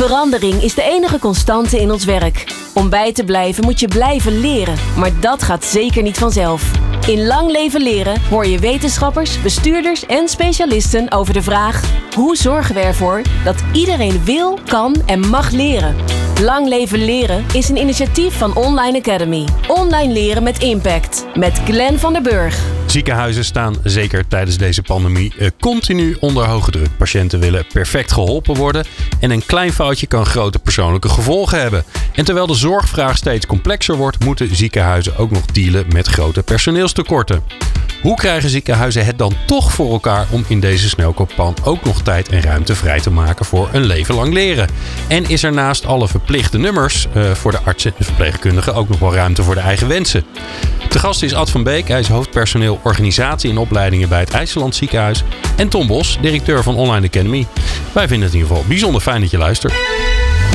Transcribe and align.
Verandering 0.00 0.62
is 0.62 0.74
de 0.74 0.82
enige 0.82 1.18
constante 1.18 1.80
in 1.80 1.90
ons 1.90 2.04
werk. 2.04 2.44
Om 2.74 2.88
bij 2.88 3.12
te 3.12 3.24
blijven 3.24 3.64
moet 3.64 3.80
je 3.80 3.88
blijven 3.88 4.40
leren, 4.40 4.76
maar 4.96 5.20
dat 5.20 5.42
gaat 5.42 5.64
zeker 5.64 6.02
niet 6.02 6.18
vanzelf. 6.18 6.89
In 7.06 7.26
Lang 7.26 7.50
Leven 7.50 7.82
Leren 7.82 8.20
hoor 8.20 8.46
je 8.46 8.58
wetenschappers, 8.58 9.42
bestuurders 9.42 10.06
en 10.06 10.28
specialisten 10.28 11.12
over 11.12 11.34
de 11.34 11.42
vraag: 11.42 11.82
hoe 12.14 12.36
zorgen 12.36 12.74
we 12.74 12.80
ervoor 12.80 13.22
dat 13.44 13.64
iedereen 13.72 14.24
wil, 14.24 14.58
kan 14.66 15.02
en 15.06 15.28
mag 15.28 15.50
leren? 15.50 15.94
Lang 16.40 16.68
Leven 16.68 17.04
Leren 17.04 17.44
is 17.52 17.68
een 17.68 17.76
initiatief 17.76 18.38
van 18.38 18.56
Online 18.56 18.98
Academy. 18.98 19.44
Online 19.68 20.12
leren 20.12 20.42
met 20.42 20.62
impact. 20.62 21.26
Met 21.34 21.60
Glenn 21.64 21.98
van 21.98 22.12
der 22.12 22.22
Burg. 22.22 22.58
Ziekenhuizen 22.86 23.44
staan 23.44 23.76
zeker 23.84 24.28
tijdens 24.28 24.56
deze 24.56 24.82
pandemie 24.82 25.32
eh, 25.38 25.48
continu 25.60 26.16
onder 26.20 26.46
hoge 26.46 26.70
druk. 26.70 26.96
Patiënten 26.96 27.40
willen 27.40 27.66
perfect 27.72 28.12
geholpen 28.12 28.54
worden 28.54 28.84
en 29.20 29.30
een 29.30 29.46
klein 29.46 29.72
foutje 29.72 30.06
kan 30.06 30.26
grote 30.26 30.58
persoonlijke 30.58 31.08
gevolgen 31.08 31.60
hebben. 31.60 31.84
En 32.14 32.24
terwijl 32.24 32.46
de 32.46 32.54
zorgvraag 32.54 33.16
steeds 33.16 33.46
complexer 33.46 33.96
wordt, 33.96 34.24
moeten 34.24 34.56
ziekenhuizen 34.56 35.16
ook 35.16 35.30
nog 35.30 35.46
dealen 35.46 35.84
met 35.92 36.06
grote 36.06 36.42
personeelstekorten. 36.92 37.68
Hoe 38.02 38.16
krijgen 38.16 38.50
ziekenhuizen 38.50 39.04
het 39.04 39.18
dan 39.18 39.32
toch 39.46 39.72
voor 39.72 39.92
elkaar 39.92 40.26
om 40.30 40.44
in 40.48 40.60
deze 40.60 40.88
snelkooppan 40.88 41.54
ook 41.64 41.84
nog 41.84 42.02
tijd 42.02 42.28
en 42.28 42.42
ruimte 42.42 42.74
vrij 42.74 43.00
te 43.00 43.10
maken 43.10 43.44
voor 43.44 43.68
een 43.72 43.84
leven 43.84 44.14
lang 44.14 44.32
leren? 44.32 44.68
En 45.08 45.28
is 45.28 45.42
er 45.42 45.52
naast 45.52 45.86
alle 45.86 46.08
verplichte 46.08 46.58
nummers 46.58 47.06
uh, 47.16 47.30
voor 47.30 47.50
de 47.50 47.60
artsen 47.64 47.92
en 47.98 48.04
verpleegkundigen 48.04 48.74
ook 48.74 48.88
nog 48.88 48.98
wel 48.98 49.14
ruimte 49.14 49.42
voor 49.42 49.54
de 49.54 49.60
eigen 49.60 49.88
wensen? 49.88 50.24
De 50.88 50.98
gast 50.98 51.22
is 51.22 51.34
Ad 51.34 51.50
van 51.50 51.62
Beek, 51.62 51.88
hij 51.88 52.00
is 52.00 52.08
hoofdpersoneel 52.08 52.80
organisatie 52.82 53.50
en 53.50 53.58
opleidingen 53.58 54.08
bij 54.08 54.20
het 54.20 54.30
IJsseland 54.30 54.74
Ziekenhuis. 54.74 55.22
En 55.56 55.68
Tom 55.68 55.86
Bos, 55.86 56.18
directeur 56.20 56.62
van 56.62 56.76
Online 56.76 57.06
Academy. 57.06 57.46
Wij 57.92 58.08
vinden 58.08 58.26
het 58.26 58.34
in 58.34 58.40
ieder 58.42 58.56
geval 58.56 58.68
bijzonder 58.68 59.00
fijn 59.00 59.20
dat 59.20 59.30
je 59.30 59.38
luistert. 59.38 59.74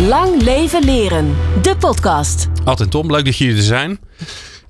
Lang 0.08 0.42
leven 0.42 0.84
leren, 0.84 1.36
de 1.62 1.76
podcast. 1.76 2.48
Ad 2.64 2.80
en 2.80 2.90
Tom, 2.90 3.12
leuk 3.12 3.26
dat 3.26 3.38
jullie 3.38 3.56
er 3.58 3.64
zijn. 3.64 4.00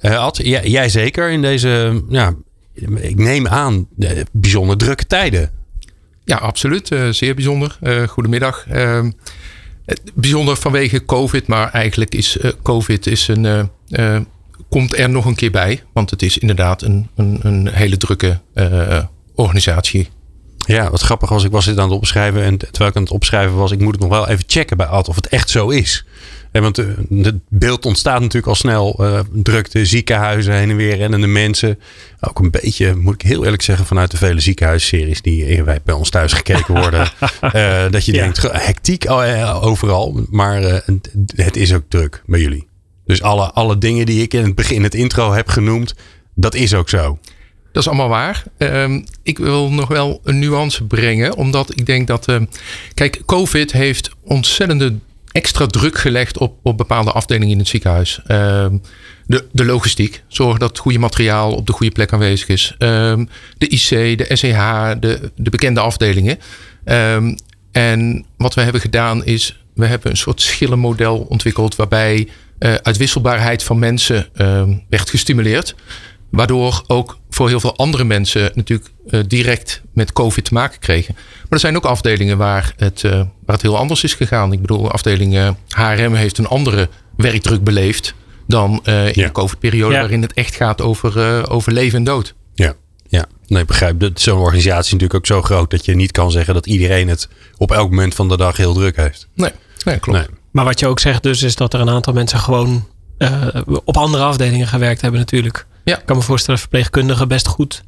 Uh, 0.01 0.17
Ad, 0.17 0.37
jij, 0.43 0.89
zeker 0.89 1.29
in 1.29 1.41
deze 1.41 2.03
ja, 2.09 2.33
ik 2.95 3.17
neem 3.17 3.47
aan, 3.47 3.87
bijzonder 4.31 4.77
drukke 4.77 5.05
tijden. 5.05 5.51
Ja, 6.23 6.35
absoluut. 6.37 6.91
Uh, 6.91 7.09
zeer 7.09 7.35
bijzonder. 7.35 7.77
Goedemiddag. 8.07 8.65
Bijzonder 10.13 10.55
vanwege 10.55 11.05
COVID, 11.05 11.47
maar 11.47 11.71
eigenlijk 11.71 12.15
is 12.15 12.37
COVID 12.63 13.07
is 13.07 13.27
een, 13.27 13.69
komt 14.69 14.97
er 14.97 15.09
nog 15.09 15.25
een 15.25 15.35
keer 15.35 15.51
bij. 15.51 15.83
Want 15.93 16.09
het 16.09 16.21
is 16.21 16.37
inderdaad 16.37 16.81
een, 16.81 17.09
een, 17.15 17.39
een 17.41 17.67
hele 17.67 17.97
drukke 17.97 18.39
organisatie. 19.35 20.09
Ja, 20.65 20.89
wat 20.89 21.01
grappig 21.01 21.29
was, 21.29 21.43
ik 21.43 21.51
was 21.51 21.65
dit 21.65 21.77
aan 21.77 21.89
het 21.89 21.97
opschrijven. 21.97 22.43
En 22.43 22.57
terwijl 22.57 22.89
ik 22.89 22.95
aan 22.95 23.03
het 23.03 23.11
opschrijven 23.11 23.55
was, 23.55 23.71
ik 23.71 23.79
moet 23.79 23.91
het 23.91 24.01
nog 24.01 24.09
wel 24.09 24.27
even 24.27 24.43
checken 24.47 24.77
bij 24.77 24.85
Ad 24.85 25.09
of 25.09 25.15
het 25.15 25.27
echt 25.27 25.49
zo 25.49 25.69
is. 25.69 26.05
En 26.51 26.61
want 26.61 26.77
eh, 26.77 26.85
het 27.21 27.39
beeld 27.49 27.85
ontstaat 27.85 28.19
natuurlijk 28.19 28.47
al 28.47 28.55
snel. 28.55 28.97
Uh, 28.99 29.19
drukte, 29.33 29.85
ziekenhuizen 29.85 30.53
heen 30.53 30.69
en 30.69 30.75
weer 30.75 30.95
rennende 30.95 31.27
mensen. 31.27 31.79
Ook 32.19 32.39
een 32.39 32.51
beetje, 32.51 32.95
moet 32.95 33.13
ik 33.13 33.21
heel 33.21 33.43
eerlijk 33.43 33.61
zeggen, 33.61 33.85
vanuit 33.85 34.11
de 34.11 34.17
vele 34.17 34.39
ziekenhuisseries 34.39 35.21
die 35.21 35.63
bij 35.63 35.95
ons 35.95 36.09
thuis 36.09 36.33
gekeken 36.33 36.75
worden. 36.75 37.07
uh, 37.41 37.85
dat 37.91 38.05
je 38.05 38.11
denkt, 38.11 38.41
hectiek 38.51 39.09
overal. 39.61 40.25
Maar 40.29 40.83
het 41.35 41.55
is 41.55 41.73
ook 41.73 41.83
druk 41.87 42.23
bij 42.25 42.39
jullie. 42.39 42.67
Dus 43.05 43.21
alle, 43.21 43.51
alle 43.51 43.77
dingen 43.77 44.05
die 44.05 44.21
ik 44.21 44.33
in 44.33 44.43
het 44.43 44.55
begin, 44.55 44.83
het 44.83 44.95
intro 44.95 45.33
heb 45.33 45.47
genoemd, 45.47 45.95
dat 46.35 46.55
is 46.55 46.73
ook 46.73 46.89
zo. 46.89 47.19
Dat 47.75 47.83
is 47.83 47.89
allemaal 47.89 48.09
waar. 48.09 48.43
Uh, 48.57 49.01
ik 49.23 49.37
wil 49.37 49.71
nog 49.71 49.87
wel 49.87 50.21
een 50.23 50.39
nuance 50.39 50.83
brengen, 50.83 51.35
omdat 51.35 51.77
ik 51.77 51.85
denk 51.85 52.07
dat. 52.07 52.29
Uh, 52.29 52.41
kijk, 52.93 53.21
COVID 53.25 53.71
heeft 53.71 54.09
ontzettende 54.23 54.95
extra 55.31 55.67
druk 55.67 55.97
gelegd 55.97 56.37
op, 56.37 56.57
op 56.63 56.77
bepaalde 56.77 57.11
afdelingen 57.11 57.51
in 57.51 57.57
het 57.57 57.67
ziekenhuis. 57.67 58.19
Ehm, 58.27 58.77
de, 59.25 59.47
de 59.51 59.65
logistiek, 59.65 60.23
zorgen 60.27 60.59
dat 60.59 60.77
goede 60.77 60.99
materiaal 60.99 61.51
op 61.51 61.67
de 61.67 61.73
goede 61.73 61.91
plek 61.91 62.13
aanwezig 62.13 62.47
is. 62.47 62.75
Ehm, 62.77 63.25
de 63.57 63.67
IC, 63.67 64.17
de 64.17 64.25
SEH, 64.35 64.91
de, 64.99 65.31
de 65.35 65.49
bekende 65.49 65.79
afdelingen. 65.79 66.39
Ehm, 66.83 67.35
en 67.71 68.25
wat 68.37 68.53
we 68.53 68.61
hebben 68.61 68.81
gedaan 68.81 69.25
is, 69.25 69.63
we 69.73 69.85
hebben 69.85 70.11
een 70.11 70.17
soort 70.17 70.41
schillenmodel 70.41 71.17
ontwikkeld 71.29 71.75
waarbij 71.75 72.27
uh, 72.59 72.73
uitwisselbaarheid 72.73 73.63
van 73.63 73.79
mensen 73.79 74.27
werd 74.89 75.09
gestimuleerd. 75.09 75.75
Waardoor 76.35 76.83
ook 76.87 77.17
voor 77.29 77.47
heel 77.47 77.59
veel 77.59 77.77
andere 77.77 78.03
mensen 78.03 78.51
natuurlijk 78.53 78.89
uh, 79.07 79.19
direct 79.27 79.81
met 79.93 80.13
COVID 80.13 80.45
te 80.45 80.53
maken 80.53 80.79
kregen. 80.79 81.13
Maar 81.15 81.45
er 81.49 81.59
zijn 81.59 81.75
ook 81.75 81.85
afdelingen 81.85 82.37
waar 82.37 82.73
het, 82.77 83.03
uh, 83.03 83.11
waar 83.11 83.55
het 83.55 83.61
heel 83.61 83.77
anders 83.77 84.03
is 84.03 84.13
gegaan. 84.13 84.51
Ik 84.51 84.61
bedoel, 84.61 84.91
afdeling 84.91 85.33
uh, 85.33 85.49
HRM 85.67 86.13
heeft 86.13 86.37
een 86.37 86.47
andere 86.47 86.89
werkdruk 87.17 87.63
beleefd 87.63 88.13
dan 88.47 88.81
in 88.85 88.91
ja. 88.93 89.11
de 89.11 89.31
COVID-periode, 89.31 89.93
ja. 89.93 89.99
waarin 89.99 90.21
het 90.21 90.33
echt 90.33 90.55
gaat 90.55 90.81
over, 90.81 91.49
over 91.49 91.71
leven 91.71 91.97
en 91.97 92.03
dood. 92.03 92.33
Ja, 92.53 92.73
ja. 93.07 93.25
Nee, 93.47 93.61
ik 93.61 93.67
begrijp. 93.67 94.09
Zo'n 94.13 94.39
organisatie 94.39 94.85
is 94.85 94.91
natuurlijk 94.91 95.13
ook 95.13 95.25
zo 95.25 95.41
groot 95.41 95.71
dat 95.71 95.85
je 95.85 95.95
niet 95.95 96.11
kan 96.11 96.31
zeggen 96.31 96.53
dat 96.53 96.65
iedereen 96.65 97.07
het 97.07 97.29
op 97.57 97.71
elk 97.71 97.89
moment 97.89 98.15
van 98.15 98.29
de 98.29 98.37
dag 98.37 98.57
heel 98.57 98.73
druk 98.73 98.95
heeft. 98.95 99.27
Nee, 99.33 99.51
nee 99.83 99.99
klopt. 99.99 100.19
Nee. 100.19 100.27
Maar 100.51 100.65
wat 100.65 100.79
je 100.79 100.87
ook 100.87 100.99
zegt 100.99 101.23
dus, 101.23 101.43
is 101.43 101.55
dat 101.55 101.73
er 101.73 101.79
een 101.79 101.89
aantal 101.89 102.13
mensen 102.13 102.39
gewoon 102.39 102.87
op 103.85 103.97
andere 103.97 104.23
afdelingen 104.23 104.67
gewerkt 104.67 105.01
hebben 105.01 105.19
natuurlijk. 105.19 105.65
Ja. 105.85 105.97
Ik 105.97 106.05
kan 106.05 106.15
me 106.15 106.21
voorstellen 106.21 106.59
verpleegkundigen 106.59 107.27
best 107.27 107.47
goed 107.47 107.83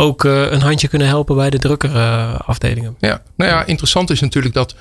ook 0.00 0.24
uh, 0.24 0.50
een 0.50 0.60
handje 0.60 0.88
kunnen 0.88 1.08
helpen 1.08 1.36
bij 1.36 1.50
de 1.50 1.58
drukkere 1.58 1.98
uh, 1.98 2.38
afdelingen. 2.46 2.96
Ja, 3.00 3.22
nou 3.36 3.50
ja, 3.50 3.64
interessant 3.64 4.10
is 4.10 4.20
natuurlijk 4.20 4.54
dat 4.54 4.74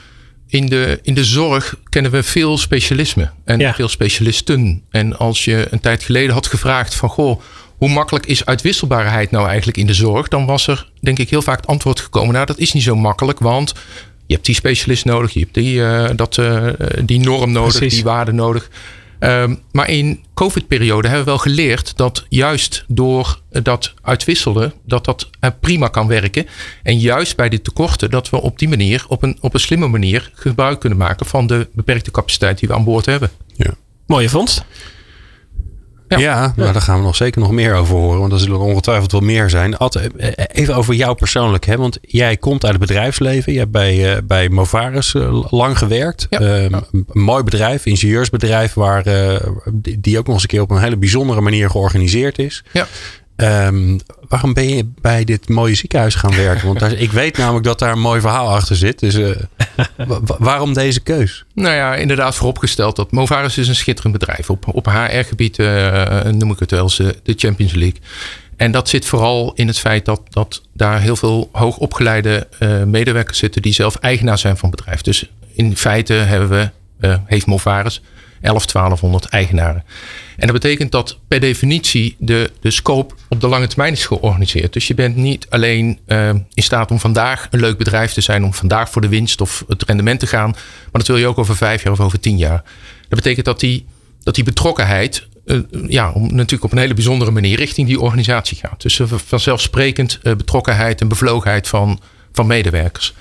in 0.47 0.65
de, 0.65 0.99
in 1.01 1.13
de 1.13 1.23
zorg 1.23 1.75
kennen 1.83 2.11
we 2.11 2.23
veel 2.23 2.57
specialismen 2.57 3.33
en 3.45 3.59
ja. 3.59 3.73
veel 3.73 3.87
specialisten. 3.87 4.83
En 4.89 5.17
als 5.17 5.45
je 5.45 5.67
een 5.69 5.79
tijd 5.79 6.03
geleden 6.03 6.33
had 6.33 6.47
gevraagd 6.47 6.95
van 6.95 7.09
goh, 7.09 7.41
hoe 7.77 7.89
makkelijk 7.89 8.25
is 8.25 8.45
uitwisselbaarheid 8.45 9.31
nou 9.31 9.47
eigenlijk 9.47 9.77
in 9.77 9.87
de 9.87 9.93
zorg? 9.93 10.27
Dan 10.27 10.45
was 10.45 10.67
er 10.67 10.89
denk 11.01 11.19
ik 11.19 11.29
heel 11.29 11.41
vaak 11.41 11.57
het 11.57 11.67
antwoord 11.67 11.99
gekomen, 11.99 12.33
nou 12.33 12.45
dat 12.45 12.57
is 12.57 12.73
niet 12.73 12.83
zo 12.83 12.95
makkelijk, 12.95 13.39
want 13.39 13.73
je 14.25 14.33
hebt 14.33 14.45
die 14.45 14.55
specialist 14.55 15.05
nodig, 15.05 15.33
je 15.33 15.39
hebt 15.39 15.53
die, 15.53 15.75
uh, 15.75 16.09
dat, 16.15 16.41
die 17.05 17.19
norm 17.19 17.51
nodig, 17.51 17.77
Precies. 17.77 17.93
die 17.93 18.03
waarde 18.03 18.31
nodig. 18.31 18.69
Um, 19.19 19.61
maar 19.71 19.89
in 19.89 20.23
COVID-periode 20.33 21.07
hebben 21.07 21.25
we 21.25 21.31
wel 21.31 21.39
geleerd 21.39 21.97
dat 21.97 22.25
juist 22.29 22.83
door 22.87 23.41
dat 23.49 23.93
uitwisselen, 24.01 24.73
dat 24.85 25.05
dat 25.05 25.29
prima 25.59 25.87
kan 25.87 26.07
werken. 26.07 26.47
En 26.83 26.99
juist 26.99 27.35
bij 27.35 27.49
die 27.49 27.61
tekorten, 27.61 28.09
dat 28.09 28.29
we 28.29 28.41
op 28.41 28.59
die 28.59 28.69
manier, 28.69 29.05
op 29.07 29.23
een, 29.23 29.37
op 29.41 29.53
een 29.53 29.59
slimme 29.59 29.87
manier, 29.87 30.31
gebruik 30.33 30.79
kunnen 30.79 30.97
maken 30.99 31.25
van 31.25 31.47
de 31.47 31.67
beperkte 31.73 32.11
capaciteit 32.11 32.59
die 32.59 32.69
we 32.69 32.75
aan 32.75 32.83
boord 32.83 33.05
hebben. 33.05 33.29
Ja. 33.55 33.73
Mooie 34.05 34.29
vondst. 34.29 34.65
Ja, 36.07 36.53
daar 36.55 36.81
gaan 36.81 36.97
we 36.97 37.03
nog 37.03 37.15
zeker 37.15 37.41
nog 37.41 37.51
meer 37.51 37.73
over 37.73 37.95
horen. 37.95 38.19
Want 38.19 38.31
er 38.31 38.39
zullen 38.39 38.59
ongetwijfeld 38.59 39.11
wel 39.11 39.21
meer 39.21 39.49
zijn. 39.49 39.77
Ad, 39.77 39.95
eh, 39.95 40.31
even 40.51 40.75
over 40.75 40.93
jou 40.93 41.15
persoonlijk. 41.15 41.65
Hè? 41.65 41.77
Want 41.77 41.97
jij 42.01 42.37
komt 42.37 42.63
uit 42.63 42.71
het 42.71 42.81
bedrijfsleven. 42.81 43.53
Je 43.53 43.59
hebt 43.59 43.71
bij, 43.71 44.15
uh, 44.15 44.21
bij 44.23 44.49
Movaris 44.49 45.13
uh, 45.13 45.43
lang 45.51 45.77
gewerkt. 45.77 46.27
Ja. 46.29 46.41
Uh, 46.41 46.63
een 46.63 47.05
mooi 47.07 47.43
bedrijf, 47.43 47.85
ingenieursbedrijf. 47.85 48.73
Waar, 48.73 49.03
die 49.73 50.17
ook 50.17 50.25
nog 50.25 50.33
eens 50.33 50.43
een 50.43 50.49
keer 50.49 50.61
op 50.61 50.71
een 50.71 50.81
hele 50.81 50.97
bijzondere 50.97 51.41
manier 51.41 51.69
georganiseerd 51.69 52.39
is. 52.39 52.63
Ja. 52.71 52.87
Um, 53.37 53.99
waarom 54.27 54.53
ben 54.53 54.69
je 54.69 54.85
bij 55.01 55.23
dit 55.23 55.49
mooie 55.49 55.75
ziekenhuis 55.75 56.15
gaan 56.15 56.35
werken? 56.35 56.67
Want 56.67 56.79
daar, 56.79 56.93
ik 56.93 57.11
weet 57.11 57.37
namelijk 57.37 57.65
dat 57.65 57.79
daar 57.79 57.91
een 57.91 57.99
mooi 57.99 58.21
verhaal 58.21 58.49
achter 58.49 58.75
zit. 58.75 58.99
Dus 58.99 59.15
uh, 59.15 59.35
waarom 60.37 60.73
deze 60.73 60.99
keus? 60.99 61.45
Nou 61.53 61.75
ja, 61.75 61.95
inderdaad 61.95 62.35
vooropgesteld 62.35 62.95
dat 62.95 63.11
Movaris 63.11 63.57
is 63.57 63.67
een 63.67 63.75
schitterend 63.75 64.13
bedrijf. 64.13 64.49
Op, 64.49 64.75
op 64.75 64.85
HR-gebied 64.85 65.57
uh, 65.57 66.23
noem 66.23 66.51
ik 66.51 66.59
het 66.59 66.71
wel 66.71 66.83
eens 66.83 66.95
de 66.97 67.33
Champions 67.35 67.73
League. 67.73 67.99
En 68.55 68.71
dat 68.71 68.89
zit 68.89 69.05
vooral 69.05 69.51
in 69.55 69.67
het 69.67 69.79
feit 69.79 70.05
dat, 70.05 70.21
dat 70.29 70.61
daar 70.73 71.01
heel 71.01 71.15
veel 71.15 71.49
hoogopgeleide 71.51 72.47
medewerkers 72.85 73.37
zitten 73.37 73.61
die 73.61 73.73
zelf 73.73 73.95
eigenaar 73.95 74.37
zijn 74.37 74.57
van 74.57 74.69
het 74.69 74.77
bedrijf. 74.77 75.01
Dus 75.01 75.29
in 75.53 75.77
feite 75.77 76.13
hebben 76.13 76.71
we, 76.97 77.19
heeft 77.25 77.45
Movaris 77.45 78.01
11, 78.47 78.65
1200 78.65 79.25
eigenaren. 79.25 79.83
En 80.37 80.47
dat 80.47 80.61
betekent 80.61 80.91
dat 80.91 81.19
per 81.27 81.39
definitie 81.39 82.15
de, 82.19 82.51
de 82.59 82.71
scope 82.71 83.15
op 83.29 83.41
de 83.41 83.47
lange 83.47 83.67
termijn 83.67 83.93
is 83.93 84.05
georganiseerd. 84.05 84.73
Dus 84.73 84.87
je 84.87 84.93
bent 84.93 85.15
niet 85.15 85.45
alleen 85.49 85.99
uh, 86.07 86.29
in 86.29 86.63
staat 86.63 86.91
om 86.91 86.99
vandaag 86.99 87.47
een 87.51 87.59
leuk 87.59 87.77
bedrijf 87.77 88.13
te 88.13 88.21
zijn, 88.21 88.43
om 88.43 88.53
vandaag 88.53 88.89
voor 88.89 89.01
de 89.01 89.07
winst 89.07 89.41
of 89.41 89.63
het 89.67 89.83
rendement 89.83 90.19
te 90.19 90.27
gaan. 90.27 90.49
Maar 90.51 90.91
dat 90.91 91.07
wil 91.07 91.17
je 91.17 91.27
ook 91.27 91.37
over 91.37 91.55
vijf 91.55 91.83
jaar 91.83 91.93
of 91.93 91.99
over 91.99 92.19
tien 92.19 92.37
jaar. 92.37 92.63
Dat 93.09 93.19
betekent 93.19 93.45
dat 93.45 93.59
die, 93.59 93.85
dat 94.23 94.35
die 94.35 94.43
betrokkenheid 94.43 95.27
uh, 95.45 95.59
ja, 95.87 96.11
om, 96.11 96.21
natuurlijk 96.23 96.63
op 96.63 96.71
een 96.71 96.77
hele 96.77 96.93
bijzondere 96.93 97.31
manier 97.31 97.57
richting 97.57 97.87
die 97.87 97.99
organisatie 97.99 98.57
gaat. 98.57 98.81
Dus 98.81 99.01
vanzelfsprekend 99.25 100.19
uh, 100.23 100.35
betrokkenheid 100.35 101.01
en 101.01 101.07
bevlogenheid 101.07 101.67
van, 101.67 101.99
van 102.31 102.47
medewerkers. 102.47 103.13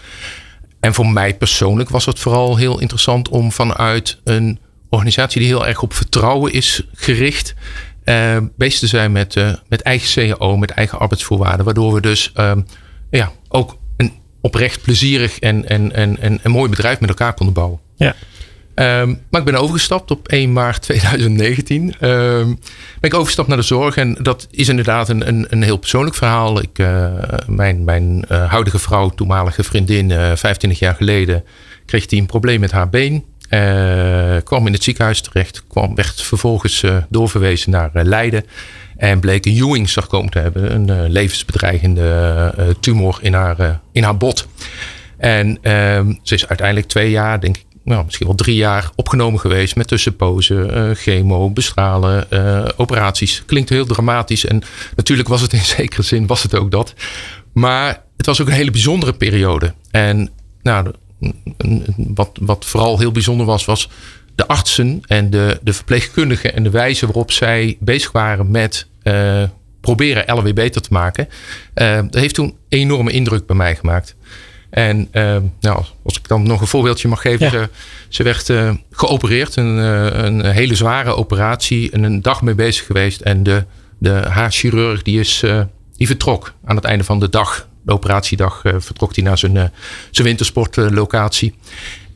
En 0.80 0.94
voor 0.94 1.06
mij 1.06 1.34
persoonlijk 1.34 1.88
was 1.88 2.06
het 2.06 2.18
vooral 2.18 2.56
heel 2.56 2.80
interessant 2.80 3.28
om 3.28 3.52
vanuit 3.52 4.20
een 4.24 4.58
organisatie 4.90 5.40
die 5.40 5.48
heel 5.48 5.66
erg 5.66 5.82
op 5.82 5.92
vertrouwen 5.92 6.52
is 6.52 6.86
gericht. 6.94 7.54
Uh, 8.04 8.36
bezig 8.56 8.78
te 8.78 8.86
zijn 8.86 9.12
met, 9.12 9.34
uh, 9.34 9.54
met 9.68 9.82
eigen 9.82 10.36
CAO, 10.36 10.56
met 10.56 10.70
eigen 10.70 10.98
arbeidsvoorwaarden. 10.98 11.64
Waardoor 11.64 11.94
we 11.94 12.00
dus 12.00 12.32
uh, 12.36 12.52
ja, 13.10 13.32
ook 13.48 13.78
een 13.96 14.12
oprecht 14.40 14.82
plezierig 14.82 15.38
en, 15.38 15.68
en, 15.68 15.92
en, 15.92 16.20
en 16.20 16.40
een 16.42 16.50
mooi 16.50 16.70
bedrijf 16.70 17.00
met 17.00 17.08
elkaar 17.08 17.34
konden 17.34 17.54
bouwen. 17.54 17.80
Ja. 17.96 18.14
Ehm, 18.76 19.14
maar 19.30 19.40
ik 19.40 19.46
ben 19.46 19.60
overgestapt 19.60 20.10
op 20.10 20.28
1 20.28 20.52
maart 20.52 20.82
2019. 20.82 21.94
Um, 22.00 22.58
ben 23.00 23.10
ik 23.10 23.14
overgestapt 23.14 23.48
naar 23.48 23.56
de 23.56 23.62
zorg. 23.62 23.96
En 23.96 24.18
dat 24.22 24.48
is 24.50 24.68
inderdaad 24.68 25.08
een, 25.08 25.28
een, 25.28 25.46
een 25.48 25.62
heel 25.62 25.76
persoonlijk 25.76 26.16
verhaal. 26.16 26.62
Ik, 26.62 26.78
uh, 26.78 27.12
mijn 27.46 27.84
mijn 27.84 28.24
uh, 28.28 28.50
huidige 28.50 28.78
vrouw, 28.78 29.08
toenmalige 29.08 29.62
vriendin, 29.62 30.10
uh, 30.10 30.16
25 30.18 30.78
jaar 30.78 30.94
geleden, 30.94 31.44
kreeg 31.86 32.06
die 32.06 32.20
een 32.20 32.26
probleem 32.26 32.60
met 32.60 32.72
haar 32.72 32.88
been. 32.88 33.24
Kwam 34.44 34.66
in 34.66 34.72
het 34.72 34.82
ziekenhuis 34.82 35.20
terecht. 35.20 35.64
Kwam, 35.66 35.94
werd 35.94 36.22
vervolgens 36.22 36.84
doorverwezen 37.08 37.70
naar 37.70 37.90
Leiden. 37.92 38.44
En 38.96 39.20
bleek 39.20 39.46
een 39.46 39.56
Ewing-sarcoom 39.56 40.30
te 40.30 40.38
hebben. 40.38 40.74
Een 40.74 41.10
levensbedreigende 41.10 42.76
tumor 42.80 43.18
in 43.20 43.34
haar, 43.34 43.80
in 43.92 44.02
haar 44.02 44.16
bot. 44.16 44.46
En 45.16 45.58
ehm, 45.62 46.12
ze 46.22 46.34
is 46.34 46.48
uiteindelijk 46.48 46.88
twee 46.88 47.10
jaar, 47.10 47.40
denk 47.40 47.56
ik, 47.56 47.64
nou, 47.86 48.04
misschien 48.04 48.26
wel 48.26 48.36
drie 48.36 48.56
jaar 48.56 48.90
opgenomen 48.94 49.40
geweest 49.40 49.76
met 49.76 49.88
tussenpozen, 49.88 50.76
uh, 50.76 50.94
chemo, 50.94 51.50
bestralen, 51.50 52.26
operaties. 52.76 53.42
Klinkt 53.46 53.68
heel 53.68 53.86
dramatisch 53.86 54.46
en 54.46 54.62
natuurlijk 54.96 55.28
was 55.28 55.40
het 55.40 55.52
in 55.52 55.64
zekere 55.76 56.02
zin 56.02 56.26
was 56.26 56.42
het 56.42 56.54
ook 56.54 56.70
dat. 56.70 56.94
Maar 57.52 58.02
het 58.16 58.26
was 58.26 58.40
ook 58.40 58.46
een 58.46 58.52
hele 58.52 58.70
bijzondere 58.70 59.12
periode. 59.12 59.74
En 59.90 60.30
nou, 60.62 60.92
wat, 61.96 62.38
wat 62.40 62.64
vooral 62.64 62.98
heel 62.98 63.12
bijzonder 63.12 63.46
was, 63.46 63.64
was 63.64 63.88
de 64.34 64.46
artsen 64.46 65.00
en 65.06 65.30
de, 65.30 65.58
de 65.62 65.72
verpleegkundigen 65.72 66.54
en 66.54 66.62
de 66.62 66.70
wijze 66.70 67.06
waarop 67.06 67.32
zij 67.32 67.76
bezig 67.80 68.12
waren 68.12 68.50
met 68.50 68.86
uh, 69.02 69.42
proberen 69.80 70.38
LW 70.38 70.54
beter 70.54 70.80
te 70.80 70.92
maken. 70.92 71.28
dat 71.74 72.14
heeft 72.14 72.34
toen 72.34 72.56
enorme 72.68 73.10
indruk 73.10 73.46
bij 73.46 73.56
mij 73.56 73.76
gemaakt. 73.76 74.16
En 74.70 75.08
uh, 75.12 75.36
nou, 75.60 75.84
als 76.04 76.16
ik 76.16 76.28
dan 76.28 76.42
nog 76.42 76.60
een 76.60 76.66
voorbeeldje 76.66 77.08
mag 77.08 77.20
geven. 77.20 77.50
Ze, 77.50 77.68
ze, 78.08 78.22
werd 78.22 78.52
geopereerd. 78.90 79.56
Een, 79.56 79.66
een 80.24 80.44
hele 80.44 80.74
zware 80.74 81.14
operatie. 81.14 81.90
En 81.90 82.02
een 82.02 82.22
dag 82.22 82.42
mee 82.42 82.54
bezig 82.54 82.86
geweest. 82.86 83.20
En 83.20 83.42
de, 83.42 83.64
de 83.98 84.10
haarchirurg 84.10 85.02
die, 85.02 85.20
is, 85.20 85.44
die 85.96 86.06
vertrok 86.06 86.54
aan 86.64 86.76
het 86.76 86.84
einde 86.84 87.04
van 87.04 87.20
de 87.20 87.28
dag. 87.28 87.68
De 87.86 87.92
operatiedag 87.92 88.62
vertrok 88.62 89.14
hij 89.14 89.24
naar 89.24 89.38
zijn, 89.38 89.72
zijn 90.10 90.26
wintersportlocatie. 90.26 91.54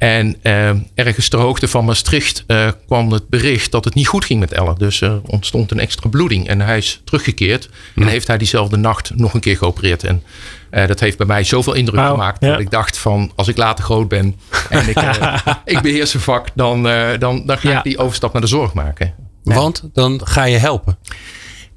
En 0.00 0.36
uh, 0.42 0.70
ergens 0.94 1.28
ter 1.28 1.38
hoogte 1.38 1.68
van 1.68 1.84
Maastricht 1.84 2.44
uh, 2.46 2.68
kwam 2.86 3.12
het 3.12 3.28
bericht 3.28 3.70
dat 3.70 3.84
het 3.84 3.94
niet 3.94 4.06
goed 4.06 4.24
ging 4.24 4.40
met 4.40 4.52
Elle. 4.52 4.74
Dus 4.78 5.00
er 5.00 5.20
ontstond 5.26 5.70
een 5.70 5.80
extra 5.80 6.08
bloeding. 6.08 6.48
En 6.48 6.60
hij 6.60 6.78
is 6.78 7.00
teruggekeerd. 7.04 7.68
En 7.94 8.06
heeft 8.06 8.26
hij 8.26 8.38
diezelfde 8.38 8.76
nacht 8.76 9.10
nog 9.14 9.34
een 9.34 9.40
keer 9.40 9.56
geopereerd. 9.56 10.04
En 10.04 10.22
uh, 10.70 10.86
dat 10.86 11.00
heeft 11.00 11.16
bij 11.16 11.26
mij 11.26 11.44
zoveel 11.44 11.72
indruk 11.72 12.00
wow, 12.00 12.10
gemaakt. 12.10 12.44
Ja. 12.44 12.50
Dat 12.50 12.60
ik 12.60 12.70
dacht 12.70 12.98
van 12.98 13.32
als 13.36 13.48
ik 13.48 13.56
later 13.56 13.84
groot 13.84 14.08
ben 14.08 14.36
en 14.68 14.88
ik, 14.88 15.02
ik 15.74 15.80
beheers 15.82 16.14
een 16.14 16.20
vak. 16.20 16.48
Dan, 16.54 16.82
dan, 17.18 17.46
dan 17.46 17.58
ga 17.58 17.70
ja. 17.70 17.78
ik 17.78 17.84
die 17.84 17.98
overstap 17.98 18.32
naar 18.32 18.42
de 18.42 18.48
zorg 18.48 18.74
maken. 18.74 19.14
Want 19.42 19.88
dan 19.92 20.20
ga 20.24 20.44
je 20.44 20.58
helpen. 20.58 20.98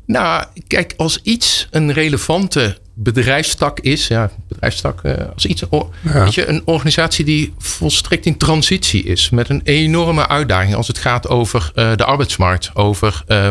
Nou, 0.05 0.45
kijk, 0.67 0.93
als 0.97 1.19
iets 1.23 1.67
een 1.71 1.93
relevante 1.93 2.77
bedrijfstak 2.93 3.79
is, 3.79 4.07
ja, 4.07 4.31
bedrijfstak, 4.47 5.03
uh, 5.03 5.13
als 5.33 5.45
iets, 5.45 5.63
ja. 5.69 6.23
weet 6.23 6.33
je, 6.33 6.47
een 6.47 6.61
organisatie 6.65 7.25
die 7.25 7.53
volstrekt 7.57 8.25
in 8.25 8.37
transitie 8.37 9.03
is, 9.03 9.29
met 9.29 9.49
een 9.49 9.61
enorme 9.63 10.27
uitdaging 10.27 10.75
als 10.75 10.87
het 10.87 10.97
gaat 10.97 11.27
over 11.27 11.71
uh, 11.75 11.91
de 11.95 12.05
arbeidsmarkt, 12.05 12.71
over, 12.73 13.23
uh, 13.27 13.49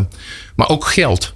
maar 0.57 0.69
ook 0.69 0.87
geld. 0.87 1.35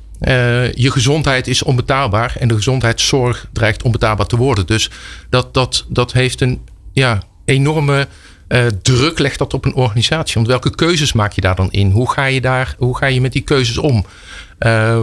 je 0.75 0.91
gezondheid 0.91 1.47
is 1.47 1.62
onbetaalbaar 1.62 2.37
en 2.38 2.49
de 2.49 2.55
gezondheidszorg 2.55 3.49
dreigt 3.53 3.82
onbetaalbaar 3.82 4.26
te 4.26 4.37
worden. 4.37 4.67
Dus 4.67 4.91
dat, 5.31 5.55
dat, 5.55 5.85
dat 5.88 6.12
heeft 6.12 6.41
een 6.41 6.61
ja, 6.93 7.23
enorme 7.44 8.09
druk, 8.83 9.19
legt 9.19 9.39
dat 9.39 9.55
op 9.55 9.65
een 9.65 9.75
organisatie. 9.75 10.35
Want 10.35 10.47
welke 10.47 10.75
keuzes 10.75 11.13
maak 11.13 11.33
je 11.33 11.41
daar 11.41 11.55
dan 11.57 11.71
in? 11.71 11.91
Hoe 11.91 12.11
ga 12.11 12.25
je, 12.25 12.41
daar, 12.41 12.75
hoe 12.79 12.97
ga 12.97 13.07
je 13.07 13.21
met 13.21 13.33
die 13.33 13.43
keuzes 13.43 13.79
om? 13.79 14.07
Uh, 14.59 15.01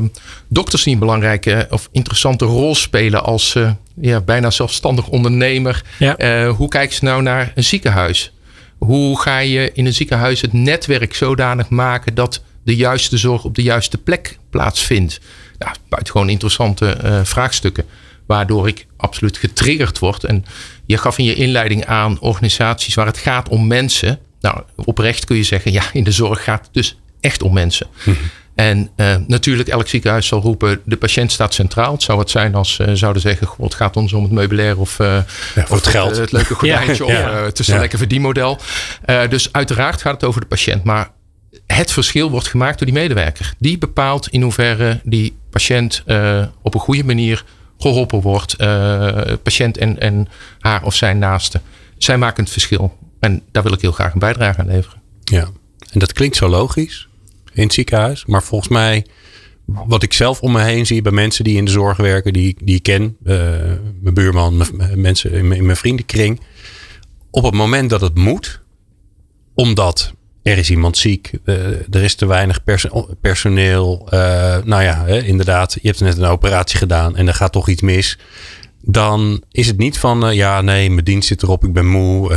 dokters 0.48 0.84
die 0.84 0.94
een 0.94 1.00
belangrijke 1.00 1.68
of 1.70 1.90
interessante 1.92 2.46
rol 2.46 2.76
spelen 2.76 3.24
als 3.24 3.56
uh, 3.56 3.72
ja, 4.02 4.22
bijna 4.22 4.52
zelfstandig 4.52 5.08
ondernemer. 5.08 5.84
Ja. 6.00 6.46
Uh, 6.46 6.52
hoe 6.56 6.68
kijken 6.68 6.96
ze 6.96 7.04
nou 7.04 7.22
naar 7.22 7.52
een 7.56 7.64
ziekenhuis? 7.64 8.34
Hoe 8.78 9.22
ga 9.22 9.38
je 9.38 9.72
in 9.74 9.86
een 9.86 9.94
ziekenhuis 9.94 10.42
het 10.42 10.54
netwerk 10.54 11.14
zodanig 11.14 11.70
maken 11.70 12.14
dat 12.14 12.44
de 12.64 12.76
juiste 12.76 13.18
zorg 13.18 13.44
op 13.44 13.56
de 13.56 13.64
juiste 13.64 13.98
plek 13.98 14.38
plaatsvindt? 14.50 15.20
Nou, 15.58 15.76
buitengewoon 15.90 16.30
interessante 16.30 17.22
vraagstukken. 17.24 17.86
Waardoor 18.26 18.68
ik 18.68 18.88
absoluut 18.98 19.38
getriggerd 19.38 20.00
word. 20.00 20.24
En 20.24 20.46
je 20.86 20.98
gaf 20.98 21.18
in 21.18 21.26
je 21.26 21.36
inleiding 21.36 21.86
aan 21.86 22.20
organisaties 22.20 22.94
waar 22.94 23.06
het 23.06 23.18
gaat 23.18 23.50
om 23.50 23.68
mensen. 23.68 24.20
Nou, 24.40 24.62
oprecht 24.76 25.26
kun 25.26 25.36
je 25.36 25.44
zeggen, 25.44 25.72
ja, 25.72 25.84
in 25.94 26.04
de 26.04 26.12
zorg 26.12 26.44
gaat 26.44 26.66
het 26.66 26.74
dus 26.74 26.98
echt 27.20 27.44
om 27.44 27.54
mensen. 27.54 27.88
Mm 28.06 28.14
-hmm. 28.14 28.30
En 28.56 28.90
uh, 28.98 29.16
natuurlijk, 29.28 29.70
elk 29.70 29.88
ziekenhuis 29.88 30.28
zal 30.28 30.42
roepen: 30.42 30.82
de 30.86 30.98
patiënt 30.98 31.32
staat 31.32 31.54
centraal. 31.54 31.92
Het 31.92 32.04
zou 32.04 32.20
het 32.20 32.30
zijn 32.30 32.56
als 32.56 32.74
ze 32.74 32.88
uh, 32.88 32.94
zouden 32.94 33.22
zeggen: 33.22 33.48
God, 33.48 33.66
het 33.66 33.74
gaat 33.74 33.98
ons 33.98 34.14
om 34.14 34.24
het 34.24 34.32
meubilair 34.32 34.78
of, 34.78 35.00
uh, 35.00 35.08
ja, 35.56 35.62
of 35.62 35.70
het 35.70 35.88
geld. 35.88 36.10
Het, 36.10 36.20
het 36.20 36.32
leuke 36.32 36.54
gordijntje 36.60 37.06
ja, 37.06 37.40
of 37.40 37.46
het 37.46 37.60
is 37.60 37.68
een 37.68 37.80
lekker 37.80 37.98
verdienmodel. 37.98 38.60
dus 39.30 39.52
uiteraard 39.52 40.02
gaat 40.02 40.14
het 40.14 40.24
over 40.24 40.42
de 40.42 40.48
patiënt. 40.48 40.84
Maar 40.84 41.12
het 41.68 41.92
verschil 41.92 42.30
wordt 42.30 42.48
gemaakt 42.48 42.78
door 42.78 42.88
die 42.88 42.96
medewerker. 42.96 43.54
Die 43.60 43.78
bepaalt 43.78 44.28
in 44.28 44.42
hoeverre 44.42 45.00
die 45.04 45.36
patiënt 45.50 46.04
op 46.62 46.74
een 46.74 46.80
goede 46.80 47.04
manier 47.04 47.44
geholpen 47.84 48.22
wordt. 48.22 48.58
patiënt 49.44 49.78
en, 49.78 50.00
en 50.00 50.28
haar 50.60 50.84
of 50.84 50.96
zijn 50.96 51.18
naaste. 51.18 51.62
Zij 51.98 52.18
maken 52.18 52.44
het 52.44 52.52
verschil. 52.52 52.98
En 53.20 53.42
daar 53.52 53.64
wil 53.64 53.74
ik 53.74 53.82
heel 53.82 53.92
graag 53.92 54.14
een 54.14 54.20
bijdrage 54.20 54.60
aan 54.60 54.68
leveren. 54.68 55.02
Ja, 55.24 55.50
en 55.92 56.00
dat 56.00 56.14
klinkt 56.14 56.36
zo 56.36 56.48
logisch 56.48 57.08
in 57.54 57.64
het 57.64 57.74
ziekenhuis. 57.74 58.26
Maar 58.26 58.44
volgens 58.44 58.70
mij, 58.70 59.06
wat 59.66 60.04
ik 60.04 60.14
zelf 60.14 60.42
om 60.42 60.52
me 60.52 60.62
heen 60.62 60.86
zie 60.86 61.02
bij 61.02 61.12
mensen 61.12 61.44
die 61.44 61.58
in 61.58 61.66
de 61.66 61.72
zorg 61.72 61.98
werken, 61.98 62.34
die, 62.34 62.56
die 62.64 62.76
ik 62.76 62.84
ken, 62.84 63.18
uh, 63.24 63.36
mijn 64.02 64.14
buurman, 64.14 64.58
mijn, 64.58 65.02
mensen 65.02 65.32
in 65.32 65.66
mijn 65.66 65.78
vriendenkring. 65.78 66.42
Op 67.32 67.44
het 67.44 67.54
moment 67.54 67.90
dat 67.90 68.02
het 68.02 68.16
moet, 68.16 68.62
omdat 69.54 70.14
er 70.44 70.58
is 70.58 70.70
iemand 70.70 70.98
ziek, 70.98 71.32
uh, 71.46 71.56
er 71.68 72.04
is 72.04 72.16
te 72.16 72.26
weinig 72.26 72.64
perso 72.64 73.08
personeel. 73.22 74.08
Uh, 74.14 74.20
nou 74.64 74.84
ja, 74.84 75.04
hè, 75.06 75.24
inderdaad, 75.24 75.74
je 75.82 75.88
hebt 75.88 76.00
net 76.00 76.18
een 76.18 76.26
operatie 76.26 76.78
gedaan 76.78 77.16
en 77.16 77.28
er 77.28 77.34
gaat 77.34 77.52
toch 77.52 77.70
iets 77.70 77.82
mis. 77.82 78.18
Dan 78.82 79.44
is 79.52 79.68
het 79.68 79.78
niet 79.78 80.00
van, 80.00 80.28
uh, 80.28 80.34
ja, 80.34 80.62
nee, 80.62 80.90
mijn 80.90 81.06
dienst 81.06 81.28
zit 81.28 81.44
erop, 81.44 81.64
ik 81.64 81.74
ben 81.74 81.88
moe, 81.88 82.34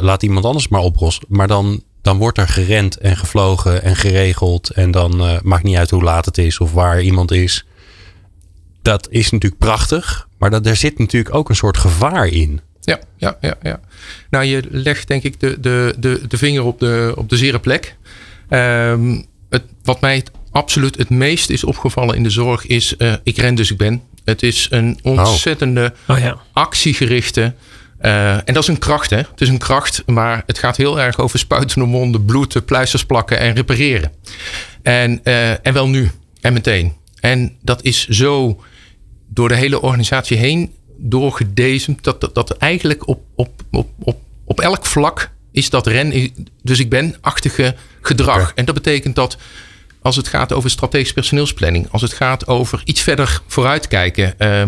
laat 0.00 0.22
iemand 0.22 0.44
anders 0.44 0.68
maar 0.68 0.80
oplossen. 0.80 1.24
Maar 1.28 1.48
dan 1.48 1.82
dan 2.02 2.18
wordt 2.18 2.38
er 2.38 2.48
gerend 2.48 2.96
en 2.96 3.16
gevlogen 3.16 3.82
en 3.82 3.96
geregeld. 3.96 4.70
En 4.70 4.90
dan 4.90 5.40
maakt 5.42 5.62
niet 5.62 5.76
uit 5.76 5.90
hoe 5.90 6.02
laat 6.02 6.24
het 6.24 6.38
is 6.38 6.58
of 6.58 6.72
waar 6.72 7.02
iemand 7.02 7.30
is. 7.30 7.66
Dat 8.82 9.08
is 9.10 9.30
natuurlijk 9.30 9.60
prachtig. 9.60 10.28
Maar 10.38 10.50
dat, 10.50 10.66
er 10.66 10.76
zit 10.76 10.98
natuurlijk 10.98 11.34
ook 11.34 11.48
een 11.48 11.56
soort 11.56 11.76
gevaar 11.76 12.26
in. 12.26 12.60
Ja, 12.88 12.98
ja, 13.16 13.36
ja, 13.40 13.54
ja. 13.62 13.80
Nou, 14.30 14.44
je 14.44 14.62
legt 14.68 15.08
denk 15.08 15.22
ik 15.22 15.40
de, 15.40 15.60
de, 15.60 15.94
de, 15.98 16.20
de 16.28 16.38
vinger 16.38 16.64
op 16.64 16.78
de, 16.78 17.12
op 17.16 17.28
de 17.28 17.36
zere 17.36 17.58
plek. 17.58 17.96
Um, 18.50 19.26
het, 19.48 19.62
wat 19.82 20.00
mij 20.00 20.24
absoluut 20.50 20.96
het 20.96 21.10
meest 21.10 21.50
is 21.50 21.64
opgevallen 21.64 22.16
in 22.16 22.22
de 22.22 22.30
zorg 22.30 22.66
is... 22.66 22.94
Uh, 22.98 23.14
ik 23.22 23.36
ren 23.36 23.54
dus 23.54 23.70
ik 23.70 23.76
ben. 23.76 24.02
Het 24.24 24.42
is 24.42 24.66
een 24.70 24.98
ontzettende 25.02 25.92
oh. 26.06 26.16
Oh, 26.16 26.22
ja. 26.22 26.38
actiegerichte 26.52 27.54
uh, 28.00 28.32
en 28.32 28.54
dat 28.54 28.62
is 28.62 28.68
een 28.68 28.78
kracht, 28.78 29.10
hè? 29.10 29.16
Het 29.16 29.40
is 29.40 29.48
een 29.48 29.58
kracht, 29.58 30.02
maar 30.06 30.42
het 30.46 30.58
gaat 30.58 30.76
heel 30.76 31.00
erg 31.00 31.18
over 31.18 31.38
spuiten 31.38 31.82
om 31.82 31.88
monden, 31.88 32.24
bloed, 32.24 32.64
pleisters 32.64 33.04
plakken 33.04 33.38
en 33.38 33.54
repareren. 33.54 34.12
En, 34.82 35.20
uh, 35.24 35.50
en 35.66 35.72
wel 35.72 35.88
nu 35.88 36.10
en 36.40 36.52
meteen. 36.52 36.92
En 37.20 37.56
dat 37.62 37.82
is 37.82 38.08
zo 38.08 38.62
door 39.28 39.48
de 39.48 39.54
hele 39.54 39.80
organisatie 39.80 40.36
heen 40.36 40.72
doorgedezemd 40.98 42.04
dat, 42.04 42.20
dat, 42.20 42.34
dat 42.34 42.50
eigenlijk 42.50 43.06
op, 43.06 43.20
op, 43.34 43.62
op, 43.70 43.88
op, 43.98 44.20
op 44.44 44.60
elk 44.60 44.86
vlak 44.86 45.30
is 45.52 45.70
dat 45.70 45.86
ren, 45.86 46.32
dus 46.62 46.78
ik 46.78 46.88
ben 46.88 47.16
achtige 47.20 47.74
gedrag. 48.00 48.40
Okay. 48.40 48.52
En 48.54 48.64
dat 48.64 48.74
betekent 48.74 49.14
dat 49.14 49.36
als 50.02 50.16
het 50.16 50.28
gaat 50.28 50.52
over 50.52 50.70
strategische 50.70 51.14
personeelsplanning, 51.14 51.86
als 51.90 52.02
het 52.02 52.12
gaat 52.12 52.46
over 52.46 52.82
iets 52.84 53.00
verder 53.00 53.40
vooruitkijken, 53.46 54.34
uh, 54.38 54.62
uh, 54.62 54.66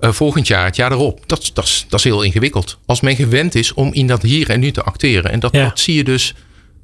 volgend 0.00 0.46
jaar, 0.46 0.64
het 0.64 0.76
jaar 0.76 0.92
erop, 0.92 1.20
dat, 1.26 1.50
dat, 1.54 1.84
dat 1.88 1.98
is 1.98 2.04
heel 2.04 2.22
ingewikkeld. 2.22 2.78
Als 2.86 3.00
men 3.00 3.16
gewend 3.16 3.54
is 3.54 3.74
om 3.74 3.92
in 3.92 4.06
dat 4.06 4.22
hier 4.22 4.50
en 4.50 4.60
nu 4.60 4.70
te 4.70 4.82
acteren. 4.82 5.30
En 5.30 5.40
dat, 5.40 5.52
ja. 5.52 5.64
dat 5.64 5.80
zie 5.80 5.94
je 5.94 6.04
dus 6.04 6.34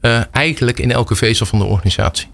uh, 0.00 0.20
eigenlijk 0.32 0.78
in 0.78 0.92
elke 0.92 1.14
vezel 1.14 1.46
van 1.46 1.58
de 1.58 1.64
organisatie. 1.64 2.28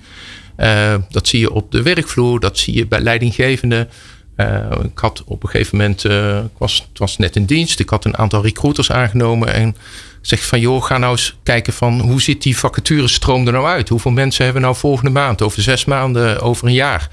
Uh, 0.56 0.94
dat 1.10 1.28
zie 1.28 1.40
je 1.40 1.52
op 1.52 1.72
de 1.72 1.82
werkvloer, 1.82 2.40
dat 2.40 2.58
zie 2.58 2.74
je 2.74 2.86
bij 2.86 3.00
leidinggevenden. 3.00 3.88
Ik 4.84 4.98
had 4.98 5.22
op 5.26 5.42
een 5.42 5.48
gegeven 5.48 5.76
moment, 5.76 6.04
ik 6.44 6.58
was, 6.58 6.86
het 6.88 6.98
was 6.98 7.16
net 7.16 7.36
in 7.36 7.44
dienst, 7.44 7.80
ik 7.80 7.88
had 7.88 8.04
een 8.04 8.18
aantal 8.18 8.42
recruiters 8.42 8.90
aangenomen 8.90 9.54
en 9.54 9.76
Zeg 10.20 10.46
van 10.46 10.60
joh, 10.60 10.82
ga 10.82 10.98
nou 10.98 11.12
eens 11.12 11.36
kijken 11.42 11.72
van 11.72 12.00
hoe 12.00 12.22
ziet 12.22 12.42
die 12.42 12.58
vacaturestroom 12.58 13.46
er 13.46 13.52
nou 13.52 13.66
uit? 13.66 13.88
Hoeveel 13.88 14.10
mensen 14.10 14.44
hebben 14.44 14.62
we 14.62 14.68
nou 14.68 14.80
volgende 14.80 15.10
maand, 15.10 15.42
over 15.42 15.62
zes 15.62 15.84
maanden, 15.84 16.40
over 16.40 16.66
een 16.66 16.72
jaar? 16.72 17.08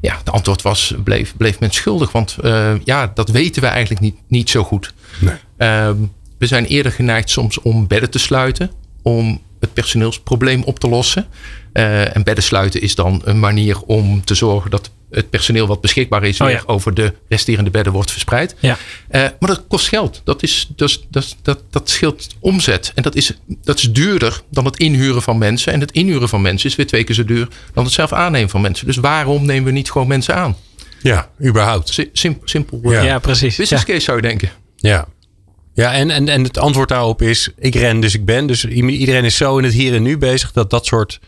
Ja, 0.00 0.16
het 0.18 0.30
antwoord 0.30 0.62
was, 0.62 0.94
bleef, 1.04 1.36
bleef 1.36 1.60
men 1.60 1.70
schuldig. 1.70 2.12
Want 2.12 2.36
ja, 2.84 3.10
dat 3.14 3.28
weten 3.28 3.62
we 3.62 3.68
eigenlijk 3.68 4.00
niet, 4.00 4.16
niet 4.28 4.50
zo 4.50 4.64
goed. 4.64 4.94
Nee. 5.18 5.34
Ehm, 5.56 5.96
we 6.38 6.46
zijn 6.46 6.64
eerder 6.64 6.92
geneigd 6.92 7.30
soms 7.30 7.60
om 7.60 7.86
bedden 7.86 8.10
te 8.10 8.18
sluiten. 8.18 8.70
Om 9.02 9.40
het 9.60 9.72
personeelsprobleem 9.72 10.62
op 10.62 10.78
te 10.78 10.88
lossen. 10.88 11.26
En 11.72 12.22
bedden 12.22 12.44
sluiten 12.44 12.80
is 12.80 12.94
dan 12.94 13.22
een 13.24 13.40
manier 13.40 13.80
om 13.80 14.24
te 14.24 14.34
zorgen 14.34 14.70
dat 14.70 14.90
het 15.10 15.30
personeel 15.30 15.66
wat 15.66 15.80
beschikbaar 15.80 16.24
is, 16.24 16.40
oh, 16.40 16.46
weer 16.46 16.62
over 16.66 16.94
de 16.94 17.14
resterende 17.28 17.70
bedden 17.70 17.92
wordt 17.92 18.10
verspreid. 18.10 18.54
Ja. 18.58 18.76
Uh, 19.10 19.20
maar 19.20 19.48
dat 19.48 19.64
kost 19.68 19.88
geld. 19.88 20.20
Dat, 20.24 20.42
is, 20.42 20.70
dus, 20.76 21.06
dat, 21.10 21.36
dat, 21.42 21.62
dat 21.70 21.90
scheelt 21.90 22.26
omzet. 22.38 22.92
En 22.94 23.02
dat 23.02 23.14
is, 23.14 23.32
dat 23.46 23.78
is 23.78 23.92
duurder 23.92 24.40
dan 24.50 24.64
het 24.64 24.76
inhuren 24.76 25.22
van 25.22 25.38
mensen. 25.38 25.72
En 25.72 25.80
het 25.80 25.92
inhuren 25.92 26.28
van 26.28 26.42
mensen 26.42 26.70
is 26.70 26.76
weer 26.76 26.86
twee 26.86 27.04
keer 27.04 27.14
zo 27.14 27.24
duur 27.24 27.48
dan 27.74 27.84
het 27.84 27.92
zelf 27.92 28.12
aannemen 28.12 28.50
van 28.50 28.60
mensen. 28.60 28.86
Dus 28.86 28.96
waarom 28.96 29.46
nemen 29.46 29.64
we 29.64 29.70
niet 29.70 29.90
gewoon 29.90 30.08
mensen 30.08 30.34
aan? 30.34 30.56
Ja, 31.02 31.30
überhaupt. 31.44 32.08
Sim, 32.12 32.40
simpel. 32.44 32.80
Ja, 32.82 33.02
ja 33.02 33.18
precies. 33.18 33.56
Business 33.56 33.84
case 33.84 34.00
zou 34.00 34.16
je 34.16 34.22
denken. 34.22 34.50
Ja. 34.76 35.08
Ja, 35.74 35.92
en, 35.92 36.10
en, 36.10 36.28
en 36.28 36.42
het 36.42 36.58
antwoord 36.58 36.88
daarop 36.88 37.22
is: 37.22 37.48
ik 37.58 37.74
ren, 37.74 38.00
dus 38.00 38.14
ik 38.14 38.24
ben. 38.24 38.46
Dus 38.46 38.64
iedereen 38.64 39.24
is 39.24 39.36
zo 39.36 39.58
in 39.58 39.64
het 39.64 39.72
hier 39.72 39.94
en 39.94 40.02
nu 40.02 40.18
bezig 40.18 40.52
dat 40.52 40.70
dat 40.70 40.86
soort. 40.86 41.20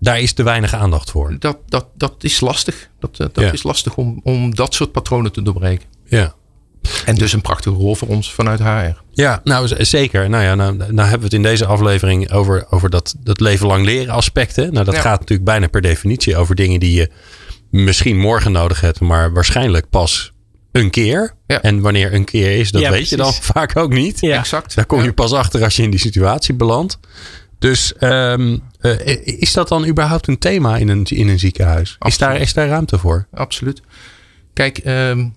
Daar 0.00 0.20
is 0.20 0.32
te 0.32 0.42
weinig 0.42 0.74
aandacht 0.74 1.10
voor. 1.10 1.36
Dat, 1.38 1.58
dat, 1.68 1.86
dat 1.94 2.14
is 2.18 2.40
lastig. 2.40 2.88
Dat, 3.00 3.18
eh, 3.18 3.26
dat 3.32 3.52
is 3.52 3.62
lastig 3.62 3.96
om, 3.96 4.20
om 4.22 4.54
dat 4.54 4.74
soort 4.74 4.92
patronen 4.92 5.32
te 5.32 5.42
doorbreken. 5.42 5.86
Ja. 6.04 6.34
En 7.04 7.14
dus 7.14 7.32
een 7.32 7.40
prachtige 7.40 7.76
rol 7.76 7.94
voor 7.94 8.08
ons 8.08 8.32
vanuit 8.32 8.58
HR. 8.58 9.00
Ja, 9.12 9.40
nou 9.44 9.84
zeker. 9.84 10.30
Nou 10.30 10.44
ja, 10.44 10.54
nou, 10.54 10.76
nou 10.76 11.00
hebben 11.00 11.18
we 11.18 11.24
het 11.24 11.32
in 11.32 11.42
deze 11.42 11.66
aflevering 11.66 12.30
over, 12.32 12.66
over 12.70 12.90
dat, 12.90 13.14
dat 13.18 13.40
leven 13.40 13.66
lang 13.66 13.84
leren 13.84 14.14
aspecten. 14.14 14.72
Nou, 14.72 14.84
dat 14.84 14.98
gaat 14.98 15.20
natuurlijk 15.20 15.48
bijna 15.48 15.66
per 15.66 15.80
definitie 15.80 16.36
over 16.36 16.54
dingen 16.54 16.80
die 16.80 16.92
je 16.92 17.10
misschien 17.70 18.18
morgen 18.18 18.52
nodig 18.52 18.80
hebt, 18.80 19.00
maar 19.00 19.32
waarschijnlijk 19.32 19.90
pas 19.90 20.32
een 20.72 20.90
keer. 20.90 21.34
En 21.46 21.80
wanneer 21.80 22.14
een 22.14 22.24
keer 22.24 22.58
is, 22.58 22.70
dat 22.70 22.88
weet 22.88 23.08
je 23.08 23.16
dan 23.16 23.32
vaak 23.54 23.76
ook 23.76 23.92
niet. 23.92 24.20
Ja. 24.20 24.38
Exact. 24.38 24.74
Daar 24.74 24.86
kom 24.86 25.02
je 25.02 25.12
pas 25.12 25.32
achter 25.32 25.62
als 25.62 25.76
je 25.76 25.82
in 25.82 25.90
die 25.90 26.00
situatie 26.00 26.54
belandt. 26.54 26.98
Dus 27.58 27.92
um, 28.00 28.62
is 29.24 29.52
dat 29.52 29.68
dan 29.68 29.86
überhaupt 29.86 30.26
een 30.26 30.38
thema 30.38 30.76
in 30.76 30.88
een, 30.88 31.04
in 31.04 31.28
een 31.28 31.38
ziekenhuis? 31.38 31.96
Is 31.98 32.18
daar, 32.18 32.40
is 32.40 32.52
daar 32.52 32.68
ruimte 32.68 32.98
voor? 32.98 33.26
Absoluut. 33.32 33.82
Kijk, 34.52 34.80
um, 34.84 35.34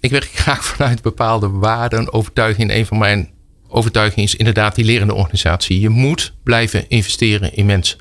ik 0.00 0.10
werk 0.10 0.30
graag 0.42 0.64
vanuit 0.64 1.02
bepaalde 1.02 1.48
waarden 1.48 1.98
en 1.98 2.12
overtuigingen. 2.12 2.76
Een 2.76 2.86
van 2.86 2.98
mijn 2.98 3.30
overtuigingen 3.68 4.24
is 4.24 4.34
inderdaad 4.34 4.74
die 4.74 4.84
lerende 4.84 5.14
organisatie. 5.14 5.80
Je 5.80 5.88
moet 5.88 6.32
blijven 6.42 6.88
investeren 6.88 7.54
in 7.54 7.66
mensen. 7.66 7.98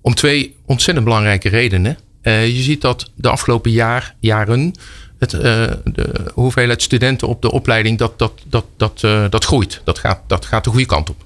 Om 0.00 0.14
twee 0.14 0.56
ontzettend 0.66 1.06
belangrijke 1.06 1.48
redenen. 1.48 1.98
Uh, 2.22 2.46
je 2.46 2.62
ziet 2.62 2.80
dat 2.80 3.10
de 3.14 3.28
afgelopen 3.28 3.70
jaar, 3.70 4.14
jaren 4.20 4.74
het, 5.18 5.32
uh, 5.32 5.40
de 5.84 6.30
hoeveelheid 6.34 6.82
studenten 6.82 7.28
op 7.28 7.42
de 7.42 7.50
opleiding, 7.50 7.98
dat, 7.98 8.18
dat, 8.18 8.32
dat, 8.46 8.64
dat, 8.76 9.00
dat 9.30 9.44
groeit. 9.44 9.80
Dat 9.84 9.98
gaat, 9.98 10.20
dat 10.26 10.44
gaat 10.44 10.64
de 10.64 10.70
goede 10.70 10.86
kant 10.86 11.10
op. 11.10 11.24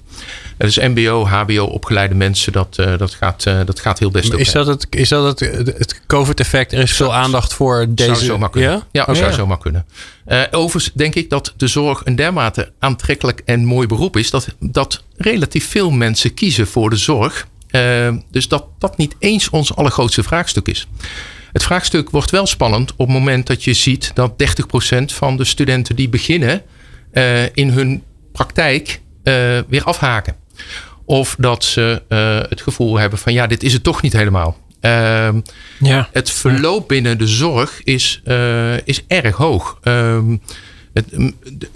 Dus 0.57 0.77
MBO, 0.77 1.25
HBO 1.25 1.63
opgeleide 1.63 2.15
mensen, 2.15 2.51
dat, 2.51 2.77
uh, 2.79 2.97
dat, 2.97 3.13
gaat, 3.13 3.43
dat 3.43 3.79
gaat 3.79 3.99
heel 3.99 4.11
best. 4.11 4.33
Is 4.33 4.51
dat 4.51 4.67
het, 4.67 4.87
is 4.89 5.09
dat 5.09 5.39
het, 5.39 5.65
het 5.77 6.01
COVID-effect? 6.07 6.71
Er 6.71 6.79
is 6.79 6.91
veel 6.91 7.13
aandacht 7.13 7.53
voor 7.53 7.85
deze. 7.89 8.15
Zou 8.15 8.25
zomaar 8.25 8.49
kunnen. 8.49 8.71
Ja, 8.71 8.87
ja 8.91 9.05
dat 9.05 9.17
zou 9.17 9.33
zomaar 9.33 9.57
kunnen. 9.57 9.85
overigens 10.51 10.91
denk 10.93 11.15
ik 11.15 11.29
dat 11.29 11.53
de 11.57 11.67
zorg 11.67 12.01
een 12.03 12.15
dermate 12.15 12.71
aantrekkelijk 12.79 13.41
en 13.45 13.65
mooi 13.65 13.87
beroep 13.87 14.17
is, 14.17 14.29
dat, 14.29 14.47
dat 14.59 15.03
relatief 15.17 15.69
veel 15.69 15.91
mensen 15.91 16.33
kiezen 16.33 16.67
voor 16.67 16.89
de 16.89 16.95
zorg. 16.95 17.47
dus 18.31 18.47
dat 18.47 18.65
dat 18.79 18.97
niet 18.97 19.15
eens 19.19 19.49
ons 19.49 19.75
allergrootste 19.75 20.23
vraagstuk 20.23 20.67
is. 20.67 20.87
Het 21.53 21.63
vraagstuk 21.63 22.09
wordt 22.09 22.31
wel 22.31 22.45
spannend 22.45 22.91
op 22.91 22.97
het 22.97 23.07
moment 23.07 23.47
dat 23.47 23.63
je 23.63 23.73
ziet 23.73 24.11
dat 24.13 24.33
30% 25.01 25.03
van 25.05 25.37
de 25.37 25.43
studenten 25.43 25.95
die 25.95 26.09
beginnen 26.09 26.61
uh, 27.13 27.43
in 27.53 27.69
hun 27.69 28.03
praktijk 28.31 29.01
uh, 29.23 29.59
weer 29.67 29.83
afhaken. 29.83 30.35
Of 31.05 31.35
dat 31.39 31.63
ze 31.63 32.01
uh, 32.09 32.39
het 32.49 32.61
gevoel 32.61 32.97
hebben 32.97 33.19
van 33.19 33.33
ja, 33.33 33.47
dit 33.47 33.63
is 33.63 33.73
het 33.73 33.83
toch 33.83 34.01
niet 34.01 34.13
helemaal. 34.13 34.57
Ehm, 34.79 35.39
ja. 35.79 36.09
Het 36.11 36.29
verloop 36.29 36.87
binnen 36.87 37.17
de 37.17 37.27
zorg 37.27 37.83
is, 37.83 38.21
is 38.83 39.03
erg 39.07 39.35
hoog. 39.35 39.77
Ehm, 39.81 40.37
het, 40.93 41.05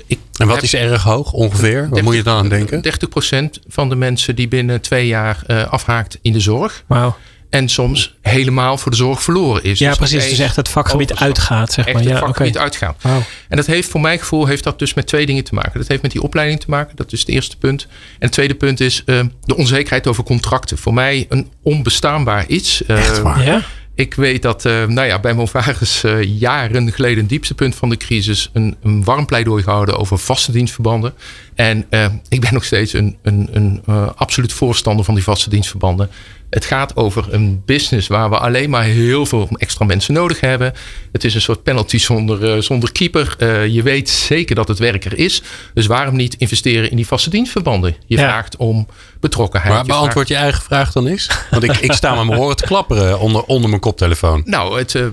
ik 0.08 0.20
en 0.38 0.48
wat 0.48 0.64
is 0.64 0.74
erg 0.74 1.04
hoog 1.04 1.32
ongeveer? 1.32 1.90
Wat 1.90 2.02
moet 2.02 2.16
je 2.16 2.24
dan 2.24 2.38
aan 2.38 2.50
denken? 2.50 2.82
30% 2.82 3.60
van 3.68 3.90
de 3.90 3.96
mensen 3.96 4.36
die 4.36 4.48
binnen 4.48 4.82
twee 4.82 5.08
jaar 5.08 5.66
afhaakt 5.70 6.20
in 6.22 6.34
de 6.34 6.40
zorg. 6.40 6.84
Wauw. 6.88 7.18
En 7.50 7.70
soms 7.70 8.16
helemaal 8.22 8.78
voor 8.78 8.92
de 8.92 8.98
zorg 8.98 9.24
verloren 9.24 9.64
is. 9.64 9.80
Ja, 9.80 9.90
dus 9.90 9.98
precies. 9.98 10.30
Dus 10.30 10.40
echt 10.40 10.56
het 10.56 10.70
vakgebied 10.70 11.16
uitgaat. 11.16 11.74
Zeg 11.74 11.86
maar. 11.86 11.96
Echt 11.96 12.04
het 12.04 12.14
ja, 12.14 12.20
vakgebied 12.20 12.58
uitgaat. 12.58 13.04
En 13.50 13.58
dat 13.58 13.66
heeft 13.66 13.90
voor 13.90 14.02
mijn 14.02 14.20
gevoel 14.20 14.46
heeft 14.46 14.64
dat 14.64 14.80
dus 14.80 14.94
met 14.94 15.08
twee 15.08 15.26
dingen 15.26 15.44
te 15.44 15.54
maken. 15.54 15.80
Dat 15.80 15.88
heeft 15.88 16.02
met 16.02 16.12
die 16.12 16.22
opleiding 16.22 16.60
te 16.60 16.70
maken. 16.70 16.96
Dat 16.96 17.12
is 17.12 17.20
het 17.20 17.30
eerste 17.30 17.58
punt. 17.58 17.84
En 17.84 17.90
het 18.20 18.32
tweede 18.32 18.56
punt 18.56 18.80
is 18.80 19.04
uh, 19.06 19.20
de 19.44 19.56
onzekerheid 19.56 20.08
over 20.08 20.24
contracten. 20.24 20.78
Voor 20.78 20.94
mij 20.94 21.26
een 21.30 21.52
onbestaanbaar 21.64 22.48
iets. 22.48 22.82
Uh, 22.88 22.98
echt 22.98 23.22
waar? 23.22 23.46
Ja? 23.46 23.62
Ik 23.96 24.14
weet 24.14 24.42
dat 24.42 24.66
uh, 24.66 24.86
nou 24.86 25.08
ja, 25.08 25.20
bij 25.20 25.34
Movaris 25.34 26.04
uh, 26.04 26.24
jaren 26.40 26.94
geleden, 26.94 27.20
een 27.20 27.28
dieptepunt 27.28 27.76
van 27.76 27.90
de 27.90 27.98
crisis, 27.98 28.50
een, 28.54 28.76
een 28.84 29.04
warm 29.04 29.26
pleidooi 29.26 29.64
gehouden 29.64 29.98
over 29.98 30.18
vaste 30.18 30.52
dienstverbanden. 30.52 31.14
En 31.56 31.86
uh, 31.90 32.06
ik 32.30 32.42
ben 32.42 32.54
nog 32.54 32.64
steeds 32.64 32.94
een, 32.94 33.18
een, 33.22 33.50
een 33.52 33.82
absoluut 34.16 34.54
voorstander 34.54 35.06
van 35.06 35.14
die 35.14 35.24
vaste 35.24 35.50
dienstverbanden. 35.50 36.10
Het 36.50 36.66
gaat 36.66 36.96
over 36.96 37.34
een 37.34 37.62
business 37.66 38.08
waar 38.08 38.30
we 38.30 38.38
alleen 38.38 38.70
maar 38.70 38.84
heel 38.84 39.26
veel 39.26 39.50
extra 39.52 39.86
mensen 39.86 40.14
nodig 40.14 40.40
hebben. 40.40 40.74
Het 41.12 41.24
is 41.24 41.36
een 41.36 41.42
soort 41.42 41.64
penalty 41.64 41.98
zonder, 41.98 42.64
zonder 42.64 42.92
keeper. 42.92 43.46
je 43.70 43.82
weet 43.82 44.10
zeker 44.10 44.56
dat 44.56 44.68
het 44.68 44.80
werker 44.80 45.18
is. 45.18 45.42
Dus 45.74 45.86
waarom 45.86 46.16
niet 46.16 46.36
investeren 46.36 46.90
in 46.90 46.96
die 46.96 47.08
vaste 47.08 47.30
dienstverbanden? 47.30 47.96
Je 48.06 48.18
vraagt 48.18 48.56
om 48.56 48.88
betrokkenheid. 49.20 49.74
Maar 49.74 49.86
beantwoord 49.86 50.28
je 50.28 50.36
eigen 50.36 50.64
vraag 50.64 50.92
dan 50.92 51.08
eens? 51.08 51.30
Want 51.52 51.64
ik, 51.64 51.78
ik 51.78 51.92
sta 51.92 52.16
met 52.16 52.26
mijn 52.26 52.40
horen 52.40 52.56
te 52.56 52.66
klapperen 52.66 53.20
onder, 53.20 53.44
onder 53.44 53.70
mijn 53.70 53.82
koptelefoon. 53.82 54.42
Nou, 54.46 54.78
het, 54.78 54.94
uh, 54.94 55.06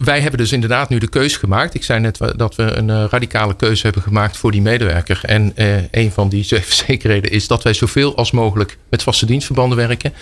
wij 0.00 0.20
hebben 0.20 0.38
dus 0.38 0.52
inderdaad 0.52 0.88
nu 0.88 0.98
de 0.98 1.08
keuze 1.08 1.38
gemaakt. 1.38 1.74
Ik 1.74 1.84
zei 1.84 2.00
net 2.00 2.18
dat 2.36 2.54
we 2.54 2.62
een 2.62 2.88
uh, 2.88 3.04
radicale 3.10 3.56
keuze 3.56 3.82
hebben 3.82 4.02
gemaakt 4.02 4.36
voor 4.36 4.50
die 4.50 4.62
medewerker. 4.62 5.20
En 5.22 5.52
uh, 5.56 5.76
een 5.90 6.10
van 6.12 6.28
die 6.28 6.44
zekerheden 6.86 7.30
is 7.30 7.46
dat 7.46 7.62
wij 7.62 7.72
zoveel 7.72 8.16
als 8.16 8.30
mogelijk 8.30 8.78
met 8.90 9.02
vaste 9.02 9.26
dienstverbanden 9.26 9.78
werken. 9.78 10.12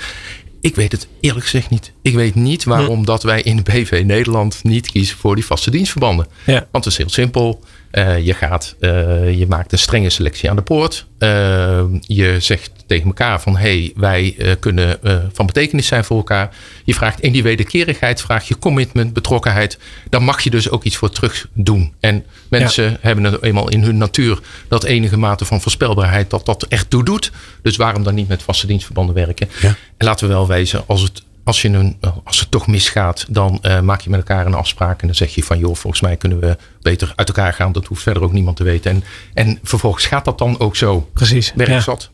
Ik 0.60 0.76
weet 0.76 0.92
het 0.92 1.08
eerlijk 1.20 1.44
gezegd 1.44 1.70
niet. 1.70 1.92
Ik 2.02 2.14
weet 2.14 2.34
niet 2.34 2.64
waarom 2.64 3.04
dat 3.04 3.22
wij 3.22 3.42
in 3.42 3.56
de 3.56 3.62
BV 3.62 4.02
Nederland 4.04 4.60
niet 4.62 4.90
kiezen 4.90 5.16
voor 5.16 5.34
die 5.34 5.44
vaste 5.44 5.70
dienstverbanden. 5.70 6.26
Ja. 6.46 6.66
Want 6.70 6.84
het 6.84 6.92
is 6.92 6.98
heel 6.98 7.10
simpel. 7.10 7.64
Uh, 7.92 8.26
je, 8.26 8.34
gaat, 8.34 8.76
uh, 8.80 9.38
je 9.38 9.46
maakt 9.46 9.72
een 9.72 9.78
strenge 9.78 10.10
selectie 10.10 10.50
aan 10.50 10.56
de 10.56 10.62
poort. 10.62 11.06
Uh, 11.18 11.84
je 12.00 12.36
zegt 12.40 12.70
tegen 12.86 13.06
elkaar 13.06 13.40
van 13.40 13.56
hey, 13.56 13.92
wij 13.96 14.36
kunnen 14.60 14.98
van 15.32 15.46
betekenis 15.46 15.86
zijn 15.86 16.04
voor 16.04 16.16
elkaar. 16.16 16.54
Je 16.84 16.94
vraagt 16.94 17.20
in 17.20 17.32
die 17.32 17.42
wederkerigheid, 17.42 18.20
vraag 18.20 18.48
je 18.48 18.58
commitment, 18.58 19.12
betrokkenheid. 19.12 19.78
Dan 20.08 20.24
mag 20.24 20.40
je 20.40 20.50
dus 20.50 20.70
ook 20.70 20.84
iets 20.84 20.96
voor 20.96 21.10
terug 21.10 21.48
doen. 21.52 21.94
En 22.00 22.24
mensen 22.48 22.96
hebben 23.00 23.24
het 23.24 23.42
eenmaal 23.42 23.68
in 23.68 23.82
hun 23.82 23.98
natuur 23.98 24.38
dat 24.68 24.84
enige 24.84 25.16
mate 25.16 25.44
van 25.44 25.60
voorspelbaarheid 25.60 26.30
dat 26.30 26.46
dat 26.46 26.62
echt 26.62 26.90
toe 26.90 27.04
doet. 27.04 27.32
Dus 27.62 27.76
waarom 27.76 28.02
dan 28.02 28.14
niet 28.14 28.28
met 28.28 28.42
vaste 28.42 28.66
dienstverbanden 28.66 29.14
werken? 29.14 29.48
Ja. 29.60 29.74
En 29.96 30.06
laten 30.06 30.28
we 30.28 30.34
wel 30.34 30.46
wezen, 30.46 30.84
als 30.86 31.02
het 31.02 31.22
als, 31.48 31.62
je 31.62 31.68
een, 31.68 31.96
als 32.24 32.40
het 32.40 32.50
toch 32.50 32.66
misgaat, 32.66 33.26
dan 33.28 33.58
uh, 33.62 33.80
maak 33.80 34.00
je 34.00 34.10
met 34.10 34.18
elkaar 34.18 34.46
een 34.46 34.54
afspraak. 34.54 35.00
En 35.00 35.06
dan 35.06 35.16
zeg 35.16 35.34
je 35.34 35.44
van 35.44 35.58
joh, 35.58 35.74
volgens 35.74 36.02
mij 36.02 36.16
kunnen 36.16 36.40
we 36.40 36.56
beter 36.80 37.12
uit 37.16 37.28
elkaar 37.28 37.52
gaan. 37.52 37.72
Dat 37.72 37.86
hoeft 37.86 38.02
verder 38.02 38.22
ook 38.22 38.32
niemand 38.32 38.56
te 38.56 38.64
weten. 38.64 38.90
En, 38.90 39.04
en 39.34 39.58
vervolgens 39.62 40.06
gaat 40.06 40.24
dat 40.24 40.38
dan 40.38 40.60
ook 40.60 40.76
zo. 40.76 41.08
Precies. 41.12 41.52
Werkzat. 41.54 42.10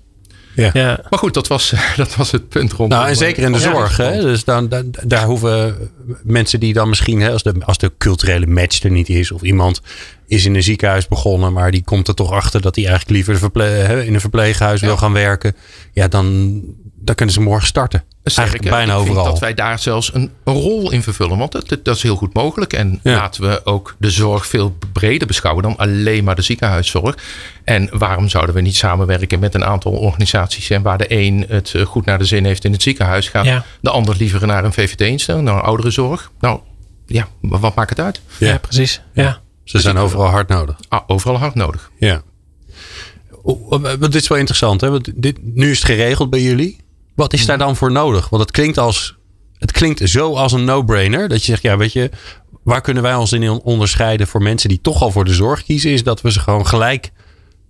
Ja. 0.54 0.70
ja. 0.72 1.00
Maar 1.10 1.18
goed, 1.18 1.34
dat 1.34 1.46
was, 1.46 1.74
dat 1.96 2.16
was 2.16 2.30
het 2.30 2.48
punt 2.48 2.72
rond. 2.72 2.90
Nou, 2.90 3.08
en 3.08 3.16
zeker 3.16 3.42
in 3.42 3.52
de 3.52 3.58
zorg. 3.58 3.96
Hè? 3.96 4.20
Dus 4.20 4.44
dan, 4.44 4.68
dan, 4.68 4.90
daar 5.02 5.24
hoeven 5.24 5.76
mensen 6.22 6.60
die 6.60 6.72
dan 6.72 6.88
misschien, 6.88 7.20
hè, 7.20 7.30
als, 7.30 7.42
de, 7.42 7.54
als 7.60 7.78
de 7.78 7.92
culturele 7.98 8.46
match 8.46 8.82
er 8.82 8.90
niet 8.90 9.08
is, 9.08 9.30
of 9.30 9.42
iemand 9.42 9.80
is 10.26 10.44
in 10.44 10.54
een 10.54 10.62
ziekenhuis 10.62 11.08
begonnen, 11.08 11.52
maar 11.52 11.70
die 11.70 11.84
komt 11.84 12.08
er 12.08 12.14
toch 12.14 12.30
achter 12.30 12.60
dat 12.60 12.76
hij 12.76 12.86
eigenlijk 12.86 13.16
liever 13.16 13.38
verple- 13.38 14.04
in 14.06 14.14
een 14.14 14.20
verpleeghuis 14.20 14.80
wil 14.80 14.96
gaan 14.96 15.12
werken. 15.12 15.56
Ja, 15.92 16.08
dan, 16.08 16.60
dan 16.94 17.14
kunnen 17.14 17.34
ze 17.34 17.40
morgen 17.40 17.66
starten. 17.66 18.04
Eigenlijk 18.24 18.70
bijna 18.70 18.94
overal. 18.94 19.24
dat 19.24 19.38
wij 19.38 19.54
daar 19.54 19.78
zelfs 19.78 20.14
een, 20.14 20.30
rol 20.44 20.90
in 20.90 21.02
vervullen. 21.02 21.38
Want 21.38 21.52
dat, 21.52 21.78
dat 21.82 21.96
is 21.96 22.02
heel 22.02 22.16
goed 22.16 22.34
mogelijk. 22.34 22.72
En 22.72 23.00
laten 23.02 23.42
we 23.42 23.60
ook 23.64 23.96
de 23.98 24.10
zorg 24.10 24.46
veel 24.46 24.76
breder 24.92 25.26
beschouwen 25.26 25.62
dan 25.62 25.76
alleen 25.76 26.24
maar 26.24 26.34
de 26.34 26.42
ziekenhuiszorg. 26.42 27.16
En 27.64 27.88
waarom 27.92 28.28
zouden 28.28 28.54
we 28.54 28.60
niet 28.60 28.76
samenwerken 28.76 29.38
met 29.38 29.54
een 29.54 29.64
aantal 29.64 29.92
organisaties? 29.92 30.70
En 30.70 30.82
waar 30.82 30.98
de 30.98 31.06
een 31.08 31.44
het 31.48 31.74
eh, 31.74 31.82
goed 31.82 32.04
naar 32.04 32.18
de 32.18 32.24
zin 32.24 32.44
heeft 32.44 32.64
in 32.64 32.72
het 32.72 32.82
ziekenhuis, 32.82 33.28
gaat 33.28 33.64
de 33.80 33.90
ander 33.90 34.16
liever 34.16 34.46
naar 34.46 34.64
een 34.64 34.72
VVD-instelling, 34.72 35.44
naar 35.44 35.54
een 35.54 35.60
ouderenzorg. 35.60 36.30
Nou 36.40 36.60
ja, 37.06 37.28
wat 37.40 37.74
maakt 37.74 37.90
het 37.90 38.00
uit? 38.00 38.20
Ja, 38.38 38.58
precies. 38.58 39.00
Ja. 39.12 39.40
Ze 39.64 39.80
zijn 39.80 39.96
overal 39.96 40.26
hard 40.26 40.48
nodig. 40.48 40.76
Ah, 40.88 41.00
overal 41.06 41.38
hard 41.38 41.54
nodig. 41.54 41.90
Ja. 41.98 42.22
Want 43.68 44.00
dit 44.00 44.14
is 44.14 44.28
wel 44.28 44.38
interessant, 44.38 44.80
hè? 44.80 44.90
Want 44.90 45.10
dit, 45.14 45.38
nu 45.42 45.70
is 45.70 45.78
het 45.78 45.86
geregeld 45.86 46.30
bij 46.30 46.42
jullie. 46.42 46.83
Wat 47.14 47.32
is 47.32 47.46
daar 47.46 47.58
dan 47.58 47.76
voor 47.76 47.92
nodig? 47.92 48.28
Want 48.28 48.42
het 48.42 48.50
klinkt 48.50 48.78
als 48.78 49.16
het 49.58 49.72
klinkt 49.72 50.08
zo 50.08 50.34
als 50.34 50.52
een 50.52 50.64
no-brainer. 50.64 51.28
Dat 51.28 51.38
je 51.38 51.44
zegt, 51.44 51.62
ja, 51.62 51.76
weet 51.76 51.92
je, 51.92 52.10
waar 52.62 52.80
kunnen 52.80 53.02
wij 53.02 53.14
ons 53.14 53.32
in 53.32 53.50
onderscheiden 53.50 54.26
voor 54.26 54.42
mensen 54.42 54.68
die 54.68 54.80
toch 54.80 55.02
al 55.02 55.10
voor 55.10 55.24
de 55.24 55.34
zorg 55.34 55.64
kiezen? 55.64 55.90
Is 55.90 56.02
dat 56.02 56.20
we 56.20 56.32
ze 56.32 56.40
gewoon 56.40 56.66
gelijk 56.66 57.12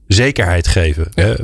zekerheid 0.07 0.69
geven. 0.69 1.09
Hè? 1.15 1.35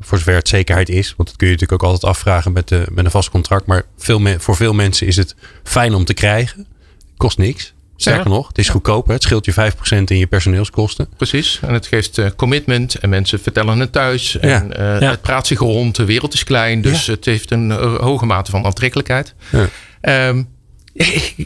Voor 0.00 0.18
zover 0.18 0.34
het 0.34 0.48
zekerheid 0.48 0.88
is. 0.88 1.14
Want 1.16 1.28
dat 1.28 1.36
kun 1.36 1.46
je 1.46 1.52
natuurlijk 1.52 1.82
ook 1.82 1.90
altijd 1.90 2.12
afvragen 2.12 2.52
met, 2.52 2.68
de, 2.68 2.86
met 2.92 3.04
een 3.04 3.10
vast 3.10 3.30
contract. 3.30 3.66
Maar 3.66 3.82
veel 3.96 4.20
voor 4.38 4.56
veel 4.56 4.72
mensen 4.72 5.06
is 5.06 5.16
het 5.16 5.34
fijn 5.62 5.94
om 5.94 6.04
te 6.04 6.14
krijgen. 6.14 6.66
Kost 7.16 7.38
niks. 7.38 7.74
Sterker 7.96 8.30
nog, 8.30 8.48
het 8.48 8.58
is 8.58 8.68
goedkoper. 8.68 9.12
Het 9.12 9.22
scheelt 9.22 9.44
je 9.44 9.52
5% 9.52 9.56
in 10.04 10.18
je 10.18 10.26
personeelskosten. 10.26 11.08
Precies. 11.16 11.60
En 11.62 11.72
het 11.72 11.86
geeft 11.86 12.18
uh, 12.18 12.26
commitment. 12.36 12.94
En 12.94 13.08
mensen 13.08 13.40
vertellen 13.40 13.78
het 13.78 13.92
thuis. 13.92 14.38
En 14.38 14.72
uh, 14.78 14.98
het 14.98 15.20
praat 15.20 15.46
zich 15.46 15.58
rond. 15.58 15.96
De 15.96 16.04
wereld 16.04 16.34
is 16.34 16.44
klein. 16.44 16.82
Dus 16.82 17.06
het 17.06 17.24
heeft 17.24 17.50
een 17.50 17.70
uh, 17.70 17.94
hoge 17.96 18.26
mate 18.26 18.50
van 18.50 18.64
aantrekkelijkheid. 18.64 19.34
Um, 20.02 20.48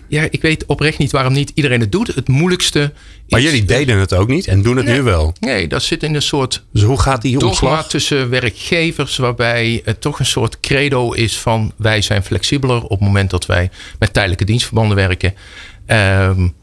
ja, 0.09 0.27
ik 0.31 0.43
weet 0.43 0.67
oprecht 0.67 0.99
niet 0.99 1.11
waarom 1.11 1.33
niet 1.33 1.53
iedereen 1.55 1.81
het 1.81 1.93
doet. 1.93 2.15
Het 2.15 2.29
moeilijkste. 2.29 2.93
Maar 3.29 3.41
jullie 3.41 3.65
deden 3.65 3.99
het 3.99 4.15
ook 4.15 4.29
niet 4.29 4.47
en 4.47 4.63
doen 4.63 4.77
het 4.77 4.87
nu 4.87 5.03
wel. 5.03 5.33
Nee, 5.41 5.69
dat 5.69 5.83
zit 5.83 6.03
in 6.03 6.15
een 6.15 6.23
soort. 6.23 6.65
Dus 6.73 6.83
hoe 6.83 7.01
gaat 7.01 7.23
die 7.23 7.47
omslag? 7.47 7.89
tussen 7.89 8.31
werkgevers, 8.31 9.17
waarbij 9.17 9.81
het 9.85 10.01
toch 10.01 10.19
een 10.19 10.27
soort 10.27 10.61
credo 10.61 11.13
is 11.13 11.39
van 11.39 11.73
wij 11.77 12.03
zijn 12.03 12.23
flexibeler 12.23 12.83
op 12.83 12.91
het 12.91 13.01
moment 13.01 13.31
dat 13.31 13.47
wij 13.47 13.71
met 13.99 14.13
tijdelijke 14.13 14.45
dienstverbanden 14.45 14.97
werken. 14.97 15.35
Um, 15.91 16.55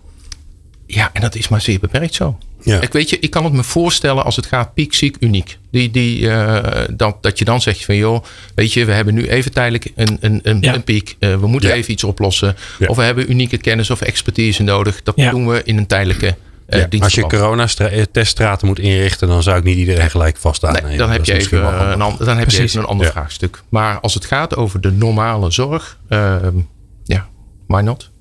ja, 0.88 1.10
en 1.14 1.22
dat 1.22 1.36
is 1.36 1.48
maar 1.48 1.62
zeer 1.62 1.80
beperkt 1.80 2.14
zo. 2.14 2.38
Ja. 2.62 2.82
Ik 2.82 2.94
weet 2.94 3.10
je, 3.10 3.20
ik 3.20 3.30
kan 3.30 3.44
het 3.44 3.54
me 3.54 3.64
voorstellen 3.64 4.24
als 4.24 4.36
het 4.36 4.46
gaat 4.46 4.74
piek, 4.74 4.94
ziek, 4.94 5.18
uniek. 5.20 5.58
Die, 5.72 5.92
die, 5.92 6.20
uh, 6.20 6.64
dat, 6.92 7.24
dat 7.24 7.40
je 7.40 7.46
dan 7.46 7.62
zegt 7.62 7.86
van 7.86 7.96
joh, 7.96 8.24
weet 8.56 8.74
je, 8.74 8.86
we 8.86 8.92
hebben 8.92 9.14
nu 9.14 9.28
even 9.28 9.52
tijdelijk 9.52 9.92
een, 9.96 10.18
een, 10.22 10.40
een, 10.44 10.68
een 10.68 10.84
piek. 10.84 11.16
Uh, 11.20 11.36
we 11.36 11.48
moeten 11.48 11.72
even 11.72 11.92
iets 11.92 12.04
oplossen. 12.04 12.56
Of 12.88 12.96
we 12.98 13.04
hebben 13.04 13.32
unieke 13.32 13.58
kennis 13.58 13.90
of 13.90 14.02
expertise 14.02 14.64
nodig. 14.64 15.04
Dat 15.04 15.16
doen 15.16 15.48
we 15.48 15.62
in 15.64 15.78
een 15.78 15.88
tijdelijke 15.88 16.36
uh, 16.70 16.84
Als 17.00 17.14
je 17.14 17.22
corona-teststraten 17.22 18.68
moet 18.68 18.80
inrichten, 18.80 19.28
dan 19.28 19.44
zou 19.44 19.58
ik 19.58 19.64
niet 19.64 19.78
iedereen 19.78 20.10
gelijk 20.10 20.38
vast 20.38 20.66
aannemen. 20.66 20.90
Nee, 20.90 20.98
dan 20.98 21.10
heb 21.10 21.26
je 21.26 21.34
even 21.34 21.92
een, 21.92 22.16
dan 22.18 22.38
heb 22.38 22.50
je 22.50 22.62
even 22.62 22.80
een 22.80 22.86
ander 22.86 23.08
vraagstuk. 23.08 23.64
Maar 23.70 24.00
als 24.00 24.14
het 24.14 24.26
gaat 24.26 24.56
over 24.56 24.82
de 24.82 24.92
normale 24.92 25.52
zorg, 25.52 25.98
ehm, 26.10 26.58
ja, 27.04 27.28
why 27.68 27.82
not? 27.82 28.14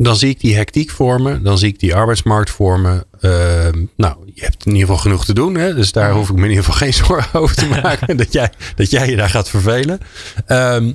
Dan 0.00 0.16
zie 0.16 0.28
ik 0.28 0.40
die 0.40 0.56
hectiek 0.56 0.90
vormen. 0.90 1.42
Dan 1.42 1.58
zie 1.58 1.68
ik 1.68 1.80
die 1.80 1.94
arbeidsmarkt 1.94 2.50
vormen. 2.50 3.04
Ehm, 3.20 3.84
nou, 3.96 4.16
je 4.34 4.42
hebt 4.44 4.66
in 4.66 4.72
ieder 4.72 4.86
geval 4.86 5.02
genoeg 5.02 5.24
te 5.24 5.34
doen. 5.34 5.54
Hè? 5.54 5.74
Dus 5.74 5.92
daar 5.92 6.12
hoef 6.12 6.28
ik 6.28 6.36
me 6.36 6.42
in 6.42 6.48
ieder 6.48 6.64
geval 6.64 6.78
geen 6.78 6.94
zorgen 7.06 7.40
over 7.40 7.56
te 7.56 7.66
maken. 7.82 8.16
dat, 8.16 8.32
jij, 8.32 8.50
dat 8.76 8.90
jij 8.90 9.10
je 9.10 9.16
daar 9.16 9.30
gaat 9.30 9.48
vervelen. 9.48 10.00
Ehm, 10.46 10.92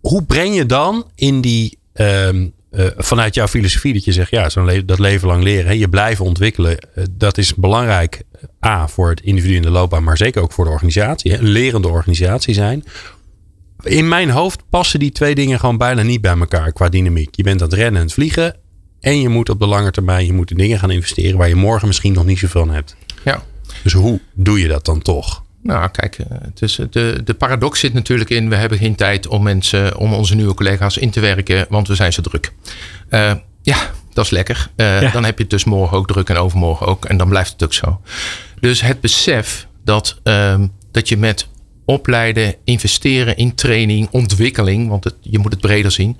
hoe 0.00 0.22
breng 0.24 0.54
je 0.54 0.66
dan 0.66 1.10
in 1.14 1.40
die... 1.40 1.78
Ehm, 1.92 2.46
eh, 2.70 2.86
vanuit 2.96 3.34
jouw 3.34 3.46
filosofie 3.46 3.92
dat 3.92 4.04
je 4.04 4.12
zegt... 4.12 4.30
ja, 4.30 4.48
zo'n 4.48 4.82
dat 4.86 4.98
leven 4.98 5.28
lang 5.28 5.42
leren. 5.42 5.66
Hè? 5.66 5.72
Je 5.72 5.88
blijven 5.88 6.24
ontwikkelen. 6.24 6.78
Uh, 6.94 7.04
dat 7.10 7.38
is 7.38 7.54
belangrijk. 7.54 8.22
A, 8.66 8.88
voor 8.88 9.08
het 9.08 9.20
individu 9.20 9.54
in 9.54 9.62
de 9.62 9.70
loopbaan. 9.70 10.04
Maar 10.04 10.16
zeker 10.16 10.42
ook 10.42 10.52
voor 10.52 10.64
de 10.64 10.70
organisatie. 10.70 11.32
Hè? 11.32 11.38
Een 11.38 11.48
lerende 11.48 11.88
organisatie 11.88 12.54
zijn 12.54 12.84
in 13.84 14.08
mijn 14.08 14.30
hoofd 14.30 14.62
passen 14.70 14.98
die 14.98 15.12
twee 15.12 15.34
dingen 15.34 15.60
gewoon 15.60 15.76
bijna 15.76 16.02
niet 16.02 16.20
bij 16.20 16.38
elkaar 16.38 16.72
qua 16.72 16.88
dynamiek. 16.88 17.34
Je 17.36 17.42
bent 17.42 17.62
aan 17.62 17.68
het 17.68 17.76
rennen 17.76 18.00
en 18.00 18.06
het 18.06 18.14
vliegen. 18.14 18.56
En 19.00 19.20
je 19.20 19.28
moet 19.28 19.48
op 19.48 19.58
de 19.58 19.66
lange 19.66 19.90
termijn 19.90 20.26
je 20.26 20.32
moet 20.32 20.56
dingen 20.56 20.78
gaan 20.78 20.90
investeren 20.90 21.38
waar 21.38 21.48
je 21.48 21.54
morgen 21.54 21.86
misschien 21.86 22.12
nog 22.12 22.24
niet 22.24 22.38
zoveel 22.38 22.64
van 22.64 22.74
hebt. 22.74 22.96
Ja. 23.24 23.42
Dus 23.82 23.92
hoe 23.92 24.20
doe 24.34 24.60
je 24.60 24.68
dat 24.68 24.84
dan 24.84 25.02
toch? 25.02 25.42
Nou, 25.62 25.90
kijk, 25.90 26.18
eh, 26.18 26.36
is, 26.58 26.80
de, 26.90 27.20
de 27.24 27.34
paradox 27.34 27.80
zit 27.80 27.92
natuurlijk 27.92 28.30
in: 28.30 28.48
we 28.48 28.56
hebben 28.56 28.78
geen 28.78 28.94
tijd 28.94 29.26
om 29.26 29.42
mensen, 29.42 29.96
om 29.96 30.12
onze 30.12 30.34
nieuwe 30.34 30.54
collega's 30.54 30.96
in 30.96 31.10
te 31.10 31.20
werken, 31.20 31.66
want 31.68 31.88
we 31.88 31.94
zijn 31.94 32.12
zo 32.12 32.22
druk. 32.22 32.52
Uh, 33.10 33.32
ja, 33.62 33.90
dat 34.12 34.24
is 34.24 34.30
lekker. 34.30 34.70
Uh, 34.76 35.12
Dan 35.12 35.24
heb 35.24 35.36
je 35.36 35.42
het 35.42 35.52
dus 35.52 35.64
morgen 35.64 35.96
ook 35.96 36.06
druk 36.06 36.28
en 36.28 36.36
overmorgen 36.36 36.86
ook. 36.86 37.04
En 37.04 37.16
dan 37.16 37.28
blijft 37.28 37.52
het 37.52 37.64
ook 37.64 37.72
zo. 37.72 38.00
Dus 38.60 38.80
het 38.80 39.00
besef 39.00 39.66
dat, 39.84 40.20
uh, 40.24 40.60
dat 40.90 41.08
je 41.08 41.16
met 41.16 41.48
opleiden, 41.84 42.54
investeren 42.64 43.36
in 43.36 43.54
training, 43.54 44.08
ontwikkeling, 44.10 44.88
want 44.88 45.04
het, 45.04 45.14
je 45.20 45.38
moet 45.38 45.52
het 45.52 45.60
breder 45.60 45.90
zien. 45.90 46.16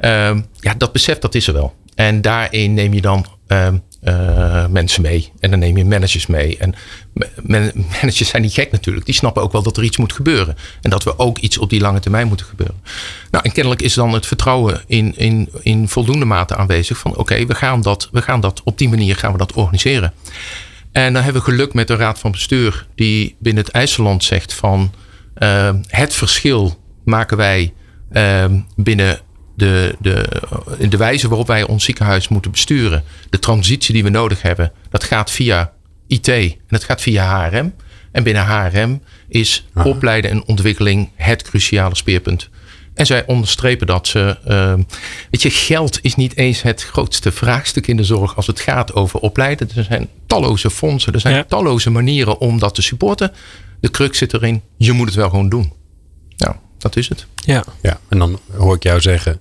Um, 0.00 0.46
ja, 0.60 0.74
dat 0.78 0.92
besef 0.92 1.18
dat 1.18 1.34
is 1.34 1.46
er 1.46 1.52
wel. 1.52 1.74
En 1.94 2.20
daarin 2.20 2.74
neem 2.74 2.92
je 2.92 3.00
dan 3.00 3.26
um, 3.46 3.82
uh, 4.02 4.66
mensen 4.66 5.02
mee. 5.02 5.32
En 5.40 5.50
dan 5.50 5.58
neem 5.58 5.76
je 5.76 5.84
managers 5.84 6.26
mee. 6.26 6.56
En 6.56 6.74
managers 8.00 8.28
zijn 8.28 8.42
niet 8.42 8.52
gek 8.52 8.70
natuurlijk. 8.70 9.06
Die 9.06 9.14
snappen 9.14 9.42
ook 9.42 9.52
wel 9.52 9.62
dat 9.62 9.76
er 9.76 9.82
iets 9.82 9.96
moet 9.96 10.12
gebeuren. 10.12 10.56
En 10.82 10.90
dat 10.90 11.04
we 11.04 11.18
ook 11.18 11.38
iets 11.38 11.58
op 11.58 11.70
die 11.70 11.80
lange 11.80 12.00
termijn 12.00 12.28
moeten 12.28 12.46
gebeuren. 12.46 12.80
Nou, 13.30 13.44
en 13.44 13.52
kennelijk 13.52 13.82
is 13.82 13.94
dan 13.94 14.12
het 14.12 14.26
vertrouwen 14.26 14.82
in, 14.86 15.16
in, 15.16 15.48
in 15.62 15.88
voldoende 15.88 16.24
mate 16.24 16.56
aanwezig. 16.56 16.98
Van 16.98 17.16
oké, 17.16 17.46
we 17.46 17.54
gaan 17.54 17.82
dat 17.82 18.08
we 18.12 18.22
gaan 18.22 18.40
dat 18.40 18.62
op 18.64 18.78
die 18.78 18.88
manier 18.88 19.16
gaan 19.16 19.32
we 19.32 19.38
dat 19.38 19.52
organiseren. 19.52 20.12
En 20.92 21.12
dan 21.12 21.22
hebben 21.22 21.42
we 21.42 21.50
geluk 21.50 21.74
met 21.74 21.86
de 21.86 21.96
raad 21.96 22.18
van 22.18 22.30
bestuur. 22.30 22.86
Die 22.94 23.36
binnen 23.38 23.64
het 23.64 23.72
IJsseland 23.72 24.24
zegt 24.24 24.54
van... 24.54 24.92
Uh, 25.38 25.70
het 25.86 26.14
verschil 26.14 26.78
maken 27.04 27.36
wij 27.36 27.72
uh, 28.12 28.44
binnen 28.76 29.20
de, 29.56 29.96
de, 30.00 30.42
de 30.88 30.96
wijze 30.96 31.28
waarop 31.28 31.46
wij 31.46 31.62
ons 31.62 31.84
ziekenhuis 31.84 32.28
moeten 32.28 32.50
besturen. 32.50 33.04
De 33.30 33.38
transitie 33.38 33.94
die 33.94 34.02
we 34.02 34.10
nodig 34.10 34.42
hebben, 34.42 34.72
dat 34.90 35.04
gaat 35.04 35.30
via 35.30 35.72
IT 36.06 36.28
en 36.28 36.54
dat 36.68 36.84
gaat 36.84 37.00
via 37.00 37.48
HRM. 37.48 37.74
En 38.12 38.22
binnen 38.22 38.46
HRM 38.46 39.02
is 39.28 39.66
opleiden 39.84 40.30
en 40.30 40.44
ontwikkeling 40.46 41.10
het 41.14 41.42
cruciale 41.42 41.96
speerpunt. 41.96 42.48
En 42.94 43.06
zij 43.06 43.26
onderstrepen 43.26 43.86
dat 43.86 44.06
ze. 44.06 44.36
Uh, 44.48 44.74
weet 45.30 45.42
je, 45.42 45.50
geld 45.50 45.98
is 46.02 46.14
niet 46.14 46.36
eens 46.36 46.62
het 46.62 46.82
grootste 46.82 47.32
vraagstuk 47.32 47.86
in 47.86 47.96
de 47.96 48.04
zorg 48.04 48.36
als 48.36 48.46
het 48.46 48.60
gaat 48.60 48.94
over 48.94 49.20
opleiden. 49.20 49.68
Er 49.76 49.84
zijn 49.84 50.08
talloze 50.26 50.70
fondsen, 50.70 51.12
er 51.12 51.20
zijn 51.20 51.46
talloze 51.46 51.90
manieren 51.90 52.38
om 52.38 52.58
dat 52.58 52.74
te 52.74 52.82
supporten. 52.82 53.32
De 53.80 53.90
crux 53.90 54.18
zit 54.18 54.34
erin, 54.34 54.62
je 54.76 54.92
moet 54.92 55.06
het 55.06 55.14
wel 55.14 55.30
gewoon 55.30 55.48
doen. 55.48 55.72
Nou, 56.36 56.56
dat 56.78 56.96
is 56.96 57.08
het. 57.08 57.26
Ja. 57.34 57.64
ja, 57.82 58.00
en 58.08 58.18
dan 58.18 58.38
hoor 58.56 58.74
ik 58.74 58.82
jou 58.82 59.00
zeggen, 59.00 59.40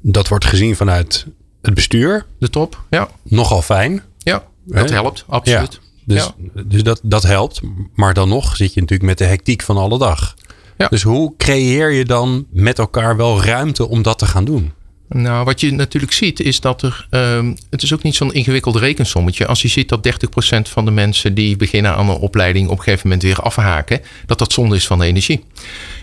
dat 0.00 0.28
wordt 0.28 0.44
gezien 0.44 0.76
vanuit 0.76 1.26
het 1.62 1.74
bestuur. 1.74 2.26
De 2.38 2.50
top, 2.50 2.84
ja. 2.90 3.08
Nogal 3.22 3.62
fijn. 3.62 4.02
Ja, 4.18 4.44
dat 4.64 4.90
helpt, 4.90 5.24
absoluut. 5.28 5.80
dus 6.04 6.30
dus 6.66 6.82
dat, 6.82 7.00
dat 7.02 7.22
helpt. 7.22 7.60
Maar 7.94 8.14
dan 8.14 8.28
nog 8.28 8.56
zit 8.56 8.74
je 8.74 8.80
natuurlijk 8.80 9.08
met 9.08 9.18
de 9.18 9.24
hectiek 9.24 9.62
van 9.62 9.76
alle 9.76 9.98
dag. 9.98 10.34
Ja. 10.78 10.88
Dus 10.88 11.02
hoe 11.02 11.34
creëer 11.36 11.90
je 11.90 12.04
dan 12.04 12.46
met 12.50 12.78
elkaar 12.78 13.16
wel 13.16 13.42
ruimte 13.42 13.88
om 13.88 14.02
dat 14.02 14.18
te 14.18 14.26
gaan 14.26 14.44
doen? 14.44 14.72
Nou, 15.12 15.44
wat 15.44 15.60
je 15.60 15.72
natuurlijk 15.72 16.12
ziet 16.12 16.40
is 16.40 16.60
dat 16.60 16.82
er. 16.82 17.06
Um, 17.10 17.56
het 17.70 17.82
is 17.82 17.94
ook 17.94 18.02
niet 18.02 18.14
zo'n 18.14 18.32
ingewikkeld 18.32 18.76
rekensommetje. 18.76 19.46
Als 19.46 19.62
je 19.62 19.68
ziet 19.68 19.88
dat 19.88 20.06
30% 20.06 20.60
van 20.62 20.84
de 20.84 20.90
mensen 20.90 21.34
die 21.34 21.56
beginnen 21.56 21.94
aan 21.94 22.08
een 22.08 22.16
opleiding 22.16 22.68
op 22.68 22.78
een 22.78 22.84
gegeven 22.84 23.08
moment 23.08 23.22
weer 23.22 23.40
afhaken, 23.40 24.00
dat 24.26 24.38
dat 24.38 24.52
zonde 24.52 24.76
is 24.76 24.86
van 24.86 24.98
de 24.98 25.04
energie. 25.04 25.44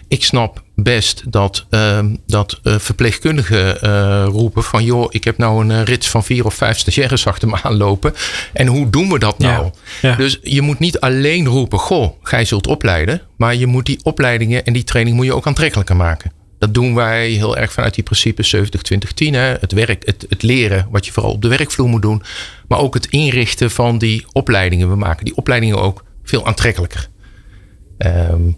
Ik 0.08 0.24
snap 0.24 0.64
best 0.76 1.24
dat, 1.32 1.66
uh, 1.70 2.00
dat 2.26 2.60
uh, 2.64 2.76
verpleegkundigen 2.78 3.78
uh, 3.84 4.26
roepen 4.26 4.64
van 4.64 4.84
joh, 4.84 5.08
ik 5.10 5.24
heb 5.24 5.38
nou 5.38 5.64
een 5.64 5.72
eh, 5.72 5.84
rits 5.84 6.08
van 6.08 6.24
vier 6.24 6.46
of 6.46 6.54
vijf 6.54 6.78
stagiaires 6.78 7.28
achter 7.28 7.48
me 7.48 7.64
aanlopen. 7.64 8.14
En 8.54 8.68
hoe 8.68 8.90
doen 8.90 9.10
we 9.10 9.20
dat 9.20 9.38
nou? 9.38 9.64
Ja, 10.02 10.10
ja. 10.10 10.16
Dus 10.16 10.40
je 10.44 10.62
moet 10.62 10.80
niet 10.80 11.00
alleen 11.00 11.46
roepen, 11.46 11.80
goh, 11.80 12.14
gij 12.22 12.46
zult 12.46 12.68
opleiden. 12.68 13.22
Maar 13.38 13.56
je 13.56 13.68
moet 13.68 13.86
die 13.86 14.00
opleidingen 14.04 14.66
en 14.66 14.74
die 14.74 14.84
training 14.84 15.16
moet 15.16 15.26
je 15.26 15.36
ook 15.36 15.48
aantrekkelijker 15.48 15.96
maken. 15.96 16.32
Dat 16.58 16.74
doen 16.74 16.96
wij 16.96 17.30
heel 17.30 17.58
erg 17.58 17.74
vanuit 17.74 17.94
die 17.94 18.04
principes 18.04 18.50
70, 18.50 18.82
20, 18.82 19.12
10. 19.12 19.34
Hè? 19.34 19.42
Het, 19.42 19.72
werk, 19.72 20.06
het, 20.06 20.26
het 20.30 20.44
leren 20.44 20.88
wat 20.92 21.06
je 21.06 21.12
vooral 21.12 21.32
op 21.32 21.42
de 21.42 21.48
werkvloer 21.48 21.88
moet 21.88 22.02
doen. 22.02 22.24
Maar 22.68 22.80
ook 22.80 22.94
het 22.94 23.06
inrichten 23.06 23.72
van 23.72 23.98
die 23.98 24.26
opleidingen. 24.32 24.90
We 24.90 24.96
maken 24.96 25.26
die 25.26 25.36
opleidingen 25.36 25.82
ook 25.82 26.04
veel 26.24 26.46
aantrekkelijker. 26.46 27.10
Um, 27.98 28.58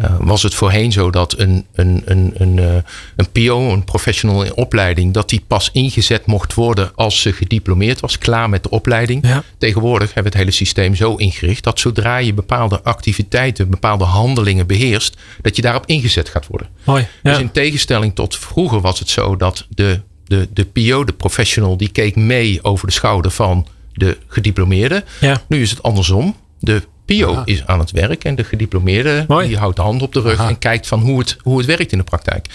uh, 0.00 0.16
was 0.20 0.42
het 0.42 0.54
voorheen 0.54 0.92
zo 0.92 1.10
dat 1.10 1.38
een, 1.38 1.66
een, 1.72 2.02
een, 2.04 2.32
een, 2.34 2.56
uh, 2.56 2.74
een 3.16 3.30
PO, 3.32 3.72
een 3.72 3.84
professional 3.84 4.42
in 4.42 4.54
opleiding, 4.54 5.14
dat 5.14 5.28
die 5.28 5.44
pas 5.46 5.70
ingezet 5.72 6.26
mocht 6.26 6.54
worden 6.54 6.90
als 6.94 7.20
ze 7.20 7.32
gediplomeerd 7.32 8.00
was, 8.00 8.18
klaar 8.18 8.48
met 8.48 8.62
de 8.62 8.70
opleiding. 8.70 9.26
Ja. 9.26 9.42
Tegenwoordig 9.58 10.14
hebben 10.14 10.32
we 10.32 10.38
het 10.38 10.46
hele 10.46 10.56
systeem 10.56 10.94
zo 10.94 11.14
ingericht 11.14 11.64
dat 11.64 11.80
zodra 11.80 12.16
je 12.16 12.34
bepaalde 12.34 12.82
activiteiten, 12.82 13.70
bepaalde 13.70 14.04
handelingen 14.04 14.66
beheerst, 14.66 15.16
dat 15.42 15.56
je 15.56 15.62
daarop 15.62 15.86
ingezet 15.86 16.28
gaat 16.28 16.46
worden. 16.46 16.68
Mooi, 16.84 17.06
ja. 17.22 17.30
Dus 17.30 17.40
in 17.40 17.50
tegenstelling 17.50 18.14
tot 18.14 18.36
vroeger 18.36 18.80
was 18.80 18.98
het 18.98 19.10
zo 19.10 19.36
dat 19.36 19.66
de, 19.68 20.00
de, 20.24 20.48
de 20.52 20.64
PO, 20.64 21.04
de 21.04 21.12
professional, 21.12 21.76
die 21.76 21.88
keek 21.88 22.16
mee 22.16 22.64
over 22.64 22.86
de 22.86 22.92
schouder 22.92 23.30
van 23.30 23.66
de 23.92 24.18
gediplomeerde. 24.26 25.04
Ja. 25.20 25.42
Nu 25.48 25.62
is 25.62 25.70
het 25.70 25.82
andersom. 25.82 26.36
De 26.58 26.82
PIO 27.06 27.42
is 27.44 27.66
aan 27.66 27.78
het 27.78 27.90
werk 27.90 28.24
en 28.24 28.34
de 28.34 28.44
gediplomeerde 28.44 29.26
die 29.46 29.56
houdt 29.56 29.76
de 29.76 29.82
hand 29.82 30.02
op 30.02 30.12
de 30.12 30.20
rug 30.20 30.48
en 30.48 30.58
kijkt 30.58 30.86
van 30.86 31.00
hoe 31.00 31.18
het, 31.18 31.36
hoe 31.42 31.58
het 31.58 31.66
werkt 31.66 31.92
in 31.92 31.98
de 31.98 32.04
praktijk. 32.04 32.46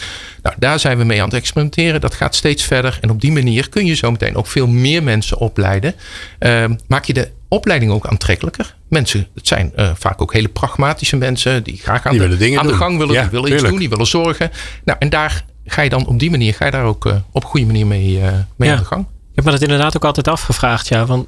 Nou, 0.41 0.55
daar 0.59 0.79
zijn 0.79 0.97
we 0.97 1.03
mee 1.03 1.19
aan 1.19 1.27
het 1.27 1.37
experimenteren. 1.37 2.01
Dat 2.01 2.13
gaat 2.13 2.35
steeds 2.35 2.63
verder. 2.63 2.97
En 3.01 3.09
op 3.09 3.21
die 3.21 3.31
manier 3.31 3.69
kun 3.69 3.85
je 3.85 3.93
zo 3.93 4.11
meteen 4.11 4.35
ook 4.35 4.47
veel 4.47 4.67
meer 4.67 5.03
mensen 5.03 5.37
opleiden. 5.37 5.93
Ehm, 6.39 6.75
maak 6.87 7.05
je 7.05 7.13
de 7.13 7.29
opleiding 7.47 7.91
ook 7.91 8.07
aantrekkelijker. 8.07 8.75
Mensen, 8.87 9.27
het 9.35 9.47
zijn 9.47 9.71
uh, 9.75 9.91
vaak 9.95 10.21
ook 10.21 10.33
hele 10.33 10.47
pragmatische 10.47 11.17
mensen 11.17 11.63
die 11.63 11.77
graag 11.77 12.05
aan, 12.05 12.17
de, 12.17 12.57
aan 12.59 12.67
de, 12.67 12.73
gang 12.73 12.97
willen. 12.97 13.21
die 13.21 13.29
willen 13.31 13.53
iets 13.53 13.63
doen, 13.63 13.79
die 13.79 13.89
willen 13.89 14.07
zorgen. 14.07 14.51
Nou, 14.83 14.99
en 14.99 15.09
daar 15.09 15.45
ga 15.65 15.81
je 15.81 15.89
dan 15.89 16.07
op 16.07 16.19
die 16.19 16.29
manier, 16.29 16.53
ga 16.53 16.65
je 16.65 16.71
daar 16.71 16.85
ook 16.85 17.05
uh, 17.05 17.15
op 17.31 17.45
goede 17.45 17.65
manier 17.65 17.87
mee, 17.87 18.17
uh, 18.17 18.27
mee 18.55 18.71
aan 18.71 18.77
de 18.77 18.85
gang. 18.85 19.01
Ik 19.01 19.35
heb 19.35 19.45
me 19.45 19.51
dat 19.51 19.61
inderdaad 19.61 19.95
ook 19.95 20.05
altijd 20.05 20.27
afgevraagd. 20.27 20.87
Ja, 20.87 21.05
van 21.05 21.27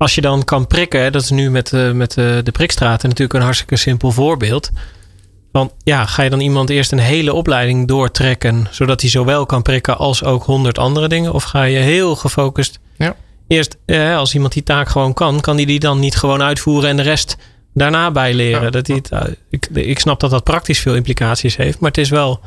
als 0.00 0.14
je 0.14 0.20
dan 0.20 0.44
kan 0.44 0.66
prikken, 0.66 1.12
dat 1.12 1.22
is 1.22 1.30
nu 1.30 1.50
met, 1.50 1.72
uh, 1.72 1.90
met 1.92 2.12
de 2.14 2.50
prikstraten 2.52 3.08
natuurlijk 3.08 3.38
een 3.38 3.44
hartstikke 3.44 3.76
simpel 3.76 4.10
voorbeeld. 4.10 4.70
Want 5.52 5.72
ja, 5.84 6.06
ga 6.06 6.22
je 6.22 6.30
dan 6.30 6.40
iemand 6.40 6.70
eerst 6.70 6.92
een 6.92 6.98
hele 6.98 7.32
opleiding 7.34 7.88
doortrekken, 7.88 8.66
zodat 8.70 9.00
hij 9.00 9.10
zowel 9.10 9.46
kan 9.46 9.62
prikken 9.62 9.98
als 9.98 10.24
ook 10.24 10.44
honderd 10.44 10.78
andere 10.78 11.08
dingen? 11.08 11.32
Of 11.32 11.42
ga 11.42 11.62
je 11.62 11.78
heel 11.78 12.16
gefocust 12.16 12.78
ja. 12.96 13.16
eerst, 13.46 13.76
eh, 13.86 14.16
als 14.16 14.34
iemand 14.34 14.52
die 14.52 14.62
taak 14.62 14.88
gewoon 14.88 15.14
kan, 15.14 15.40
kan 15.40 15.56
hij 15.56 15.64
die 15.64 15.80
dan 15.80 15.98
niet 15.98 16.16
gewoon 16.16 16.42
uitvoeren 16.42 16.90
en 16.90 16.96
de 16.96 17.02
rest 17.02 17.36
daarna 17.74 18.10
bijleren? 18.10 18.72
Dat 18.72 18.86
hij 18.86 18.96
het, 18.96 19.10
uh, 19.12 19.20
ik, 19.50 19.66
ik 19.72 19.98
snap 19.98 20.20
dat 20.20 20.30
dat 20.30 20.44
praktisch 20.44 20.80
veel 20.80 20.94
implicaties 20.94 21.56
heeft, 21.56 21.80
maar 21.80 21.90
het 21.90 21.98
is 21.98 22.10
wel 22.10 22.40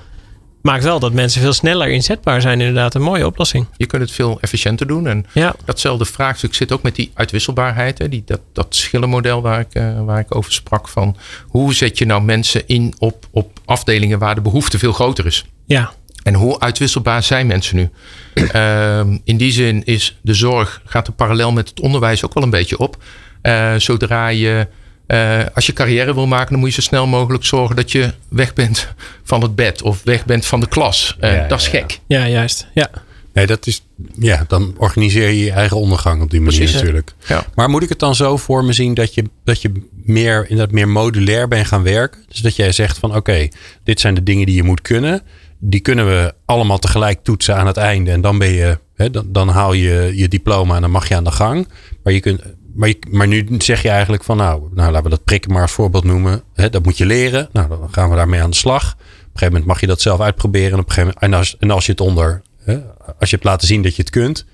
maakt 0.64 0.84
wel 0.84 1.00
dat 1.00 1.14
mensen 1.14 1.42
veel 1.42 1.54
sneller 1.54 1.88
inzetbaar 1.88 2.42
zijn. 2.42 2.60
Inderdaad, 2.60 2.96
een 2.96 3.02
mooie 3.02 3.26
oplossing. 3.26 3.68
Je 3.78 3.86
kunt 3.86 4.02
het 4.02 4.12
veel 4.12 4.38
efficiënter 4.42 4.88
doen. 4.88 5.08
En 5.08 5.26
ja. 5.34 5.56
datzelfde 5.66 6.06
vraagstuk 6.06 6.54
zit 6.54 6.72
ook 6.72 6.82
met 6.82 6.96
die 6.96 7.12
uitwisselbaarheid. 7.14 7.98
Hè, 7.98 8.10
die, 8.10 8.24
dat, 8.26 8.40
dat 8.54 8.76
schillenmodel 8.76 9.42
waar 9.42 9.60
ik, 9.60 9.76
uh, 9.76 10.02
waar 10.02 10.20
ik 10.20 10.36
over 10.36 10.54
sprak. 10.54 10.88
Van 10.88 11.18
hoe 11.48 11.74
zet 11.74 11.98
je 11.98 12.06
nou 12.06 12.22
mensen 12.22 12.68
in 12.68 12.94
op, 12.98 13.28
op 13.32 13.60
afdelingen 13.66 14.20
waar 14.20 14.36
de 14.36 14.42
behoefte 14.42 14.80
veel 14.80 14.94
groter 14.94 15.26
is? 15.26 15.46
Ja. 15.66 15.94
En 16.24 16.34
hoe 16.34 16.60
uitwisselbaar 16.60 17.24
zijn 17.24 17.48
mensen 17.48 17.76
nu? 17.76 17.90
uh, 18.34 19.00
in 19.32 19.38
die 19.38 19.52
zin 19.52 19.84
is 19.84 20.20
de 20.22 20.34
zorg, 20.34 20.82
gaat 20.86 21.08
er 21.08 21.14
parallel 21.14 21.52
met 21.52 21.70
het 21.70 21.80
onderwijs 21.80 22.26
ook 22.26 22.34
wel 22.34 22.44
een 22.44 22.50
beetje 22.50 22.78
op. 22.78 22.98
Uh, 23.44 23.74
zodra 23.78 24.28
je 24.28 24.68
uh, 25.14 25.40
als 25.54 25.66
je 25.66 25.74
carrière 25.74 26.14
wil 26.14 26.28
maken, 26.28 26.52
dan 26.52 26.60
moet 26.60 26.70
je 26.70 26.82
zo 26.82 26.88
snel 26.88 27.08
mogelijk 27.08 27.46
zorgen 27.46 27.76
dat 27.76 27.92
je 27.92 28.14
weg 28.30 28.54
bent 28.54 28.88
van 29.24 29.42
het 29.42 29.56
bed 29.56 29.82
of 29.82 30.02
weg 30.04 30.26
bent 30.26 30.46
van 30.46 30.60
de 30.60 30.68
klas. 30.68 31.18
Uh, 31.22 31.48
dat 31.48 31.60
is 31.60 31.68
gek. 31.68 32.00
Ja, 32.08 32.28
juist. 32.28 32.68
Ja. 32.74 32.90
Nee, 33.34 33.48
dat 33.48 33.68
is. 33.68 33.86
Ja, 34.20 34.46
dan 34.48 34.76
organiseer 34.78 35.28
je 35.28 35.44
je 35.44 35.52
eigen 35.52 35.78
ondergang 35.78 36.22
op 36.22 36.32
die 36.32 36.42
manier 36.42 36.58
Precies, 36.58 36.76
natuurlijk. 36.76 37.14
Ja. 37.28 37.46
Maar 37.56 37.70
moet 37.70 37.84
ik 37.84 37.90
het 37.90 38.00
dan 38.00 38.16
zo 38.16 38.38
voor 38.38 38.66
me 38.66 38.74
zien 38.74 38.94
dat 38.94 39.14
je, 39.14 39.24
dat 39.44 39.62
je 39.62 39.72
meer, 40.04 40.48
dat 40.56 40.72
meer 40.72 40.88
modulair 40.88 41.48
bent 41.48 41.68
gaan 41.68 41.84
werken? 41.84 42.24
Dus 42.28 42.40
dat 42.40 42.56
jij 42.56 42.72
zegt 42.72 42.98
van 42.98 43.16
oké, 43.16 43.48
dit 43.84 44.00
zijn 44.00 44.14
de 44.14 44.24
dingen 44.24 44.46
die 44.46 44.56
je 44.56 44.64
moet 44.64 44.82
kunnen. 44.82 45.22
Die 45.60 45.80
kunnen 45.80 46.06
we 46.06 46.34
allemaal 46.46 46.80
tegelijk 46.80 47.24
toetsen 47.24 47.56
aan 47.56 47.68
het 47.68 47.78
einde. 47.78 48.12
En 48.12 48.22
dan 48.22 48.38
ben 48.38 48.52
je, 48.52 48.80
hè, 48.96 49.10
dan, 49.10 49.26
dan 49.28 49.50
haal 49.50 49.74
je 49.74 50.12
je 50.16 50.28
diploma 50.28 50.76
en 50.76 50.82
dan 50.82 50.92
mag 50.92 51.08
je 51.08 51.16
aan 51.16 51.24
de 51.24 51.32
gang. 51.32 51.68
Maar 52.04 52.14
je 52.14 52.20
kunt 52.20 52.42
maar, 52.74 52.94
maar 53.10 53.28
nu 53.28 53.46
zeg 53.58 53.82
je 53.82 53.90
eigenlijk 53.90 54.24
van 54.24 54.38
nou, 54.38 54.62
nou, 54.74 54.92
laten 54.92 55.04
we 55.04 55.10
dat 55.10 55.24
prikken 55.24 55.52
maar 55.52 55.62
als 55.62 55.72
voorbeeld 55.72 56.04
noemen. 56.04 56.44
Hè, 56.54 56.70
dat 56.70 56.84
moet 56.84 56.98
je 56.98 57.06
leren. 57.06 57.50
Nou, 57.52 57.70
dan 57.70 57.88
gaan 57.92 58.10
we 58.10 58.16
daarmee 58.16 58.42
aan 58.42 58.50
de 58.50 58.56
slag. 58.56 58.94
Op 58.94 59.00
een 59.00 59.26
gegeven 59.26 59.46
moment 59.46 59.66
mag 59.66 59.80
je 59.80 59.88
dat 59.88 60.02
zelf 60.02 60.20
uitproberen. 60.20 60.72
En, 60.72 60.80
op 60.80 60.88
een 60.88 60.94
gegeven 60.94 61.14
moment, 61.14 61.34
en, 61.34 61.40
als, 61.40 61.58
en 61.60 61.72
als 61.72 61.86
je 61.86 61.92
het 61.92 62.02
onder, 62.02 62.42
hè, 62.64 62.80
als 63.20 63.30
je 63.30 63.36
hebt 63.36 63.44
laten 63.44 63.68
zien 63.68 63.82
dat 63.82 63.96
je 63.96 64.02
het 64.02 64.12
kunt, 64.12 64.46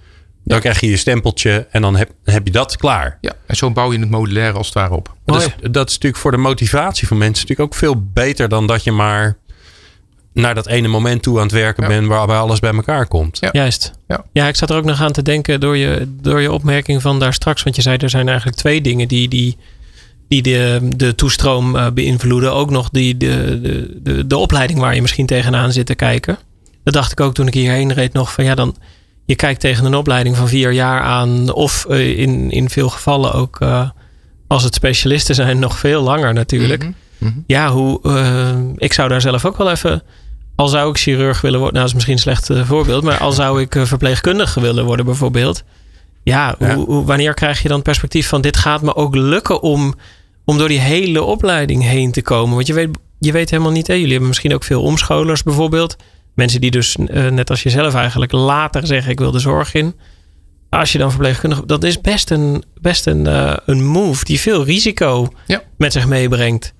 dan 0.43 0.59
krijg 0.59 0.79
je 0.79 0.89
je 0.89 0.97
stempeltje 0.97 1.67
en 1.71 1.81
dan 1.81 1.95
heb, 1.95 2.11
heb 2.23 2.45
je 2.45 2.51
dat 2.51 2.77
klaar. 2.77 3.17
Ja, 3.21 3.33
en 3.45 3.55
zo 3.55 3.71
bouw 3.71 3.91
je 3.91 3.99
het 3.99 4.09
modulair 4.09 4.53
als 4.53 4.65
het 4.65 4.75
ware 4.75 4.93
op. 4.93 5.15
dat, 5.25 5.41
is, 5.41 5.71
dat 5.71 5.87
is 5.87 5.93
natuurlijk 5.93 6.21
voor 6.21 6.31
de 6.31 6.37
motivatie 6.37 7.07
van 7.07 7.17
mensen 7.17 7.41
natuurlijk 7.41 7.73
ook 7.73 7.79
veel 7.79 8.03
beter 8.13 8.49
dan 8.49 8.67
dat 8.67 8.83
je 8.83 8.91
maar 8.91 9.37
naar 10.33 10.55
dat 10.55 10.67
ene 10.67 10.87
moment 10.87 11.21
toe 11.21 11.37
aan 11.37 11.43
het 11.43 11.51
werken 11.51 11.83
ja. 11.83 11.89
ben 11.89 12.07
waarbij 12.07 12.37
alles 12.37 12.59
bij 12.59 12.73
elkaar 12.73 13.07
komt. 13.07 13.37
Ja. 13.39 13.49
Juist. 13.51 13.91
Ja. 14.07 14.23
ja, 14.31 14.47
ik 14.47 14.55
zat 14.55 14.69
er 14.69 14.77
ook 14.77 14.85
nog 14.85 15.01
aan 15.01 15.11
te 15.11 15.21
denken 15.21 15.59
door 15.59 15.77
je, 15.77 16.15
door 16.21 16.41
je 16.41 16.51
opmerking 16.51 17.01
van 17.01 17.19
daar 17.19 17.33
straks. 17.33 17.63
Want 17.63 17.75
je 17.75 17.81
zei 17.81 17.97
er 17.97 18.09
zijn 18.09 18.27
eigenlijk 18.27 18.57
twee 18.57 18.81
dingen 18.81 19.07
die, 19.07 19.27
die, 19.27 19.57
die 20.27 20.41
de, 20.41 20.89
de 20.95 21.15
toestroom 21.15 21.75
uh, 21.75 21.87
beïnvloeden. 21.93 22.53
Ook 22.53 22.69
nog 22.69 22.89
die, 22.89 23.17
de, 23.17 23.59
de, 23.61 23.99
de, 24.03 24.27
de 24.27 24.37
opleiding 24.37 24.79
waar 24.79 24.95
je 24.95 25.01
misschien 25.01 25.25
tegenaan 25.25 25.71
zit 25.71 25.85
te 25.85 25.95
kijken. 25.95 26.37
Dat 26.83 26.93
dacht 26.93 27.11
ik 27.11 27.19
ook 27.19 27.33
toen 27.33 27.47
ik 27.47 27.53
hierheen 27.53 27.93
reed 27.93 28.13
nog 28.13 28.33
van 28.33 28.43
ja 28.43 28.55
dan... 28.55 28.75
Je 29.25 29.35
kijkt 29.35 29.59
tegen 29.59 29.85
een 29.85 29.95
opleiding 29.95 30.35
van 30.35 30.47
vier 30.47 30.71
jaar 30.71 31.01
aan. 31.01 31.53
Of 31.53 31.85
uh, 31.89 32.19
in, 32.19 32.51
in 32.51 32.69
veel 32.69 32.89
gevallen 32.89 33.33
ook 33.33 33.59
uh, 33.59 33.89
als 34.47 34.63
het 34.63 34.75
specialisten 34.75 35.35
zijn 35.35 35.59
nog 35.59 35.79
veel 35.79 36.01
langer 36.01 36.33
natuurlijk. 36.33 36.81
Mm 36.83 36.87
-hmm. 36.87 36.95
Ja, 37.47 37.71
hoe, 37.71 37.99
ik 38.75 38.93
zou 38.93 39.09
daar 39.09 39.21
zelf 39.21 39.45
ook 39.45 39.57
wel 39.57 39.71
even 39.71 40.03
al 40.59 40.67
zou 40.67 40.89
ik 40.89 40.97
chirurg 40.97 41.41
willen 41.41 41.59
worden, 41.59 41.75
nou 41.75 41.87
dat 41.87 41.87
is 41.87 41.93
misschien 41.93 42.13
een 42.13 42.37
slecht 42.37 42.49
uh, 42.49 42.67
voorbeeld, 42.67 43.03
maar 43.03 43.17
al 43.17 43.31
zou 43.31 43.61
ik 43.61 43.75
uh, 43.75 43.85
verpleegkundige 43.85 44.61
willen 44.61 44.85
worden 44.85 45.05
bijvoorbeeld. 45.05 45.63
Ja, 46.23 46.55
Hoe, 46.75 47.05
wanneer 47.05 47.33
krijg 47.33 47.61
je 47.61 47.67
dan 47.67 47.81
perspectief 47.81 48.27
van 48.27 48.41
dit 48.41 48.57
gaat 48.57 48.81
me 48.81 48.95
ook 48.95 49.15
lukken 49.15 49.61
om, 49.61 49.95
om 50.45 50.57
door 50.57 50.67
die 50.67 50.79
hele 50.79 51.23
opleiding 51.23 51.83
heen 51.83 52.11
te 52.11 52.21
komen? 52.21 52.55
Want 52.55 52.67
je 52.67 52.73
weet, 52.73 52.89
je 53.19 53.31
weet 53.31 53.49
helemaal 53.49 53.71
niet, 53.71 53.87
hè? 53.87 53.93
jullie 53.93 54.09
hebben 54.09 54.27
misschien 54.27 54.53
ook 54.53 54.63
veel 54.63 54.81
omscholers 54.81 55.43
bijvoorbeeld. 55.43 55.95
Mensen 56.35 56.61
die 56.61 56.71
dus, 56.71 56.95
uh, 56.95 57.27
net 57.27 57.49
als 57.49 57.63
jezelf 57.63 57.93
eigenlijk, 57.93 58.31
later 58.31 58.87
zeggen 58.87 59.11
ik 59.11 59.19
wil 59.19 59.31
de 59.31 59.39
zorg 59.39 59.73
in. 59.73 59.95
Als 60.69 60.91
je 60.91 60.97
dan 60.97 61.09
verpleegkundige, 61.09 61.65
dat 61.65 61.83
is 61.83 62.01
best 62.01 62.31
een, 62.31 62.63
best 62.81 63.05
een, 63.05 63.25
een 63.65 63.85
move 63.85 64.25
die 64.25 64.39
veel 64.39 64.63
risico 64.63 65.27
ja. 65.45 65.61
met 65.77 65.93
zich 65.93 66.07
meebrengt. 66.07 66.73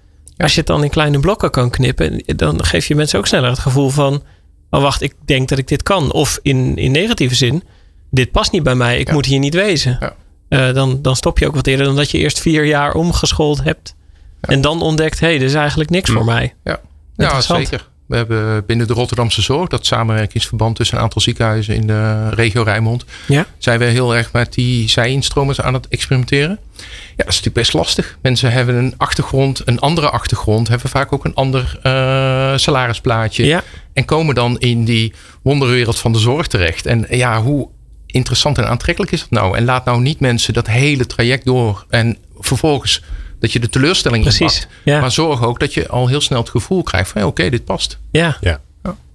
Als 0.43 0.53
je 0.53 0.57
het 0.57 0.67
dan 0.67 0.83
in 0.83 0.89
kleine 0.89 1.19
blokken 1.19 1.51
kan 1.51 1.69
knippen, 1.69 2.23
dan 2.25 2.63
geef 2.63 2.87
je 2.87 2.95
mensen 2.95 3.19
ook 3.19 3.27
sneller 3.27 3.49
het 3.49 3.59
gevoel 3.59 3.89
van: 3.89 4.23
oh 4.69 4.81
wacht, 4.81 5.01
ik 5.01 5.13
denk 5.25 5.49
dat 5.49 5.57
ik 5.57 5.67
dit 5.67 5.83
kan. 5.83 6.11
Of 6.11 6.39
in, 6.41 6.77
in 6.77 6.91
negatieve 6.91 7.35
zin, 7.35 7.63
dit 8.11 8.31
past 8.31 8.51
niet 8.51 8.63
bij 8.63 8.75
mij, 8.75 8.99
ik 8.99 9.11
moet 9.11 9.25
hier 9.25 9.39
niet 9.39 9.53
wezen. 9.53 9.97
Ja. 9.99 10.15
Uh, 10.49 10.73
dan, 10.73 11.01
dan 11.01 11.15
stop 11.15 11.39
je 11.39 11.47
ook 11.47 11.55
wat 11.55 11.67
eerder 11.67 11.85
dan 11.85 11.95
dat 11.95 12.11
je 12.11 12.17
eerst 12.17 12.39
vier 12.39 12.65
jaar 12.65 12.93
omgeschoold 12.93 13.63
hebt. 13.63 13.95
En 14.41 14.61
dan 14.61 14.81
ontdekt, 14.81 15.19
hé, 15.19 15.27
hey, 15.27 15.37
dit 15.37 15.49
is 15.49 15.55
eigenlijk 15.55 15.89
niks 15.89 16.09
voor 16.09 16.25
mij. 16.25 16.55
Ja, 16.63 16.79
ja 17.15 17.41
zeker. 17.41 17.88
We 18.09 18.15
hebben 18.15 18.65
binnen 18.65 18.87
de 18.87 18.93
Rotterdamse 18.93 19.41
Zorg, 19.41 19.69
dat 19.69 19.85
samenwerkingsverband 19.85 20.75
tussen 20.75 20.97
een 20.97 21.03
aantal 21.03 21.21
ziekenhuizen 21.21 21.75
in 21.75 21.87
de 21.87 22.29
regio 22.29 22.63
Rijnmond, 22.63 23.05
ja? 23.27 23.45
zijn 23.57 23.79
we 23.79 23.85
heel 23.85 24.15
erg 24.15 24.31
met 24.31 24.53
die 24.53 24.89
zij-instromers 24.89 25.61
aan 25.61 25.73
het 25.73 25.87
experimenteren. 25.87 26.59
Ja, 26.75 26.85
dat 27.15 27.27
is 27.27 27.35
natuurlijk 27.35 27.55
best 27.55 27.73
lastig. 27.73 28.17
Mensen 28.21 28.51
hebben 28.51 28.75
een 28.75 28.93
achtergrond, 28.97 29.61
een 29.65 29.79
andere 29.79 30.09
achtergrond, 30.09 30.67
hebben 30.67 30.89
vaak 30.89 31.13
ook 31.13 31.25
een 31.25 31.33
ander 31.33 31.79
uh, 31.83 32.57
salarisplaatje. 32.57 33.45
Ja. 33.45 33.63
En 33.93 34.05
komen 34.05 34.35
dan 34.35 34.59
in 34.59 34.85
die 34.85 35.13
wonderwereld 35.41 35.99
van 35.99 36.11
de 36.11 36.19
zorg 36.19 36.47
terecht. 36.47 36.85
En 36.85 37.05
ja, 37.09 37.41
hoe 37.41 37.69
interessant 38.05 38.57
en 38.57 38.67
aantrekkelijk 38.67 39.11
is 39.11 39.19
dat 39.19 39.29
nou? 39.31 39.57
En 39.57 39.65
laat 39.65 39.85
nou 39.85 40.01
niet 40.01 40.19
mensen 40.19 40.53
dat 40.53 40.67
hele 40.67 41.05
traject 41.05 41.45
door 41.45 41.85
en 41.89 42.17
vervolgens 42.39 43.03
dat 43.39 43.51
je 43.51 43.59
de 43.59 43.69
teleurstelling 43.69 44.23
Precies, 44.23 44.67
ja. 44.83 44.99
Maar 44.99 45.11
zorg 45.11 45.43
ook 45.43 45.59
dat 45.59 45.73
je 45.73 45.87
al 45.87 46.07
heel 46.07 46.21
snel 46.21 46.39
het 46.39 46.49
gevoel 46.49 46.83
krijgt 46.83 47.09
van 47.09 47.23
oké, 47.23 47.49
dit 47.49 47.65
past. 47.65 47.99
Ja. 48.11 48.37
Ja. 48.41 48.61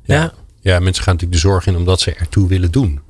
ja. 0.05 0.33
ja. 0.61 0.79
mensen 0.81 1.05
gaan 1.05 1.15
natuurlijk 1.15 1.43
de 1.43 1.49
zorg 1.49 1.67
in 1.67 1.77
omdat 1.77 2.01
ze 2.01 2.15
ertoe 2.15 2.49
willen 2.49 2.71
doen. 2.71 3.01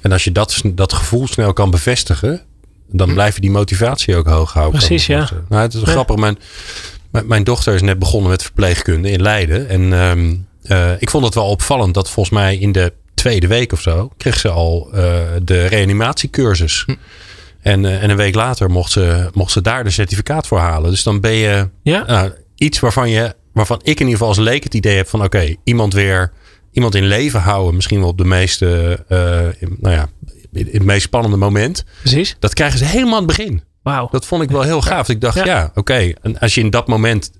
En 0.00 0.12
als 0.12 0.24
je 0.24 0.32
dat, 0.32 0.62
dat 0.64 0.92
gevoel 0.92 1.26
snel 1.26 1.52
kan 1.52 1.70
bevestigen, 1.70 2.42
dan 2.90 3.08
hm. 3.08 3.14
blijf 3.14 3.34
je 3.34 3.40
die 3.40 3.50
motivatie 3.50 4.16
ook 4.16 4.26
hoog 4.26 4.52
houden. 4.52 4.78
Precies, 4.78 5.06
ja. 5.06 5.28
Nou, 5.48 5.62
het 5.62 5.74
is 5.74 5.80
ja. 5.80 5.86
grappig. 5.86 6.16
Mijn, 6.16 6.38
mijn 7.10 7.44
dochter 7.44 7.74
is 7.74 7.82
net 7.82 7.98
begonnen 7.98 8.30
met 8.30 8.42
verpleegkunde 8.42 9.10
in 9.10 9.22
Leiden. 9.22 9.68
En 9.68 9.92
um, 9.92 10.46
uh, 10.62 10.90
ik 10.98 11.10
vond 11.10 11.24
het 11.24 11.34
wel 11.34 11.46
opvallend 11.46 11.94
dat 11.94 12.10
volgens 12.10 12.34
mij 12.34 12.56
in 12.56 12.72
de 12.72 12.92
tweede 13.14 13.46
week 13.46 13.72
of 13.72 13.80
zo 13.80 14.10
kreeg 14.16 14.38
ze 14.38 14.48
al 14.48 14.88
uh, 14.94 15.00
de 15.42 15.66
reanimatiecursus. 15.66 16.82
Hm. 16.86 16.94
En, 17.64 17.84
uh, 17.84 18.02
en 18.02 18.10
een 18.10 18.16
week 18.16 18.34
later 18.34 18.70
mocht 18.70 18.92
ze, 18.92 19.30
mocht 19.34 19.52
ze 19.52 19.60
daar 19.60 19.84
de 19.84 19.90
certificaat 19.90 20.46
voor 20.46 20.58
halen. 20.58 20.90
Dus 20.90 21.02
dan 21.02 21.20
ben 21.20 21.32
je 21.32 21.68
ja. 21.82 22.24
uh, 22.24 22.30
iets 22.54 22.80
waarvan, 22.80 23.10
je, 23.10 23.34
waarvan 23.52 23.78
ik 23.78 23.86
in 23.86 24.06
ieder 24.06 24.12
geval 24.12 24.28
als 24.28 24.38
leek 24.38 24.64
het 24.64 24.74
idee 24.74 24.96
heb 24.96 25.08
van 25.08 25.24
oké, 25.24 25.36
okay, 25.36 25.56
iemand 25.64 25.92
weer, 25.92 26.32
iemand 26.72 26.94
in 26.94 27.06
leven 27.06 27.40
houden. 27.40 27.74
Misschien 27.74 28.00
wel 28.00 28.08
op 28.08 28.18
de 28.18 28.24
meeste, 28.24 28.98
uh, 29.08 29.18
nou 29.80 29.94
ja, 29.94 30.08
in 30.52 30.68
het 30.72 30.84
meest 30.84 31.02
spannende 31.02 31.36
moment. 31.36 31.84
Precies. 32.00 32.36
Dat 32.38 32.54
krijgen 32.54 32.78
ze 32.78 32.84
helemaal 32.84 33.18
aan 33.20 33.26
het 33.26 33.36
begin. 33.36 33.62
Wauw. 33.82 34.08
Dat 34.10 34.26
vond 34.26 34.42
ik 34.42 34.50
wel 34.50 34.62
heel 34.62 34.82
gaaf. 34.82 35.08
Ik 35.08 35.20
dacht, 35.20 35.36
ja, 35.36 35.44
ja 35.44 35.64
oké. 35.64 35.78
Okay. 35.78 36.16
En 36.22 36.38
als 36.38 36.54
je 36.54 36.60
in 36.60 36.70
dat 36.70 36.86
moment, 36.86 37.30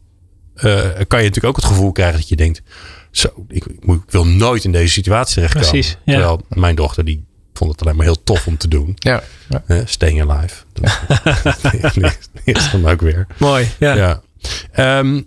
kan 0.54 0.68
je 0.98 1.06
natuurlijk 1.08 1.44
ook 1.44 1.56
het 1.56 1.64
gevoel 1.64 1.92
krijgen 1.92 2.18
dat 2.18 2.28
je 2.28 2.36
denkt, 2.36 2.62
zo, 3.10 3.28
ik 3.48 3.64
wil 4.06 4.26
nooit 4.26 4.64
in 4.64 4.72
deze 4.72 4.92
situatie 4.92 5.34
terechtkomen. 5.34 5.70
Precies. 5.70 5.96
Ja. 6.04 6.12
Terwijl 6.12 6.40
mijn 6.48 6.74
dochter 6.74 7.04
die 7.04 7.24
vond 7.58 7.70
het 7.70 7.82
alleen 7.82 7.96
maar 7.96 8.06
heel 8.06 8.22
tof 8.22 8.46
om 8.46 8.56
te 8.56 8.68
doen. 8.68 8.92
Ja. 8.94 9.22
ja. 9.48 9.62
Uh, 9.66 9.80
staying 9.84 10.30
alive. 10.30 10.54
Dat 10.72 11.00
is 12.44 12.70
dan 12.70 12.86
ook 12.86 13.00
weer. 13.00 13.26
Mooi, 13.38 13.68
ja. 13.78 13.94
ja. 13.94 14.98
Um, 14.98 15.26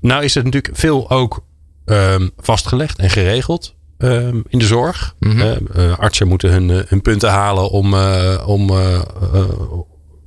nou 0.00 0.24
is 0.24 0.34
het 0.34 0.44
natuurlijk 0.44 0.76
veel 0.76 1.10
ook 1.10 1.44
um, 1.84 2.30
vastgelegd 2.36 2.98
en 2.98 3.10
geregeld 3.10 3.74
um, 3.98 4.44
in 4.48 4.58
de 4.58 4.66
zorg. 4.66 5.14
Mm 5.18 5.40
-hmm. 5.40 5.68
uh, 5.76 5.98
artsen 5.98 6.28
moeten 6.28 6.50
hun, 6.50 6.68
hun 6.68 7.02
punten 7.02 7.30
halen 7.30 7.70
om, 7.70 7.94
uh, 7.94 8.44
om, 8.46 8.70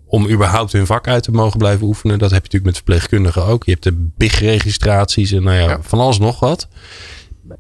om 0.06 0.30
überhaupt 0.30 0.72
hun 0.72 0.86
vak 0.86 1.08
uit 1.08 1.24
te 1.24 1.32
mogen 1.32 1.58
blijven 1.58 1.88
oefenen. 1.88 2.20
Dat 2.20 2.32
heb 2.32 2.46
je 2.46 2.52
natuurlijk 2.52 2.66
met 2.66 2.76
verpleegkundigen 2.76 3.46
ook. 3.46 3.64
Je 3.64 3.72
hebt 3.72 3.84
de 3.84 4.10
BIG-registraties 4.18 5.32
en 5.32 5.44
nou 5.44 5.58
ja, 5.58 5.78
van 5.82 6.00
alles 6.00 6.20
nog 6.20 6.40
wat. 6.40 6.68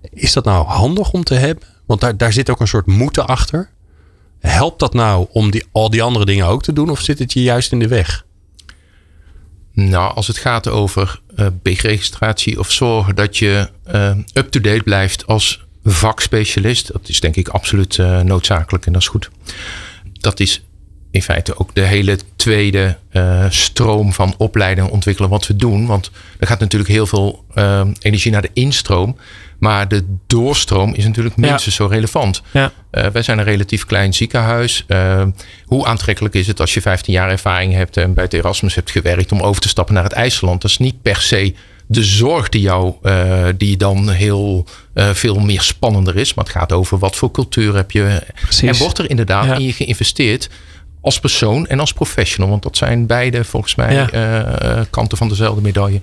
Is 0.01 0.33
dat 0.33 0.45
nou 0.45 0.65
handig 0.65 1.11
om 1.11 1.23
te 1.23 1.33
hebben? 1.33 1.63
Want 1.91 2.03
daar, 2.03 2.17
daar 2.17 2.33
zit 2.33 2.49
ook 2.49 2.59
een 2.59 2.67
soort 2.67 2.85
moeten 2.85 3.27
achter. 3.27 3.69
Helpt 4.39 4.79
dat 4.79 4.93
nou 4.93 5.27
om 5.31 5.51
die, 5.51 5.65
al 5.71 5.89
die 5.89 6.03
andere 6.03 6.25
dingen 6.25 6.45
ook 6.45 6.63
te 6.63 6.73
doen? 6.73 6.89
Of 6.89 7.01
zit 7.01 7.19
het 7.19 7.33
je 7.33 7.41
juist 7.41 7.71
in 7.71 7.79
de 7.79 7.87
weg? 7.87 8.25
Nou, 9.73 10.13
als 10.15 10.27
het 10.27 10.37
gaat 10.37 10.67
over 10.67 11.21
uh, 11.35 11.47
BIG-registratie 11.61 12.59
of 12.59 12.71
zorgen 12.71 13.15
dat 13.15 13.37
je 13.37 13.69
uh, 13.93 14.17
up-to-date 14.33 14.83
blijft 14.83 15.27
als 15.27 15.65
vakspecialist, 15.83 16.91
dat 16.91 17.09
is 17.09 17.19
denk 17.19 17.35
ik 17.35 17.47
absoluut 17.47 17.97
uh, 17.97 18.19
noodzakelijk 18.19 18.85
en 18.85 18.93
dat 18.93 19.01
is 19.01 19.07
goed. 19.07 19.29
Dat 20.13 20.39
is 20.39 20.63
in 21.11 21.21
feite 21.21 21.57
ook 21.57 21.75
de 21.75 21.81
hele 21.81 22.17
tweede 22.35 22.97
uh, 23.11 23.45
stroom 23.49 24.13
van 24.13 24.33
opleiden 24.37 24.83
en 24.83 24.89
ontwikkelen 24.89 25.29
wat 25.29 25.47
we 25.47 25.55
doen. 25.55 25.85
Want 25.85 26.11
er 26.39 26.47
gaat 26.47 26.59
natuurlijk 26.59 26.91
heel 26.91 27.07
veel 27.07 27.45
uh, 27.55 27.81
energie 27.99 28.31
naar 28.31 28.41
de 28.41 28.49
instroom. 28.53 29.17
Maar 29.59 29.87
de 29.87 30.05
doorstroom 30.27 30.93
is 30.93 31.05
natuurlijk 31.05 31.35
minstens 31.35 31.75
zo 31.75 31.85
relevant. 31.85 32.41
Ja. 32.51 32.71
Uh, 32.91 33.05
wij 33.07 33.21
zijn 33.21 33.37
een 33.37 33.43
relatief 33.43 33.85
klein 33.85 34.13
ziekenhuis. 34.13 34.85
hoe 35.65 35.85
aantrekkelijk 35.85 36.35
is 36.35 36.47
het 36.47 36.59
als 36.59 36.73
je 36.73 36.81
15 36.81 37.13
jaar 37.13 37.29
ervaring 37.29 37.73
hebt 37.73 37.97
en 37.97 38.13
bij 38.13 38.23
het 38.23 38.33
Erasmus 38.33 38.75
hebt 38.75 38.91
gewerkt 38.91 39.31
om 39.31 39.41
over 39.41 39.61
te 39.61 39.67
stappen 39.67 39.93
naar 39.93 40.03
het 40.03 40.13
IJsland? 40.13 40.61
Dat 40.61 40.71
is 40.71 40.77
niet 40.77 41.01
per 41.01 41.21
se 41.21 41.53
de 41.91 42.03
zorg 42.03 42.49
die 42.49 42.61
jou, 42.61 42.93
uh, 43.03 43.45
die 43.57 43.77
dan 43.77 44.09
heel 44.09 44.65
uh, 44.93 45.09
veel 45.09 45.39
meer 45.39 45.61
spannender 45.61 46.17
is. 46.17 46.33
Maar 46.33 46.45
het 46.45 46.53
gaat 46.53 46.71
over 46.71 46.97
wat 46.97 47.15
voor 47.15 47.31
cultuur 47.31 47.75
heb 47.75 47.91
je. 47.91 48.21
Precies. 48.41 48.69
En 48.69 48.77
wordt 48.77 48.97
er 48.97 49.09
inderdaad 49.09 49.45
ja. 49.45 49.55
in 49.55 49.65
je 49.65 49.73
geïnvesteerd 49.73 50.49
als 51.01 51.19
persoon 51.19 51.67
en 51.67 51.79
als 51.79 51.93
professional. 51.93 52.49
Want 52.49 52.63
dat 52.63 52.77
zijn 52.77 53.05
beide 53.05 53.43
volgens 53.43 53.75
mij 53.75 53.93
ja. 53.93 54.13
uh, 54.73 54.81
kanten 54.89 55.17
van 55.17 55.27
dezelfde 55.27 55.61
medaille. 55.61 56.01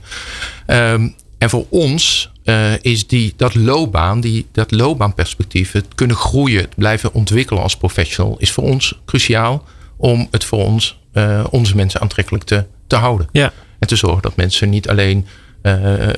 Um, 0.67 1.15
en 1.39 1.51
voor 1.51 1.67
ons 1.69 2.31
uh, 2.45 2.73
is 2.81 3.07
die, 3.07 3.35
dat 3.37 3.55
loopbaan, 3.55 4.21
die, 4.21 4.47
dat 4.53 4.71
loopbaanperspectief, 4.71 5.73
het 5.73 5.87
kunnen 5.95 6.17
groeien, 6.17 6.61
het 6.61 6.75
blijven 6.75 7.13
ontwikkelen 7.13 7.63
als 7.63 7.77
professional, 7.77 8.37
is 8.39 8.51
voor 8.51 8.65
ons 8.65 9.01
cruciaal 9.05 9.65
om 9.97 10.29
het 10.31 10.45
voor 10.45 10.65
ons, 10.65 10.99
uh, 11.13 11.45
onze 11.51 11.77
mensen 11.77 12.01
aantrekkelijk 12.01 12.45
te, 12.45 12.65
te 12.87 12.97
houden. 12.97 13.29
Ja. 13.33 13.53
En 13.79 13.89
te 13.89 13.97
zorgen 13.97 14.23
dat 14.23 14.37
mensen 14.37 14.71
niet 14.71 14.89
alleen 14.89 15.27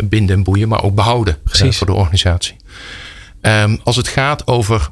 binden 0.05 0.37
en 0.37 0.43
boeien, 0.43 0.69
maar 0.69 0.83
ook 0.83 0.95
behouden 0.95 1.37
voor 1.45 1.87
de 1.87 1.93
organisatie. 1.93 2.57
Um, 3.43 3.81
als 3.85 3.97
het 3.97 4.09
gaat 4.09 4.47
over 4.47 4.91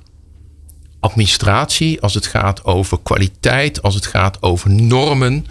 administratie, 1.01 2.01
als 2.01 2.15
het 2.15 2.27
gaat 2.27 2.65
over 2.65 2.99
kwaliteit, 3.03 3.83
als 3.83 3.95
het 3.95 4.07
gaat 4.07 4.43
over 4.43 4.71
normen. 4.71 5.47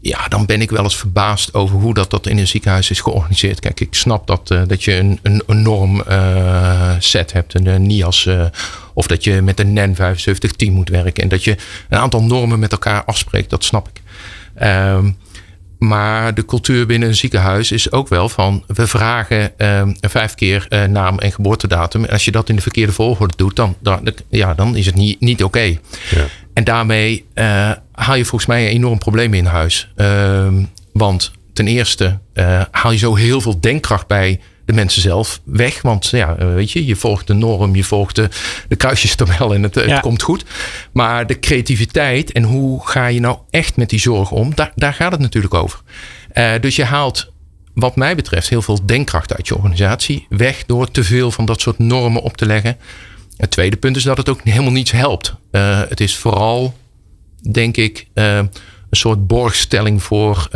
Ja, 0.00 0.28
dan 0.28 0.46
ben 0.46 0.60
ik 0.60 0.70
wel 0.70 0.82
eens 0.82 0.96
verbaasd 0.96 1.54
over 1.54 1.78
hoe 1.78 1.94
dat, 1.94 2.10
dat 2.10 2.26
in 2.26 2.38
een 2.38 2.46
ziekenhuis 2.46 2.90
is 2.90 3.00
georganiseerd. 3.00 3.60
Kijk, 3.60 3.80
ik 3.80 3.94
snap 3.94 4.26
dat, 4.26 4.50
uh, 4.50 4.62
dat 4.66 4.84
je 4.84 4.94
een, 4.96 5.18
een, 5.22 5.42
een 5.46 5.62
norm 5.62 6.02
uh, 6.08 6.90
set 6.98 7.32
hebt, 7.32 7.54
een, 7.54 7.86
NIAS, 7.86 8.24
uh, 8.24 8.44
of 8.94 9.06
dat 9.06 9.24
je 9.24 9.42
met 9.42 9.60
een 9.60 9.72
NEN 9.72 9.94
7510 9.94 10.72
moet 10.72 10.88
werken 10.88 11.22
en 11.22 11.28
dat 11.28 11.44
je 11.44 11.56
een 11.88 11.98
aantal 11.98 12.22
normen 12.22 12.58
met 12.58 12.72
elkaar 12.72 13.04
afspreekt, 13.04 13.50
dat 13.50 13.64
snap 13.64 13.88
ik. 13.88 14.02
Um, 14.62 15.16
maar 15.86 16.34
de 16.34 16.44
cultuur 16.44 16.86
binnen 16.86 17.08
een 17.08 17.14
ziekenhuis 17.14 17.72
is 17.72 17.92
ook 17.92 18.08
wel 18.08 18.28
van 18.28 18.64
we 18.66 18.86
vragen 18.86 19.52
uh, 19.58 19.82
vijf 20.00 20.34
keer 20.34 20.66
uh, 20.68 20.84
naam 20.84 21.18
en 21.18 21.32
geboortedatum. 21.32 22.04
En 22.04 22.10
als 22.10 22.24
je 22.24 22.30
dat 22.30 22.48
in 22.48 22.56
de 22.56 22.62
verkeerde 22.62 22.92
volgorde 22.92 23.34
doet, 23.36 23.56
dan, 23.56 23.76
dan, 23.80 24.14
ja, 24.28 24.54
dan 24.54 24.76
is 24.76 24.86
het 24.86 24.94
niet, 24.94 25.20
niet 25.20 25.44
oké. 25.44 25.58
Okay. 25.58 25.80
Ja. 26.10 26.24
En 26.52 26.64
daarmee 26.64 27.24
uh, 27.34 27.70
haal 27.92 28.14
je 28.14 28.24
volgens 28.24 28.46
mij 28.46 28.64
een 28.64 28.72
enorm 28.72 28.98
probleem 28.98 29.34
in 29.34 29.44
huis. 29.44 29.92
Ehm, 29.96 30.62
want 30.92 31.32
ten 31.52 31.66
eerste 31.66 32.18
haal 32.70 32.92
je 32.92 32.98
zo 32.98 33.14
heel 33.14 33.40
veel 33.40 33.60
denkkracht 33.60 34.06
bij 34.06 34.40
de 34.64 34.72
mensen 34.72 35.02
zelf 35.02 35.40
weg. 35.44 35.82
Want 35.82 36.06
ja, 36.06 36.36
weet 36.36 36.70
je, 36.70 36.86
je 36.86 36.96
volgt 36.96 37.26
de 37.26 37.34
norm, 37.34 37.76
je 37.76 37.84
volgt 37.84 38.16
de, 38.16 38.28
de 38.68 38.76
kruisjestabel 38.76 39.54
en 39.54 39.62
het, 39.62 39.74
ja. 39.74 39.80
het 39.80 40.00
komt 40.00 40.22
goed. 40.22 40.44
Maar 40.92 41.26
de 41.26 41.38
creativiteit 41.38 42.32
en 42.32 42.42
hoe 42.42 42.86
ga 42.88 43.06
je 43.06 43.20
nou 43.20 43.38
echt 43.50 43.76
met 43.76 43.90
die 43.90 44.00
zorg 44.00 44.30
om, 44.30 44.54
daar, 44.54 44.72
daar 44.74 44.94
gaat 44.94 45.12
het 45.12 45.20
natuurlijk 45.20 45.54
over. 45.54 45.80
Uh, 46.34 46.52
dus 46.60 46.76
je 46.76 46.84
haalt 46.84 47.32
wat 47.74 47.96
mij 47.96 48.14
betreft 48.14 48.48
heel 48.48 48.62
veel 48.62 48.86
denkkracht 48.86 49.34
uit 49.34 49.48
je 49.48 49.56
organisatie 49.56 50.26
weg 50.28 50.64
door 50.66 50.90
te 50.90 51.04
veel 51.04 51.30
van 51.30 51.44
dat 51.44 51.60
soort 51.60 51.78
normen 51.78 52.22
op 52.22 52.36
te 52.36 52.46
leggen. 52.46 52.76
Het 53.36 53.50
tweede 53.50 53.76
punt 53.76 53.96
is 53.96 54.02
dat 54.02 54.16
het 54.16 54.28
ook 54.28 54.40
helemaal 54.44 54.72
niets 54.72 54.90
helpt. 54.90 55.34
Uh, 55.50 55.80
het 55.88 56.00
is 56.00 56.16
vooral, 56.16 56.74
denk 57.50 57.76
ik, 57.76 58.06
uh, 58.14 58.36
een 58.36 58.50
soort 58.90 59.26
borgstelling 59.26 60.02
voor 60.02 60.48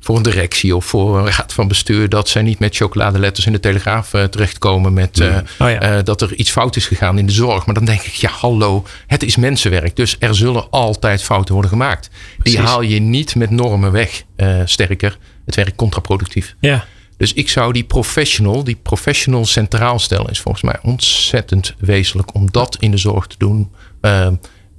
voor 0.00 0.16
een 0.16 0.22
directie 0.22 0.76
of 0.76 0.84
voor 0.84 1.18
een 1.18 1.30
raad 1.30 1.52
van 1.52 1.68
bestuur 1.68 2.08
dat 2.08 2.28
zij 2.28 2.42
niet 2.42 2.58
met 2.58 2.76
chocoladeletters 2.76 3.46
in 3.46 3.52
de 3.52 3.60
telegraaf 3.60 4.12
uh, 4.12 4.24
terechtkomen 4.24 4.92
met 4.92 5.18
uh, 5.18 5.36
oh 5.58 5.70
ja. 5.70 5.96
uh, 5.96 6.04
dat 6.04 6.20
er 6.20 6.34
iets 6.34 6.50
fout 6.50 6.76
is 6.76 6.86
gegaan 6.86 7.18
in 7.18 7.26
de 7.26 7.32
zorg. 7.32 7.66
Maar 7.66 7.74
dan 7.74 7.84
denk 7.84 8.00
ik, 8.00 8.12
ja, 8.12 8.30
hallo, 8.30 8.84
het 9.06 9.22
is 9.22 9.36
mensenwerk. 9.36 9.96
Dus 9.96 10.16
er 10.18 10.34
zullen 10.34 10.70
altijd 10.70 11.22
fouten 11.22 11.52
worden 11.52 11.70
gemaakt. 11.70 12.10
Precies. 12.38 12.58
Die 12.58 12.68
haal 12.68 12.82
je 12.82 13.00
niet 13.00 13.34
met 13.34 13.50
normen 13.50 13.92
weg. 13.92 14.24
sterker, 14.64 15.18
het 15.46 15.54
werkt 15.54 15.76
contraproductief. 15.76 16.54
Ja. 16.60 16.84
Dus 17.16 17.32
ik 17.32 17.48
zou 17.48 17.72
die 17.72 17.84
professional, 17.84 18.64
die 18.64 18.78
professional 18.82 19.44
centraal 19.44 19.98
stellen, 19.98 20.30
is 20.30 20.40
volgens 20.40 20.64
mij 20.64 20.78
ontzettend 20.82 21.74
wezenlijk 21.78 22.34
om 22.34 22.50
dat 22.50 22.76
in 22.80 22.90
de 22.90 22.96
zorg 22.96 23.26
te 23.26 23.34
doen 23.38 23.70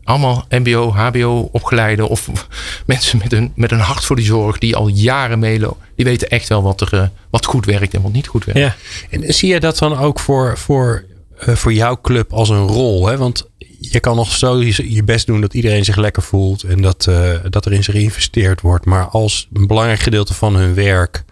allemaal 0.03 0.45
MBO, 0.49 0.91
HBO 0.91 1.49
opgeleide 1.51 2.07
of 2.07 2.29
mensen 2.85 3.17
met 3.17 3.33
een, 3.33 3.51
met 3.55 3.71
een 3.71 3.79
hart 3.79 4.05
voor 4.05 4.15
die 4.15 4.25
zorg 4.25 4.57
die 4.57 4.75
al 4.75 4.87
jaren 4.87 5.39
meelopen. 5.39 5.85
Die 5.95 6.05
weten 6.05 6.29
echt 6.29 6.49
wel 6.49 6.63
wat, 6.63 6.81
er, 6.81 6.93
uh, 6.93 7.03
wat 7.29 7.45
goed 7.45 7.65
werkt 7.65 7.93
en 7.93 8.01
wat 8.01 8.11
niet 8.11 8.27
goed 8.27 8.45
werkt. 8.45 8.59
Ja. 8.59 8.75
En 9.09 9.33
zie 9.33 9.53
je 9.53 9.59
dat 9.59 9.77
dan 9.77 9.97
ook 9.97 10.19
voor, 10.19 10.57
voor, 10.57 11.05
uh, 11.47 11.55
voor 11.55 11.73
jouw 11.73 12.01
club 12.01 12.33
als 12.33 12.49
een 12.49 12.67
rol? 12.67 13.07
Hè? 13.07 13.17
Want 13.17 13.49
je 13.79 13.99
kan 13.99 14.15
nog 14.15 14.31
zo 14.31 14.61
je 14.61 15.03
best 15.03 15.25
doen 15.25 15.41
dat 15.41 15.53
iedereen 15.53 15.85
zich 15.85 15.95
lekker 15.95 16.23
voelt 16.23 16.63
en 16.63 16.81
dat, 16.81 17.05
uh, 17.09 17.31
dat 17.49 17.65
er 17.65 17.73
in 17.73 17.83
zich 17.83 17.93
geïnvesteerd 17.93 18.61
wordt. 18.61 18.85
Maar 18.85 19.05
als 19.05 19.49
een 19.53 19.67
belangrijk 19.67 19.99
gedeelte 19.99 20.33
van 20.33 20.55
hun 20.55 20.73
werk 20.73 21.23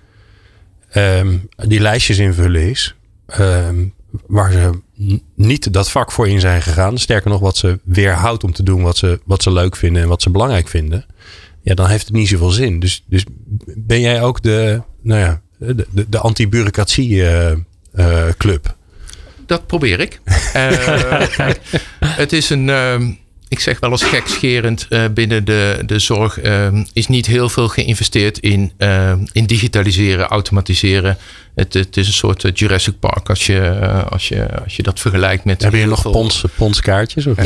um, 0.93 1.49
die 1.55 1.79
lijstjes 1.79 2.17
invullen 2.17 2.69
is, 2.69 2.95
um, 3.39 3.93
waar 4.27 4.51
ze 4.51 4.69
niet 5.35 5.73
dat 5.73 5.91
vak 5.91 6.11
voor 6.11 6.27
in 6.27 6.39
zijn 6.39 6.61
gegaan. 6.61 6.97
Sterker 6.97 7.29
nog, 7.29 7.39
wat 7.39 7.57
ze 7.57 7.79
weerhoudt 7.83 8.43
om 8.43 8.53
te 8.53 8.63
doen 8.63 8.81
wat 8.81 8.97
ze, 8.97 9.19
wat 9.25 9.43
ze 9.43 9.51
leuk 9.51 9.75
vinden 9.75 10.01
en 10.01 10.07
wat 10.07 10.21
ze 10.21 10.29
belangrijk 10.29 10.67
vinden. 10.67 11.05
Ja, 11.61 11.73
dan 11.73 11.87
heeft 11.87 12.05
het 12.05 12.15
niet 12.15 12.27
zoveel 12.27 12.49
zin. 12.49 12.79
Dus, 12.79 13.03
dus 13.07 13.25
ben 13.75 14.01
jij 14.01 14.21
ook 14.21 14.41
de, 14.41 14.81
nou 15.01 15.19
ja, 15.19 15.41
de, 15.57 15.85
de, 15.91 16.09
de 16.09 16.19
anti-bureaucratie 16.19 17.09
uh, 17.09 17.51
uh, 17.95 18.23
club? 18.37 18.75
Dat 19.45 19.67
probeer 19.67 19.99
ik. 19.99 20.21
kijk, 21.35 21.59
het 21.99 22.33
is 22.33 22.49
een 22.49 22.69
ehm, 22.69 23.11
ik 23.49 23.59
zeg 23.59 23.79
wel 23.79 23.91
eens 23.91 24.03
gekscherend, 24.03 24.87
binnen 25.13 25.45
de, 25.45 25.83
de 25.85 25.99
zorg 25.99 26.43
uh, 26.43 26.67
is 26.93 27.07
niet 27.07 27.25
heel 27.25 27.49
veel 27.49 27.67
geïnvesteerd 27.67 28.39
in, 28.39 28.71
uh, 28.77 29.13
in 29.31 29.45
digitaliseren, 29.45 30.27
automatiseren. 30.27 31.17
Het, 31.55 31.73
het 31.73 31.97
is 31.97 32.07
een 32.07 32.13
soort 32.13 32.43
eh, 32.43 32.51
Jurassic 32.53 32.99
Park 32.99 33.29
als 33.29 33.45
je, 33.45 33.79
als 34.09 34.27
je, 34.27 34.61
als 34.63 34.75
je 34.75 34.83
dat 34.83 34.99
vergelijkt 34.99 35.43
met. 35.43 35.61
Heb 35.61 35.73
je 35.73 35.85
nog 35.85 36.01
veel... 36.01 36.11
pons, 36.11 36.45
ponskaartjes? 36.55 37.27
Of 37.27 37.37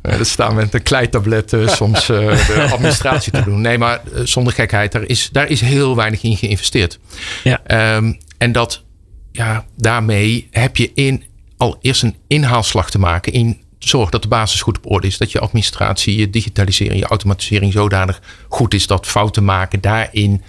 er 0.00 0.26
staan 0.26 0.54
met 0.54 0.74
een 0.74 0.82
kleitablet 0.82 1.56
soms 1.66 2.06
de 2.06 2.66
administratie 2.72 3.32
te 3.32 3.42
doen. 3.42 3.60
Nee, 3.60 3.78
maar 3.78 4.00
zonder 4.24 4.52
gekheid, 4.52 4.92
daar 4.92 5.04
is, 5.04 5.28
daar 5.32 5.48
is 5.48 5.60
heel 5.60 5.96
weinig 5.96 6.22
in 6.22 6.36
geïnvesteerd. 6.36 6.98
Ja. 7.44 7.96
Um, 7.96 8.18
en 8.38 8.52
dat, 8.52 8.84
ja, 9.32 9.64
daarmee 9.76 10.48
heb 10.50 10.76
je 10.76 10.90
in, 10.94 11.24
al 11.56 11.78
eerst 11.80 12.02
een 12.02 12.16
inhaalslag 12.26 12.90
te 12.90 12.98
maken 12.98 13.32
in 13.32 13.60
zorg 13.78 14.10
dat 14.10 14.22
de 14.22 14.28
basis 14.28 14.62
goed 14.62 14.76
op 14.76 14.90
orde 14.90 15.06
is. 15.06 15.18
Dat 15.18 15.32
je 15.32 15.38
administratie, 15.38 16.18
je 16.18 16.30
digitalisering, 16.30 16.98
je 16.98 17.06
automatisering 17.06 17.72
zodanig 17.72 18.20
goed 18.48 18.74
is 18.74 18.86
dat 18.86 19.06
fouten 19.06 19.44
maken 19.44 19.80
daarin 19.80 20.42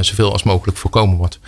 zoveel 0.00 0.32
als 0.32 0.42
mogelijk 0.42 0.78
voorkomen 0.78 1.16
wordt. 1.16 1.40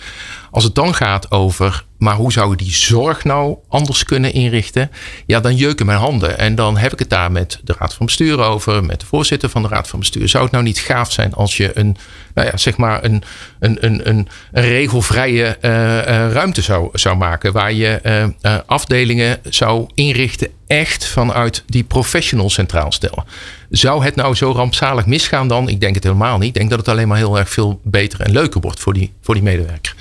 Als 0.51 0.63
het 0.63 0.75
dan 0.75 0.95
gaat 0.95 1.31
over, 1.31 1.85
maar 1.97 2.15
hoe 2.15 2.31
zou 2.31 2.49
je 2.49 2.55
die 2.55 2.73
zorg 2.73 3.23
nou 3.23 3.57
anders 3.67 4.03
kunnen 4.03 4.33
inrichten? 4.33 4.91
Ja, 5.25 5.39
dan 5.39 5.55
jeuken 5.55 5.85
mijn 5.85 5.99
handen. 5.99 6.37
En 6.37 6.55
dan 6.55 6.77
heb 6.77 6.93
ik 6.93 6.99
het 6.99 7.09
daar 7.09 7.31
met 7.31 7.59
de 7.63 7.75
Raad 7.77 7.93
van 7.93 8.05
Bestuur 8.05 8.39
over, 8.39 8.83
met 8.83 8.99
de 8.99 9.05
voorzitter 9.05 9.49
van 9.49 9.61
de 9.61 9.67
Raad 9.67 9.87
van 9.87 9.99
Bestuur. 9.99 10.29
Zou 10.29 10.43
het 10.43 10.51
nou 10.51 10.63
niet 10.63 10.79
gaaf 10.79 11.11
zijn 11.11 11.33
als 11.33 11.57
je 11.57 11.71
een, 11.73 11.97
nou 12.33 12.47
ja, 12.47 12.57
zeg 12.57 12.77
maar 12.77 13.03
een, 13.03 13.23
een, 13.59 13.85
een, 13.85 14.09
een, 14.09 14.27
regelvrije 14.51 15.57
uh, 15.61 15.71
uh, 15.71 16.03
ruimte 16.31 16.61
zou, 16.61 16.89
zou 16.93 17.15
maken, 17.15 17.53
waar 17.53 17.73
je 17.73 17.99
uh, 18.41 18.57
afdelingen 18.65 19.39
zou 19.49 19.87
inrichten 19.93 20.47
echt 20.67 21.07
vanuit 21.07 21.63
die 21.67 21.83
professional 21.83 22.49
centraal 22.49 22.91
stellen. 22.91 23.23
Zou 23.69 24.03
het 24.03 24.15
nou 24.15 24.35
zo 24.35 24.51
rampzalig 24.51 25.05
misgaan 25.05 25.47
dan? 25.47 25.69
Ik 25.69 25.79
denk 25.79 25.95
het 25.95 26.03
helemaal 26.03 26.37
niet. 26.37 26.47
Ik 26.47 26.53
denk 26.53 26.69
dat 26.69 26.79
het 26.79 26.87
alleen 26.87 27.07
maar 27.07 27.17
heel 27.17 27.37
erg 27.37 27.49
veel 27.49 27.79
beter 27.83 28.21
en 28.21 28.31
leuker 28.31 28.61
wordt 28.61 28.79
voor 28.79 28.93
die, 28.93 29.13
voor 29.21 29.33
die 29.33 29.43
medewerker. 29.43 29.95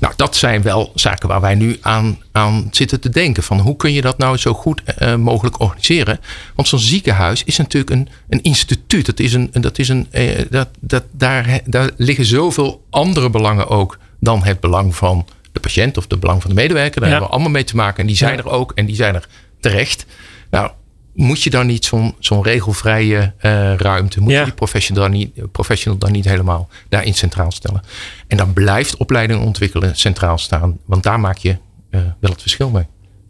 Nou, 0.00 0.14
dat 0.16 0.36
zijn 0.36 0.62
wel 0.62 0.92
zaken 0.94 1.28
waar 1.28 1.40
wij 1.40 1.54
nu 1.54 1.78
aan, 1.80 2.18
aan 2.32 2.68
zitten 2.70 3.00
te 3.00 3.08
denken. 3.08 3.42
Van 3.42 3.58
hoe 3.58 3.76
kun 3.76 3.92
je 3.92 4.00
dat 4.00 4.18
nou 4.18 4.36
zo 4.36 4.54
goed 4.54 4.82
uh, 4.98 5.14
mogelijk 5.14 5.60
organiseren? 5.60 6.20
Want 6.54 6.68
zo'n 6.68 6.78
ziekenhuis 6.78 7.44
is 7.44 7.56
natuurlijk 7.56 7.90
een, 7.90 8.08
een 8.28 8.42
instituut. 8.42 9.06
Dat 9.06 9.20
is 9.20 9.32
een, 9.32 9.50
dat 9.52 9.78
is 9.78 9.88
een, 9.88 10.06
uh, 10.12 10.38
dat, 10.50 10.68
dat, 10.80 11.04
daar, 11.12 11.60
daar 11.64 11.90
liggen 11.96 12.24
zoveel 12.24 12.84
andere 12.90 13.30
belangen 13.30 13.68
ook 13.68 13.98
dan 14.20 14.42
het 14.42 14.60
belang 14.60 14.96
van 14.96 15.26
de 15.52 15.60
patiënt 15.60 15.96
of 15.96 16.06
het 16.08 16.20
belang 16.20 16.40
van 16.40 16.50
de 16.50 16.56
medewerker. 16.56 17.00
Daar 17.00 17.10
hebben 17.10 17.28
we 17.28 17.34
allemaal 17.34 17.52
mee 17.52 17.64
te 17.64 17.76
maken. 17.76 18.00
En 18.00 18.06
die 18.06 18.16
zijn 18.16 18.38
er 18.38 18.48
ook 18.48 18.72
en 18.74 18.86
die 18.86 18.96
zijn 18.96 19.14
er 19.14 19.28
terecht. 19.60 20.06
Nou, 20.50 20.70
moet 21.14 21.42
je 21.42 21.50
dan 21.50 21.66
niet 21.66 21.84
zo'n 21.84 22.14
zo'n 22.18 22.42
regelvrije 22.42 23.32
uh, 23.42 23.74
ruimte, 23.74 24.20
moet 24.20 24.32
je 24.32 24.44
die 24.44 24.52
professional 24.52 25.02
dan, 25.02 25.12
niet, 25.12 25.52
professional 25.52 25.98
dan 25.98 26.12
niet 26.12 26.24
helemaal 26.24 26.68
daarin 26.88 27.14
centraal 27.14 27.52
stellen? 27.52 27.82
En 28.26 28.36
dan 28.36 28.52
blijft 28.52 28.96
opleiding 28.96 29.42
ontwikkelen 29.42 29.96
centraal 29.96 30.38
staan, 30.38 30.78
want 30.84 31.02
daar 31.02 31.20
maak 31.20 31.36
je 31.36 31.56
uh, 31.90 32.00
wel 32.20 32.30
het 32.30 32.40
verschil 32.40 32.70
mee. 32.70 32.86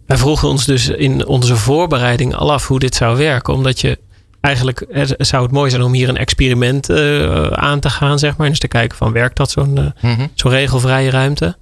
Wij 0.07 0.19
vroegen 0.19 0.49
ons 0.49 0.65
dus 0.65 0.89
in 0.89 1.27
onze 1.27 1.57
voorbereiding 1.57 2.35
al 2.35 2.53
af 2.53 2.67
hoe 2.67 2.79
dit 2.79 2.95
zou 2.95 3.17
werken, 3.17 3.55
omdat 3.55 3.81
je 3.81 3.99
eigenlijk 4.41 4.87
zou 5.19 5.43
het 5.43 5.53
mooi 5.53 5.71
zijn 5.71 5.83
om 5.83 5.93
hier 5.93 6.09
een 6.09 6.17
experiment 6.17 6.91
uh, 6.91 7.47
aan 7.47 7.81
te 7.81 7.91
gaan, 7.91 8.19
zeg 8.19 8.37
maar, 8.37 8.47
en 8.47 8.53
eens 8.53 8.61
te 8.61 8.69
kijken 8.69 8.97
van 8.97 9.13
werkt 9.13 9.37
dat 9.37 9.51
zo'n 9.51 9.73
mm 9.73 9.93
-hmm. 10.01 10.31
zo'n 10.35 10.51
regelvrije 10.51 11.11
ruimte? 11.11 11.57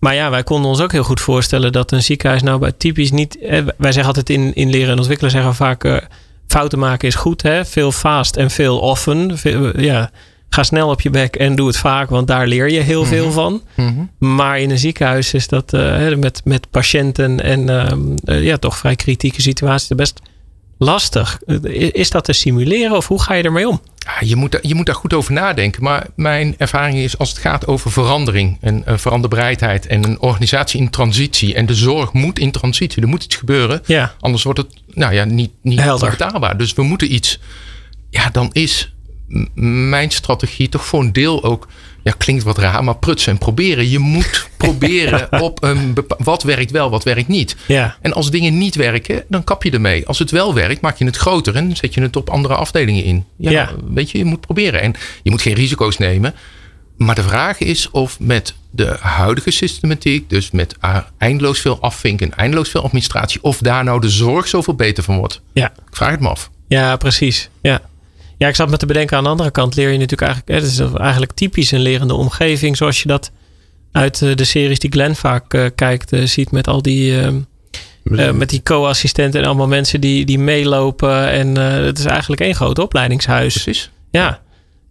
Maar 0.00 0.14
ja, 0.14 0.30
wij 0.30 0.42
konden 0.42 0.70
ons 0.70 0.80
ook 0.80 0.92
heel 0.92 1.02
goed 1.02 1.20
voorstellen 1.20 1.72
dat 1.72 1.92
een 1.92 2.02
ziekenhuis 2.02 2.42
nou 2.42 2.58
bij 2.58 2.72
typisch 2.72 3.10
niet. 3.10 3.38
wij 3.76 3.92
zeggen 3.92 4.04
altijd 4.04 4.30
in, 4.30 4.54
in 4.54 4.70
leren 4.70 4.90
en 4.90 4.98
ontwikkelen 4.98 5.30
zeggen 5.30 5.54
vaak 5.54 5.84
uh, 5.84 5.96
fouten 6.46 6.78
maken 6.78 7.08
is 7.08 7.14
goed. 7.14 7.42
Hè? 7.42 7.64
Veel 7.64 7.92
fast 7.92 8.36
en 8.36 8.50
veel 8.50 8.78
often. 8.78 9.36
ja, 9.76 10.10
ga 10.48 10.62
snel 10.62 10.88
op 10.88 11.00
je 11.00 11.10
bek 11.10 11.36
en 11.36 11.54
doe 11.54 11.66
het 11.66 11.76
vaak, 11.76 12.10
want 12.10 12.26
daar 12.26 12.46
leer 12.46 12.70
je 12.70 12.80
heel 12.80 13.04
veel 13.04 13.24
mhm. 13.24 13.34
van. 13.34 13.62
Mm 13.74 13.86
-hmm. 13.86 14.10
Maar 14.36 14.60
in 14.60 14.70
een 14.70 14.78
ziekenhuis 14.78 15.34
is 15.34 15.48
dat 15.48 15.72
uh, 15.72 16.14
met, 16.14 16.40
met 16.44 16.70
patiënten 16.70 17.40
en 17.40 17.68
uh, 18.24 18.44
ja, 18.44 18.56
toch 18.56 18.76
vrij 18.76 18.96
kritieke 18.96 19.42
situaties 19.42 19.88
best 19.88 20.20
lastig. 20.78 21.40
Is 21.92 22.10
dat 22.10 22.24
te 22.24 22.32
simuleren 22.32 22.96
of 22.96 23.08
hoe 23.08 23.22
ga 23.22 23.34
je 23.34 23.42
ermee 23.42 23.68
om? 23.68 23.80
Ja, 24.06 24.12
je, 24.20 24.36
moet, 24.36 24.58
je 24.62 24.74
moet 24.74 24.86
daar 24.86 24.94
goed 24.94 25.14
over 25.14 25.32
nadenken. 25.32 25.82
Maar 25.82 26.06
mijn 26.16 26.54
ervaring 26.58 26.98
is 26.98 27.18
als 27.18 27.28
het 27.28 27.38
gaat 27.38 27.66
over 27.66 27.92
verandering 27.92 28.58
en 28.60 28.84
uh, 28.88 28.96
veranderbereidheid 28.96 29.86
en 29.86 30.04
een 30.04 30.20
organisatie 30.20 30.80
in 30.80 30.90
transitie. 30.90 31.54
En 31.54 31.66
de 31.66 31.74
zorg 31.74 32.12
moet 32.12 32.38
in 32.38 32.50
transitie. 32.50 33.02
Er 33.02 33.08
moet 33.08 33.24
iets 33.24 33.36
gebeuren. 33.36 33.82
Ja. 33.86 34.14
Anders 34.20 34.42
wordt 34.42 34.58
het 34.58 34.74
nou 34.86 35.14
ja, 35.14 35.24
niet, 35.24 35.50
niet 35.62 35.98
betaalbaar. 36.00 36.56
Dus 36.56 36.72
we 36.72 36.82
moeten 36.82 37.14
iets. 37.14 37.38
Ja, 38.10 38.30
dan 38.30 38.50
is 38.52 38.92
mijn 39.54 40.10
strategie 40.10 40.68
toch 40.68 40.86
voor 40.86 41.00
een 41.00 41.12
deel 41.12 41.44
ook 41.44 41.68
ja, 42.02 42.14
klinkt 42.18 42.42
wat 42.42 42.58
raar, 42.58 42.84
maar 42.84 42.96
prutsen 42.96 43.32
en 43.32 43.38
proberen. 43.38 43.90
Je 43.90 43.98
moet 43.98 44.48
proberen 44.56 45.42
op 45.42 45.62
een 45.62 45.96
wat 46.18 46.42
werkt 46.42 46.70
wel, 46.70 46.90
wat 46.90 47.04
werkt 47.04 47.28
niet. 47.28 47.56
Ja. 47.66 47.96
En 48.00 48.12
als 48.12 48.30
dingen 48.30 48.58
niet 48.58 48.74
werken, 48.74 49.24
dan 49.28 49.44
kap 49.44 49.62
je 49.62 49.70
ermee. 49.70 50.06
Als 50.06 50.18
het 50.18 50.30
wel 50.30 50.54
werkt, 50.54 50.80
maak 50.80 50.96
je 50.96 51.04
het 51.04 51.16
groter 51.16 51.56
en 51.56 51.76
zet 51.76 51.94
je 51.94 52.00
het 52.00 52.16
op 52.16 52.30
andere 52.30 52.54
afdelingen 52.54 53.04
in. 53.04 53.24
Ja, 53.36 53.50
ja. 53.50 53.70
weet 53.92 54.10
je, 54.10 54.18
je 54.18 54.24
moet 54.24 54.40
proberen. 54.40 54.80
En 54.80 54.94
je 55.22 55.30
moet 55.30 55.42
geen 55.42 55.54
risico's 55.54 55.96
nemen. 55.96 56.34
Maar 56.96 57.14
de 57.14 57.22
vraag 57.22 57.58
is 57.58 57.90
of 57.90 58.20
met 58.20 58.54
de 58.70 58.96
huidige 59.00 59.50
systematiek, 59.50 60.30
dus 60.30 60.50
met 60.50 60.76
eindeloos 61.18 61.60
veel 61.60 61.80
afvinken, 61.80 62.34
eindeloos 62.34 62.68
veel 62.68 62.82
administratie, 62.82 63.42
of 63.42 63.58
daar 63.58 63.84
nou 63.84 64.00
de 64.00 64.08
zorg 64.08 64.48
zoveel 64.48 64.74
beter 64.74 65.04
van 65.04 65.16
wordt. 65.16 65.40
Ja. 65.52 65.66
Ik 65.66 65.96
vraag 65.96 66.10
het 66.10 66.20
me 66.20 66.28
af. 66.28 66.50
Ja, 66.68 66.96
precies. 66.96 67.48
Ja. 67.62 67.80
Ja, 68.40 68.48
ik 68.48 68.54
zat 68.54 68.70
me 68.70 68.76
te 68.76 68.86
bedenken 68.86 69.16
aan 69.16 69.22
de 69.22 69.28
andere 69.28 69.50
kant 69.50 69.76
leer 69.76 69.90
je 69.90 69.98
natuurlijk 69.98 70.30
eigenlijk, 70.30 70.60
het 70.60 70.70
is 70.70 70.78
eigenlijk 71.00 71.32
typisch 71.32 71.70
een 71.70 71.80
lerende 71.80 72.14
omgeving 72.14 72.76
zoals 72.76 73.02
je 73.02 73.08
dat 73.08 73.30
uit 73.92 74.22
eh, 74.22 74.34
de 74.34 74.44
series 74.44 74.78
die 74.78 74.92
Glenn 74.92 75.14
vaak 75.14 75.54
uh, 75.54 75.66
kijkt 75.74 76.12
uh, 76.12 76.26
ziet 76.26 76.50
met 76.50 76.68
al 76.68 76.82
die, 76.82 77.32
uh, 78.02 78.30
met 78.30 78.50
die 78.50 78.62
co-assistenten 78.62 79.40
en 79.40 79.46
allemaal 79.46 79.66
mensen 79.66 80.00
die, 80.00 80.24
die 80.24 80.38
meelopen 80.38 81.30
en 81.30 81.56
het 81.56 81.98
is 81.98 82.04
eigenlijk 82.04 82.40
één 82.40 82.54
groot 82.54 82.78
opleidingshuis. 82.78 83.52
Precies. 83.52 83.90
Ja. 84.10 84.40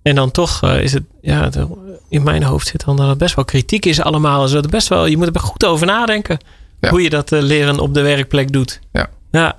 En 0.02 0.16
dan 0.16 0.32
toch 0.32 0.64
is 0.64 0.94
het, 0.94 1.04
ja, 1.22 1.50
in 2.10 2.24
mijn 2.24 2.44
hoofd 2.44 2.68
zit 2.68 2.86
dan 2.86 2.96
dat 2.96 3.08
het 3.08 3.18
best 3.18 3.36
wel 3.36 3.46
kritiek 3.46 3.86
is 3.86 4.02
allemaal. 4.02 4.48
Dus 4.48 4.62
best 4.62 4.88
wel, 4.88 5.06
je 5.06 5.18
moet 5.18 5.36
er 5.36 5.42
goed 5.42 5.66
over 5.66 5.88
nadenken 5.88 6.38
hoe 6.90 7.02
je 7.02 7.10
dat 7.10 7.32
leren 7.32 7.80
op 7.80 7.94
de 7.94 8.02
werkplek 8.02 8.52
doet. 8.52 8.80
Ja. 8.92 9.10
Ja. 9.32 9.58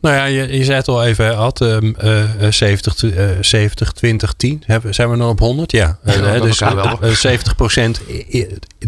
Nou 0.00 0.16
ja, 0.16 0.24
je, 0.24 0.56
je 0.58 0.64
zei 0.64 0.76
het 0.76 0.88
al 0.88 1.04
even, 1.04 1.34
had 1.34 1.60
um, 1.60 1.96
uh, 2.04 2.50
70, 2.50 3.02
uh, 3.02 3.28
70, 3.40 3.92
20, 3.92 4.32
10. 4.32 4.62
Hebben, 4.66 4.94
zijn 4.94 5.10
we 5.10 5.16
nog 5.16 5.30
op 5.30 5.38
100? 5.38 5.72
Ja. 5.72 5.98
ja 6.04 6.34
uh, 6.34 6.42
dus 6.42 6.58
wel. 6.58 6.98
70% 7.00 8.00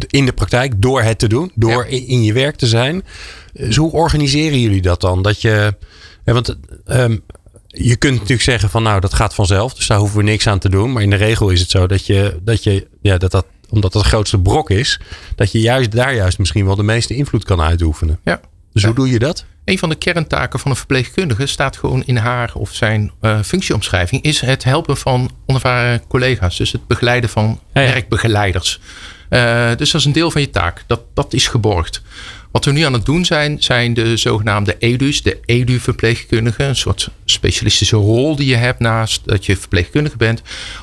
in 0.08 0.26
de 0.26 0.32
praktijk 0.34 0.72
door 0.76 1.02
het 1.02 1.18
te 1.18 1.28
doen, 1.28 1.52
door 1.54 1.86
ja. 1.90 2.06
in, 2.06 2.22
je 2.22 2.32
werk 2.32 2.56
te 2.56 2.66
zijn. 2.66 3.04
Dus 3.52 3.76
hoe 3.76 3.92
organiseren 3.92 4.60
jullie 4.60 4.82
dat 4.82 5.00
dan? 5.00 5.22
Dat 5.22 5.40
je, 5.40 5.74
want 6.24 6.56
um, 6.86 7.22
je 7.66 7.96
kunt 7.96 8.14
natuurlijk 8.14 8.42
zeggen 8.42 8.70
van 8.70 8.82
nou 8.82 9.00
dat 9.00 9.14
gaat 9.14 9.34
vanzelf, 9.34 9.74
dus 9.74 9.86
daar 9.86 9.98
hoeven 9.98 10.18
we 10.18 10.24
niks 10.24 10.46
aan 10.46 10.58
te 10.58 10.68
doen. 10.68 10.92
Maar 10.92 11.02
in 11.02 11.10
de 11.10 11.16
regel 11.16 11.50
is 11.50 11.60
het 11.60 11.70
zo 11.70 11.86
dat 11.86 12.06
je, 12.06 12.38
dat 12.42 12.64
je 12.64 12.86
ja, 13.00 13.18
dat 13.18 13.30
dat 13.30 13.46
omdat 13.70 13.94
het 13.94 14.02
grootste 14.02 14.38
brok 14.38 14.70
is, 14.70 15.00
dat 15.36 15.52
je 15.52 15.60
juist 15.60 15.92
daar 15.92 16.14
juist 16.14 16.38
misschien 16.38 16.66
wel 16.66 16.76
de 16.76 16.82
meeste 16.82 17.14
invloed 17.14 17.44
kan 17.44 17.60
uitoefenen. 17.60 18.18
Ja. 18.24 18.40
Dus 18.72 18.84
hoe 18.84 18.94
doe 18.94 19.10
je 19.10 19.18
dat? 19.18 19.44
Een 19.64 19.79
van 19.79 19.88
de 19.88 19.94
kerntaken 19.94 20.59
van 20.59 20.70
een 20.70 20.77
verpleegkundige 20.77 21.46
staat 21.46 21.77
gewoon 21.77 22.03
in 22.07 22.16
haar 22.16 22.50
of 22.55 22.74
zijn 22.74 23.12
uh, 23.20 23.40
functieomschrijving, 23.42 24.22
is 24.22 24.40
het 24.40 24.64
helpen 24.64 24.96
van 24.96 25.31
onervaren 25.46 26.07
collega's. 26.09 26.57
Dus 26.57 26.72
het 26.72 26.87
begeleiden 26.87 27.31
van 27.31 27.61
ja, 27.74 27.81
ja. 27.81 27.92
werkbegeleiders. 27.92 28.81
Uh, 29.31 29.68
dus 29.77 29.90
dat 29.90 30.00
is 30.00 30.07
een 30.07 30.12
deel 30.12 30.31
van 30.31 30.40
je 30.40 30.50
taak. 30.50 30.85
Dat, 30.87 31.00
dat 31.14 31.33
is 31.33 31.48
geborgd. 31.48 32.03
Wat 32.50 32.64
we 32.64 32.72
nu 32.72 32.83
aan 32.83 32.92
het 32.92 33.05
doen 33.05 33.24
zijn, 33.24 33.62
zijn 33.62 33.94
de 33.94 34.16
zogenaamde 34.16 34.77
EDU's, 34.79 35.22
de 35.22 35.38
EDU-verpleegkundigen. 35.44 36.68
Een 36.68 36.77
soort 36.77 37.11
specialistische 37.24 37.96
rol 37.96 38.37
die 38.37 38.46
je 38.46 38.57
hebt 38.57 38.79
naast 38.79 39.20
dat 39.24 39.46
je 39.46 39.57
verpleegkundige 39.57 40.16
bent. 40.16 40.42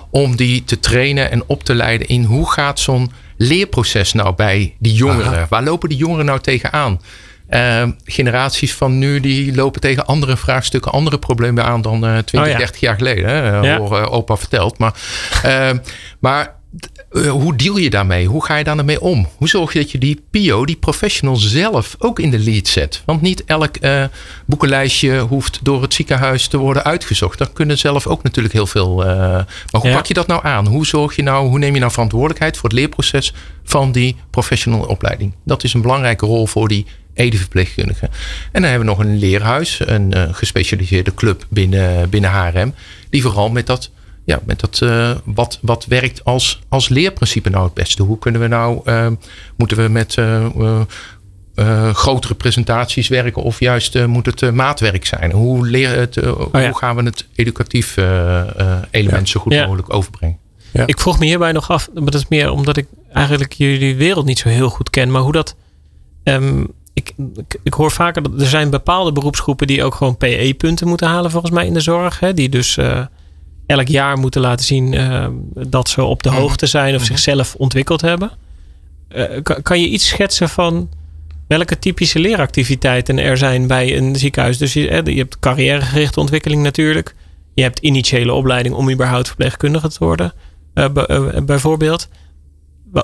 Om 0.10 0.36
die 0.36 0.64
te 0.64 0.80
trainen 0.80 1.32
en 1.32 1.44
op 1.48 1.64
te 1.64 1.76
leiden 1.76 2.08
in 2.08 2.24
hoe 2.24 2.52
gaat 2.52 2.80
zo'n 2.80 3.12
leerproces 3.38 4.14
nou 4.14 4.36
bij 4.36 4.76
die 4.80 4.94
jongeren? 4.94 5.32
Aha. 5.32 5.48
Waar 5.50 5.64
lopen 5.64 5.90
die 5.90 5.98
jongeren 5.98 6.26
nou 6.26 6.40
tegenaan? 6.40 7.00
Uh, 7.52 7.84
generaties 8.06 8.74
van 8.74 8.98
nu 8.98 9.20
die 9.20 9.56
lopen 9.56 9.82
tegen 9.82 10.06
andere 10.06 10.38
vraagstukken, 10.38 10.92
andere 10.92 11.20
problemen 11.20 11.66
aan 11.66 11.82
dan 11.82 11.96
uh, 11.96 12.18
20, 12.18 12.40
oh 12.42 12.48
ja. 12.48 12.58
30 12.58 12.80
jaar 12.80 12.96
geleden. 12.96 13.30
Hè? 13.30 13.60
Ja. 13.60 13.78
Hoor 13.78 14.00
uh, 14.00 14.14
opa 14.14 14.38
verteld. 14.38 14.78
Maar, 14.78 14.94
uh, 15.46 15.70
maar 16.20 16.56
hoe 17.30 17.56
deal 17.56 17.78
je 17.78 17.90
daarmee? 17.90 18.28
Hoe 18.28 18.46
ga 18.46 18.56
je 18.56 18.64
daarmee 18.64 19.02
om? 19.02 19.28
Hoe 19.36 19.50
zorg 19.50 19.74
je 19.74 19.80
dat 19.80 19.92
je 19.92 19.98
die 19.98 20.24
PO, 20.32 20.66
die 20.66 20.76
professional 20.76 21.36
zelf 21.36 21.96
ook 22.00 22.20
in 22.20 22.32
de 22.32 22.40
lead 22.40 22.68
zet? 22.68 23.02
Want 23.06 23.22
niet 23.22 23.44
elk 23.46 23.76
boekenlijstje 24.46 25.20
hoeft 25.20 25.60
door 25.64 25.82
het 25.82 25.94
ziekenhuis 25.94 26.48
te 26.48 26.58
worden 26.58 26.84
uitgezocht. 26.84 27.38
Daar 27.38 27.52
kunnen 27.54 27.78
zelf 27.78 28.08
ook 28.08 28.24
natuurlijk 28.24 28.54
heel 28.54 28.68
veel. 28.68 28.96
maar 28.96 29.46
hoe 29.72 29.88
ja. 29.90 29.96
pak 29.96 30.06
je 30.06 30.14
dat 30.14 30.28
nou 30.28 30.46
aan? 30.46 30.68
Hoe 30.68 30.86
zorg 30.86 31.16
je 31.16 31.24
nou, 31.24 31.48
hoe 31.48 31.60
neem 31.60 31.74
je 31.74 31.80
nou 31.80 31.92
verantwoordelijkheid 31.92 32.58
voor 32.58 32.70
het 32.70 32.78
leerproces 32.78 33.34
van 33.64 33.92
die 33.92 34.16
professional 34.30 34.82
opleiding? 34.82 35.34
Dat 35.46 35.64
is 35.64 35.74
een 35.74 35.82
belangrijke 35.82 36.26
rol 36.26 36.48
voor 36.48 36.68
die 36.68 36.86
edeverpleegkundigen. 37.14 38.10
En 38.52 38.62
dan 38.62 38.70
hebben 38.72 38.88
we 38.88 38.96
nog 38.96 39.00
een 39.00 39.18
leerhuis, 39.18 39.80
een 39.86 40.18
uh, 40.18 40.24
gespecialiseerde 40.32 41.14
club 41.14 41.46
binnen, 41.50 42.10
binnen 42.10 42.32
HRM, 42.32 42.74
die 43.10 43.22
vooral 43.22 43.50
met 43.50 43.68
dat, 43.68 43.92
ja, 44.26 44.40
met 44.46 44.60
dat 44.60 44.80
uh, 44.84 45.12
wat, 45.26 45.60
wat 45.62 45.86
werkt 45.86 46.26
als, 46.26 46.62
als 46.70 46.90
leerprincipe 46.90 47.50
nou 47.50 47.64
het 47.66 47.74
beste. 47.74 48.04
Hoe 48.04 48.20
kunnen 48.20 48.42
we 48.42 48.48
nou, 48.48 48.82
uh, 48.86 49.08
moeten 49.56 49.78
we 49.78 49.88
met 49.88 50.18
grotere 51.94 52.36
presentaties 52.36 53.08
werken 53.08 53.44
of 53.44 53.60
juist 53.60 54.06
moet 54.08 54.26
het 54.26 54.54
maatwerk 54.54 55.06
zijn? 55.06 55.32
Hoe, 55.32 55.68
leer 55.68 55.96
het, 55.96 56.18
oh, 56.18 56.50
ja. 56.52 56.66
hoe 56.66 56.78
gaan 56.78 56.96
we 56.96 57.04
het 57.04 57.26
educatief 57.36 57.98
element 58.92 59.28
ja. 59.28 59.32
zo 59.34 59.40
goed 59.40 59.56
mogelijk 59.56 59.94
overbrengen? 59.94 60.38
Ja. 60.72 60.86
Ik 60.86 61.00
vroeg 61.00 61.20
me 61.20 61.26
hierbij 61.26 61.52
nog 61.52 61.70
af, 61.70 61.90
maar 61.94 62.04
dat 62.04 62.22
is 62.22 62.28
meer 62.28 62.52
omdat 62.52 62.78
ik 62.78 62.88
eigenlijk 63.14 63.54
jullie 63.54 63.96
wereld 63.96 64.26
niet 64.26 64.40
zo 64.40 64.50
heel 64.50 64.70
goed 64.70 64.90
ken, 64.90 65.12
maar 65.12 65.22
hoe 65.22 65.32
dat. 65.32 65.56
Um, 66.24 66.68
ik, 67.18 67.38
ik, 67.38 67.60
ik, 67.64 67.74
hoor 67.74 67.92
vaker 67.92 68.24
dat 68.24 68.42
er 68.42 68.48
zijn 68.48 68.70
bepaalde 68.70 69.12
beroepsgroepen 69.12 69.68
die 69.68 69.84
ook 69.84 69.96
gewoon 69.96 70.18
PE-punten 70.18 70.88
moeten 70.88 71.08
halen, 71.08 71.32
volgens 71.32 71.52
mij 71.52 71.66
in 71.66 71.74
de 71.74 71.80
zorg. 71.80 72.20
Hè? 72.20 72.34
Die 72.34 72.50
dus 72.50 72.78
uh, 72.78 73.00
elk 73.66 73.88
jaar 73.88 74.18
moeten 74.18 74.42
laten 74.42 74.66
zien 74.66 74.94
uh, 74.94 75.28
dat 75.68 75.90
ze 75.90 76.04
op 76.04 76.24
de 76.24 76.30
mm. 76.30 76.36
hoogte 76.36 76.66
zijn 76.66 76.96
of 76.96 77.00
mm. 77.00 77.06
zichzelf 77.06 77.56
ontwikkeld 77.56 78.02
hebben. 78.02 78.32
Uh, 79.16 79.26
kan, 79.44 79.62
kan, 79.62 79.82
je 79.82 79.88
iets 79.88 80.08
schetsen 80.08 80.50
van 80.50 80.90
welke 81.48 81.80
typische 81.80 82.20
leeractiviteiten 82.20 83.18
er 83.18 83.38
zijn 83.38 83.68
bij 83.68 83.98
een 83.98 84.16
ziekenhuis? 84.16 84.58
Dus 84.58 84.74
je, 84.74 85.02
je 85.06 85.18
hebt 85.18 85.40
carrièregerichte 85.40 86.20
ontwikkeling 86.20 86.64
natuurlijk. 86.64 87.16
Je 87.54 87.62
hebt 87.62 87.80
initiële 87.80 88.34
opleiding 88.34 88.76
om 88.76 88.92
überhaupt 88.92 89.28
verpleegkundige 89.28 89.90
te 89.90 89.98
worden, 90.00 90.34
bijvoorbeeld 91.46 92.08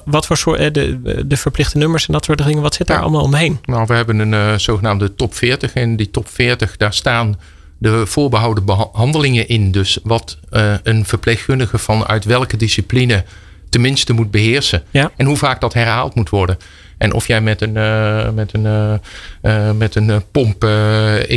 wat 0.06 0.26
voor 0.26 0.38
soort, 0.38 0.60
eh, 0.60 0.71
de, 0.71 1.23
de 1.28 1.38
verplichte 1.38 1.78
nummers 1.78 2.08
en 2.08 2.13
dat 2.13 2.26
soort 2.26 2.45
dingen, 2.45 2.62
wat 2.62 2.76
zit 2.76 2.88
daar 2.88 3.02
allemaal 3.02 3.23
omheen? 3.23 3.60
Nou, 3.65 3.86
we 3.88 3.93
hebben 3.93 4.19
een 4.19 4.34
uh, 4.34 4.58
zogenaamde 4.58 5.15
top 5.15 5.34
40. 5.34 5.73
En 5.73 5.95
die 5.95 6.12
top 6.12 6.30
40, 6.30 6.78
daar 6.78 6.93
staan 6.93 7.39
de 7.78 8.06
voorbehouden 8.06 8.65
behandelingen 8.65 9.48
in. 9.48 9.71
Dus 9.71 10.00
wat 10.04 10.38
uh, 10.52 10.73
een 10.83 11.06
verpleegkundige 11.06 11.77
vanuit 11.77 12.25
welke 12.25 12.58
discipline 12.58 13.23
te 13.23 13.23
tenminste 13.69 14.13
moet 14.13 14.31
beheersen. 14.31 14.83
En 14.92 15.25
hoe 15.25 15.38
vaak 15.38 15.62
dat 15.62 15.73
herhaald 15.73 16.15
moet 16.15 16.29
worden. 16.29 16.58
En 16.98 17.13
of 17.13 17.27
jij 17.27 17.42
met 17.42 17.62
een, 17.62 17.75
uh, 17.75 18.29
met 18.29 18.54
een, 18.54 19.00
uh, 19.42 19.71
met 19.71 19.96
een 19.96 20.23
pomp 20.31 20.67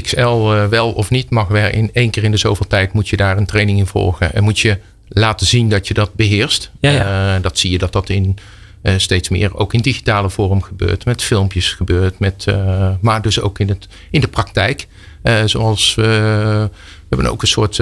XL 0.03 0.38
wel 0.70 0.92
of 0.92 1.11
niet 1.11 1.30
mag 1.30 1.48
werken. 1.48 1.78
In 1.78 1.90
één 1.92 2.11
keer 2.11 2.24
in 2.24 2.30
de 2.30 2.36
zoveel 2.36 2.66
tijd 2.66 2.92
moet 2.92 3.09
je 3.09 3.16
daar 3.16 3.36
een 3.36 3.46
training 3.46 3.78
in 3.78 3.86
volgen. 3.86 4.34
En 4.34 4.44
moet 4.44 4.59
je 4.59 4.78
laten 5.11 5.46
zien 5.46 5.68
dat 5.68 5.88
je 5.88 5.94
dat 5.94 6.14
beheerst. 6.14 6.70
Ja, 6.80 7.38
dat 7.38 7.58
zie 7.58 7.70
je 7.70 7.78
dat 7.78 7.92
dat 7.92 8.08
in 8.08 8.36
steeds 8.96 9.28
meer 9.28 9.56
ook 9.56 9.74
in 9.74 9.80
digitale 9.80 10.30
vorm 10.30 10.62
gebeurt. 10.62 11.04
Met 11.04 11.22
filmpjes 11.22 11.72
gebeurt. 11.72 12.18
Met, 12.18 12.46
maar 13.00 13.22
dus 13.22 13.40
ook 13.40 13.58
in, 13.58 13.68
het, 13.68 13.88
in 14.11 14.20
de 14.20 14.28
praktijk. 14.28 14.86
zoals 15.44 15.94
we 15.94 16.70
hebben 17.08 17.30
ook 17.30 17.42
een 17.42 17.48
soort 17.48 17.80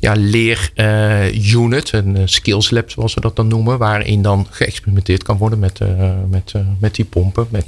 ja, 0.00 0.14
leerunit, 0.16 1.92
een 1.92 2.16
eh, 2.16 2.22
skills 2.24 2.70
lab 2.70 2.90
zoals 2.90 3.14
we 3.14 3.20
dat 3.20 3.36
dan 3.36 3.48
noemen, 3.48 3.78
waarin 3.78 4.22
dan 4.22 4.46
geëxperimenteerd 4.50 5.22
kan 5.22 5.36
worden 5.36 5.58
met, 5.58 5.80
met, 6.28 6.52
met 6.78 6.94
die 6.94 7.04
pompen, 7.04 7.46
met 7.50 7.64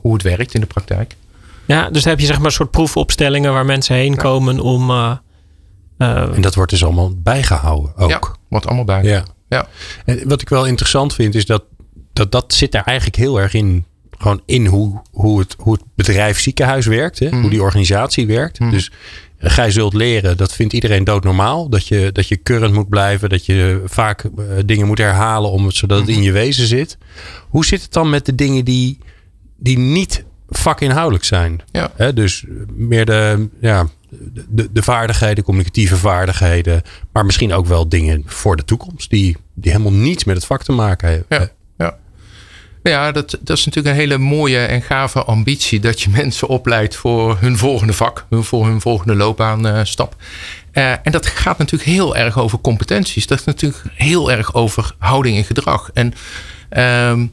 hoe 0.00 0.12
het 0.12 0.22
werkt 0.22 0.54
in 0.54 0.60
de 0.60 0.66
praktijk. 0.66 1.16
Ja, 1.64 1.90
dus 1.90 2.04
heb 2.04 2.20
je 2.20 2.26
zeg 2.26 2.36
maar 2.36 2.46
een 2.46 2.52
soort 2.52 2.70
proefopstellingen 2.70 3.52
waar 3.52 3.64
mensen 3.64 3.96
heen 3.96 4.16
komen 4.16 4.60
om. 4.60 4.90
En 5.96 6.40
dat 6.40 6.54
wordt 6.54 6.70
dus 6.70 6.84
allemaal 6.84 7.12
bijgehouden 7.16 7.96
ook. 7.96 8.10
Ja, 8.10 8.20
wordt 8.48 8.66
allemaal 8.66 8.84
bijgehouden. 8.84 9.34
Ja. 9.48 9.56
ja. 9.56 9.68
En 10.04 10.28
wat 10.28 10.40
ik 10.40 10.48
wel 10.48 10.66
interessant 10.66 11.14
vind 11.14 11.34
is 11.34 11.46
dat 11.46 11.64
dat, 12.12 12.32
dat 12.32 12.54
zit 12.54 12.74
er 12.74 12.82
eigenlijk 12.82 13.16
heel 13.16 13.40
erg 13.40 13.54
in 13.54 13.84
gewoon 14.18 14.42
in 14.46 14.66
hoe, 14.66 15.00
hoe, 15.12 15.38
het, 15.38 15.54
hoe 15.58 15.72
het 15.72 15.82
bedrijf 15.94 16.40
ziekenhuis 16.40 16.86
werkt. 16.86 17.18
Hè? 17.18 17.28
Hoe 17.28 17.38
mhm. 17.38 17.48
die 17.48 17.62
organisatie 17.62 18.26
werkt. 18.26 18.60
Mm. 18.60 18.70
Dus 18.70 18.90
gij 19.38 19.70
zult 19.70 19.94
leren, 19.94 20.36
dat 20.36 20.52
vindt 20.52 20.72
iedereen 20.72 21.04
doodnormaal. 21.04 21.68
Dat 21.68 21.86
je, 21.88 22.10
dat 22.12 22.28
je 22.28 22.42
current 22.42 22.74
moet 22.74 22.88
blijven, 22.88 23.28
dat 23.28 23.46
je 23.46 23.82
vaak 23.84 24.24
eh, 24.24 24.30
dingen 24.66 24.86
moet 24.86 24.98
herhalen 24.98 25.50
om 25.50 25.66
het, 25.66 25.74
zodat 25.74 26.00
het 26.00 26.08
in 26.08 26.22
je 26.22 26.32
wezen 26.32 26.66
zit. 26.66 26.98
Hoe 27.48 27.64
zit 27.64 27.82
het 27.82 27.92
dan 27.92 28.10
met 28.10 28.26
de 28.26 28.34
dingen 28.34 28.64
die, 28.64 28.98
die 29.56 29.78
niet 29.78 30.24
vakinhoudelijk 30.48 31.24
zijn? 31.24 31.60
Ja. 31.72 32.12
dus 32.12 32.44
meer 32.66 33.04
de, 33.04 33.48
ja, 33.60 33.86
de, 34.48 34.72
de 34.72 34.82
vaardigheden, 34.82 35.44
communicatieve 35.44 35.96
vaardigheden, 35.96 36.82
maar 37.12 37.24
misschien 37.24 37.52
ook 37.52 37.66
wel 37.66 37.88
dingen 37.88 38.22
voor 38.26 38.56
de 38.56 38.64
toekomst 38.64 39.10
die, 39.10 39.36
die 39.54 39.72
helemaal 39.72 39.92
niets 39.92 40.24
met 40.24 40.36
het 40.36 40.46
vak 40.46 40.62
te 40.62 40.72
maken 40.72 41.08
hebben. 41.08 41.26
Ja. 41.28 41.50
Ja, 42.90 43.12
dat, 43.12 43.38
dat 43.40 43.56
is 43.56 43.64
natuurlijk 43.64 43.94
een 43.94 44.00
hele 44.00 44.18
mooie 44.18 44.58
en 44.58 44.82
gave 44.82 45.24
ambitie. 45.24 45.80
Dat 45.80 46.00
je 46.00 46.10
mensen 46.22 46.48
opleidt 46.48 46.96
voor 46.96 47.36
hun 47.40 47.56
volgende 47.56 47.92
vak, 47.92 48.26
voor 48.30 48.66
hun 48.66 48.80
volgende 48.80 49.14
loopbaanstap. 49.14 50.16
Uh, 50.72 50.90
en 50.90 51.12
dat 51.12 51.26
gaat 51.26 51.58
natuurlijk 51.58 51.90
heel 51.90 52.16
erg 52.16 52.38
over 52.38 52.58
competenties. 52.58 53.26
Dat 53.26 53.38
is 53.38 53.44
natuurlijk 53.44 53.82
heel 53.92 54.30
erg 54.30 54.54
over 54.54 54.94
houding 54.98 55.36
en 55.36 55.44
gedrag. 55.44 55.90
En 55.94 56.14
uh, 56.76 57.26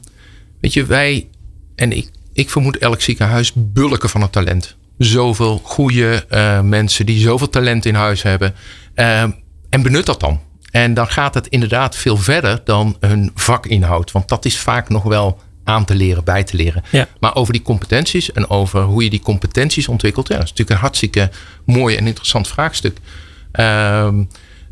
weet 0.60 0.72
je, 0.72 0.84
wij, 0.84 1.28
en 1.76 1.92
ik, 1.92 2.10
ik 2.32 2.50
vermoed 2.50 2.78
elk 2.78 3.00
ziekenhuis 3.00 3.52
bulken 3.54 4.08
van 4.08 4.20
het 4.20 4.32
talent. 4.32 4.76
Zoveel 4.98 5.60
goede 5.64 6.24
uh, 6.30 6.60
mensen 6.60 7.06
die 7.06 7.20
zoveel 7.20 7.48
talent 7.48 7.84
in 7.84 7.94
huis 7.94 8.22
hebben. 8.22 8.54
Uh, 8.94 9.22
en 9.70 9.82
benut 9.82 10.06
dat 10.06 10.20
dan. 10.20 10.40
En 10.70 10.94
dan 10.94 11.08
gaat 11.08 11.34
het 11.34 11.46
inderdaad 11.46 11.96
veel 11.96 12.16
verder 12.16 12.60
dan 12.64 12.96
hun 13.00 13.30
vakinhoud. 13.34 14.12
Want 14.12 14.28
dat 14.28 14.44
is 14.44 14.58
vaak 14.58 14.88
nog 14.88 15.02
wel 15.02 15.40
aan 15.64 15.84
te 15.84 15.94
leren, 15.94 16.24
bij 16.24 16.44
te 16.44 16.56
leren. 16.56 16.82
Maar 17.20 17.34
over 17.34 17.52
die 17.52 17.62
competenties 17.62 18.32
en 18.32 18.50
over 18.50 18.82
hoe 18.82 19.02
je 19.02 19.10
die 19.10 19.20
competenties 19.20 19.88
ontwikkelt. 19.88 20.28
Ja, 20.28 20.34
dat 20.34 20.44
is 20.44 20.50
natuurlijk 20.50 20.78
een 20.78 20.84
hartstikke 20.84 21.30
mooi 21.64 21.96
en 21.96 22.06
interessant 22.06 22.48
vraagstuk. 22.48 22.98
Ehm, 23.52 24.24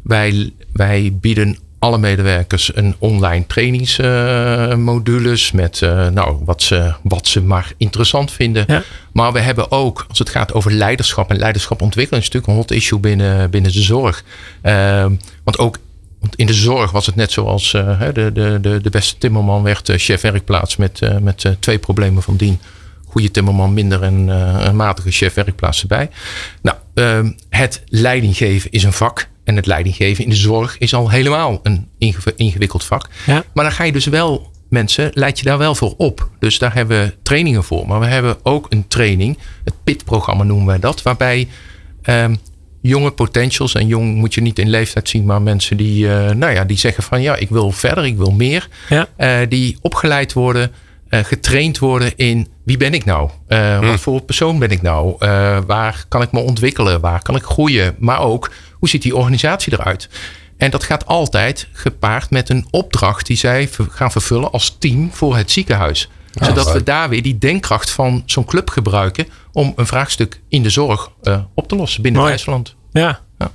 wij, 0.02 0.52
wij 0.72 1.18
bieden 1.20 1.58
alle 1.82 1.98
medewerkers 1.98 2.76
een 2.76 2.94
online 2.98 3.46
trainingsmodules 3.46 5.46
uh, 5.46 5.52
met 5.52 5.80
uh, 5.80 6.08
nou, 6.08 6.38
wat, 6.44 6.62
ze, 6.62 6.94
wat 7.02 7.28
ze 7.28 7.40
maar 7.40 7.72
interessant 7.76 8.32
vinden. 8.32 8.84
Maar 9.12 9.32
we 9.32 9.40
hebben 9.40 9.70
ook, 9.70 10.06
als 10.08 10.18
het 10.18 10.28
gaat 10.28 10.52
over 10.52 10.72
leiderschap 10.72 11.30
en 11.30 11.38
leiderschap 11.38 11.82
ontwikkelen, 11.82 12.20
is 12.20 12.26
natuurlijk 12.26 12.52
een 12.52 12.58
hot 12.58 12.70
issue 12.70 12.98
binnen, 12.98 13.50
binnen 13.50 13.72
de 13.72 13.82
zorg. 13.82 14.24
Uh, 14.62 15.06
want 15.44 15.58
ook 15.58 15.78
want 16.20 16.36
in 16.36 16.46
de 16.46 16.54
zorg 16.54 16.90
was 16.90 17.06
het 17.06 17.14
net 17.14 17.32
zoals 17.32 17.72
uh, 17.72 18.00
de, 18.12 18.32
de, 18.32 18.58
de, 18.60 18.80
de 18.80 18.90
beste 18.90 19.18
timmerman 19.18 19.62
werd 19.62 19.88
uh, 19.88 19.96
chef 19.98 20.20
werkplaats 20.20 20.76
met, 20.76 21.00
met 21.20 21.56
twee 21.58 21.78
problemen 21.78 22.22
van 22.22 22.36
dien. 22.36 22.60
Goede 23.06 23.30
timmerman 23.30 23.74
minder 23.74 24.02
en 24.02 24.28
een 24.66 24.76
matige 24.76 25.10
chef 25.10 25.34
werkplaats 25.34 25.80
erbij. 25.80 26.10
Nou, 26.62 26.76
ehm, 26.94 27.32
het 27.48 27.82
leidinggeven 27.86 28.70
is 28.70 28.82
een 28.82 28.92
vak. 28.92 29.30
En 29.52 29.58
het 29.58 29.66
leidinggeven 29.66 30.24
in 30.24 30.30
de 30.30 30.36
zorg 30.36 30.78
is 30.78 30.94
al 30.94 31.10
helemaal 31.10 31.60
een 31.62 31.88
ingewikkeld 32.36 32.84
vak. 32.84 33.08
Ja. 33.26 33.44
Maar 33.54 33.64
dan 33.64 33.72
ga 33.72 33.84
je 33.84 33.92
dus 33.92 34.06
wel 34.06 34.50
mensen, 34.68 35.10
leid 35.14 35.38
je 35.38 35.44
daar 35.44 35.58
wel 35.58 35.74
voor 35.74 35.94
op. 35.96 36.30
Dus 36.38 36.58
daar 36.58 36.74
hebben 36.74 37.04
we 37.04 37.14
trainingen 37.22 37.64
voor. 37.64 37.86
Maar 37.86 38.00
we 38.00 38.06
hebben 38.06 38.36
ook 38.42 38.66
een 38.68 38.88
training, 38.88 39.38
het 39.64 39.74
PIT-programma 39.84 40.44
noemen 40.44 40.66
wij 40.66 40.78
dat, 40.78 41.02
waarbij 41.02 41.48
um, 42.04 42.38
jonge 42.80 43.10
potentials. 43.10 43.74
En 43.74 43.86
jong 43.86 44.14
moet 44.14 44.34
je 44.34 44.40
niet 44.40 44.58
in 44.58 44.70
leeftijd 44.70 45.08
zien, 45.08 45.24
maar 45.24 45.42
mensen 45.42 45.76
die, 45.76 46.04
uh, 46.04 46.30
nou 46.30 46.52
ja, 46.52 46.64
die 46.64 46.78
zeggen 46.78 47.02
van 47.02 47.22
ja, 47.22 47.36
ik 47.36 47.48
wil 47.48 47.70
verder, 47.70 48.04
ik 48.04 48.16
wil 48.16 48.30
meer. 48.30 48.68
Ja. 48.88 49.08
Uh, 49.18 49.48
die 49.48 49.76
opgeleid 49.80 50.32
worden, 50.32 50.72
uh, 51.10 51.20
getraind 51.20 51.78
worden 51.78 52.12
in 52.16 52.48
wie 52.64 52.76
ben 52.76 52.94
ik 52.94 53.04
nou? 53.04 53.30
Hm. 53.48 53.80
Wat 53.80 54.00
voor 54.00 54.20
persoon 54.20 54.58
ben 54.58 54.70
ik 54.70 54.82
nou? 54.82 55.14
waar 55.66 56.04
kan 56.08 56.22
ik 56.22 56.32
me 56.32 56.40
ontwikkelen? 56.40 57.00
Waar 57.00 57.22
kan 57.22 57.36
ik 57.36 57.42
groeien? 57.42 57.94
Maar 57.98 58.20
ook, 58.20 58.50
hoe 58.82 58.90
ziet 58.90 59.02
die 59.02 59.16
organisatie 59.16 59.72
eruit? 59.72 60.08
En 60.56 60.70
dat 60.70 60.82
gaat 60.82 61.06
altijd 61.06 61.68
gepaard 61.72 62.30
met 62.30 62.48
een 62.48 62.66
opdracht 62.70 63.26
die 63.26 63.36
zij 63.36 63.68
gaan 63.90 64.12
vervullen 64.12 64.52
als 64.52 64.76
team 64.78 65.12
voor 65.12 65.36
het 65.36 65.50
ziekenhuis. 65.50 66.08
zodat 66.34 66.72
we 66.72 66.82
daar 66.82 67.08
weer 67.08 67.22
die 67.22 67.38
denkkracht 67.38 67.90
van 67.90 68.22
zo'n 68.26 68.44
club 68.44 68.70
gebruiken 68.70 69.26
om 69.52 69.72
een 69.76 69.86
vraagstuk 69.86 70.40
in 70.48 70.62
de 70.62 70.70
zorg 70.70 71.10
uh, 71.22 71.40
op 71.54 71.68
te 71.68 71.76
lossen 71.76 72.02
binnen 72.02 72.26
IJsland. 72.26 72.74
Ja. 72.92 73.20
ja. 73.38 73.50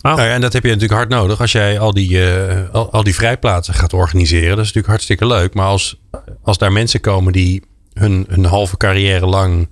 Nou 0.00 0.20
ja, 0.20 0.34
en 0.34 0.40
dat 0.40 0.52
heb 0.52 0.62
je 0.62 0.68
natuurlijk 0.68 0.98
hard 0.98 1.08
nodig 1.08 1.40
als 1.40 1.52
jij 1.52 1.78
al 1.78 1.92
die, 1.92 2.10
uh, 2.10 2.70
al, 2.72 2.92
al, 2.92 3.02
die 3.02 3.14
vrijplaatsen 3.14 3.74
gaat 3.74 3.92
organiseren. 3.92 4.48
Dat 4.48 4.58
is 4.58 4.72
natuurlijk 4.72 4.86
hartstikke 4.86 5.26
leuk. 5.26 5.54
Maar 5.54 5.66
als, 5.66 6.00
als 6.42 6.58
daar 6.58 6.72
mensen 6.72 7.00
komen 7.00 7.32
die 7.32 7.62
hun, 7.94 8.26
hun 8.28 8.44
halve 8.44 8.76
carrière 8.76 9.26
lang 9.26 9.68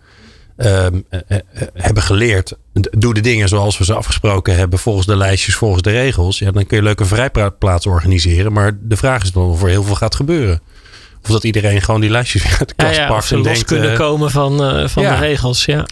uh, 0.56 0.86
hebben 1.74 2.02
geleerd. 2.02 2.56
Doe 2.72 3.14
de 3.14 3.20
dingen 3.20 3.48
zoals 3.48 3.78
we 3.78 3.84
ze 3.84 3.94
afgesproken 3.94 4.56
hebben. 4.56 4.78
Volgens 4.78 5.06
de 5.06 5.16
lijstjes, 5.16 5.56
volgens 5.56 5.82
de 5.82 5.90
regels. 5.90 6.38
Ja, 6.38 6.50
dan 6.50 6.66
kun 6.66 6.76
je 6.76 6.82
leuke 6.82 7.04
vrijplaats 7.04 7.86
organiseren. 7.86 8.52
Maar 8.52 8.78
de 8.80 8.96
vraag 8.96 9.22
is 9.22 9.32
dan 9.32 9.48
of 9.48 9.62
er 9.62 9.68
heel 9.68 9.82
veel 9.82 9.94
gaat 9.94 10.14
gebeuren. 10.14 10.60
Of 11.26 11.32
dat 11.32 11.44
iedereen 11.44 11.82
gewoon 11.82 12.00
die 12.00 12.10
lijstjes 12.10 12.42
weer 12.42 12.56
uit 12.58 12.68
de 12.68 12.74
kast 12.74 12.96
ja, 12.96 13.06
pakt. 13.06 13.32
en 13.32 13.38
los 13.38 13.64
kunnen 13.64 13.90
uh, 13.90 13.96
komen 13.96 14.30
van, 14.30 14.76
uh, 14.76 14.88
van 14.88 15.02
de 15.02 15.14
regels. 15.14 15.64
Ja. 15.64 15.86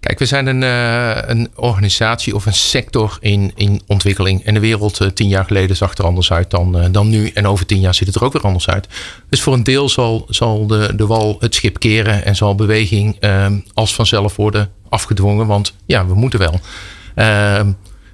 Kijk, 0.00 0.18
we 0.18 0.24
zijn 0.26 0.46
een, 0.46 0.62
uh, 0.62 1.28
een 1.28 1.48
organisatie 1.54 2.34
of 2.34 2.46
een 2.46 2.54
sector 2.54 3.18
in, 3.20 3.52
in 3.54 3.82
ontwikkeling. 3.86 4.44
En 4.44 4.54
de 4.54 4.60
wereld 4.60 5.10
tien 5.14 5.28
jaar 5.28 5.44
geleden 5.44 5.76
zag 5.76 5.96
er 5.96 6.04
anders 6.04 6.32
uit 6.32 6.50
dan, 6.50 6.92
dan 6.92 7.08
nu. 7.08 7.30
En 7.34 7.46
over 7.46 7.66
tien 7.66 7.80
jaar 7.80 7.94
ziet 7.94 8.06
het 8.06 8.16
er 8.16 8.24
ook 8.24 8.32
weer 8.32 8.42
anders 8.42 8.68
uit. 8.68 8.88
Dus 9.28 9.42
voor 9.42 9.52
een 9.52 9.64
deel 9.64 9.88
zal, 9.88 10.26
zal 10.28 10.66
de, 10.66 10.92
de 10.96 11.06
wal 11.06 11.36
het 11.38 11.54
schip 11.54 11.78
keren. 11.78 12.24
En 12.24 12.36
zal 12.36 12.54
beweging 12.54 13.16
ehm, 13.20 13.58
als 13.74 13.94
vanzelf 13.94 14.36
worden 14.36 14.70
afgedwongen. 14.88 15.46
Want 15.46 15.74
ja, 15.86 16.06
we 16.06 16.14
moeten 16.14 16.38
wel. 16.38 16.60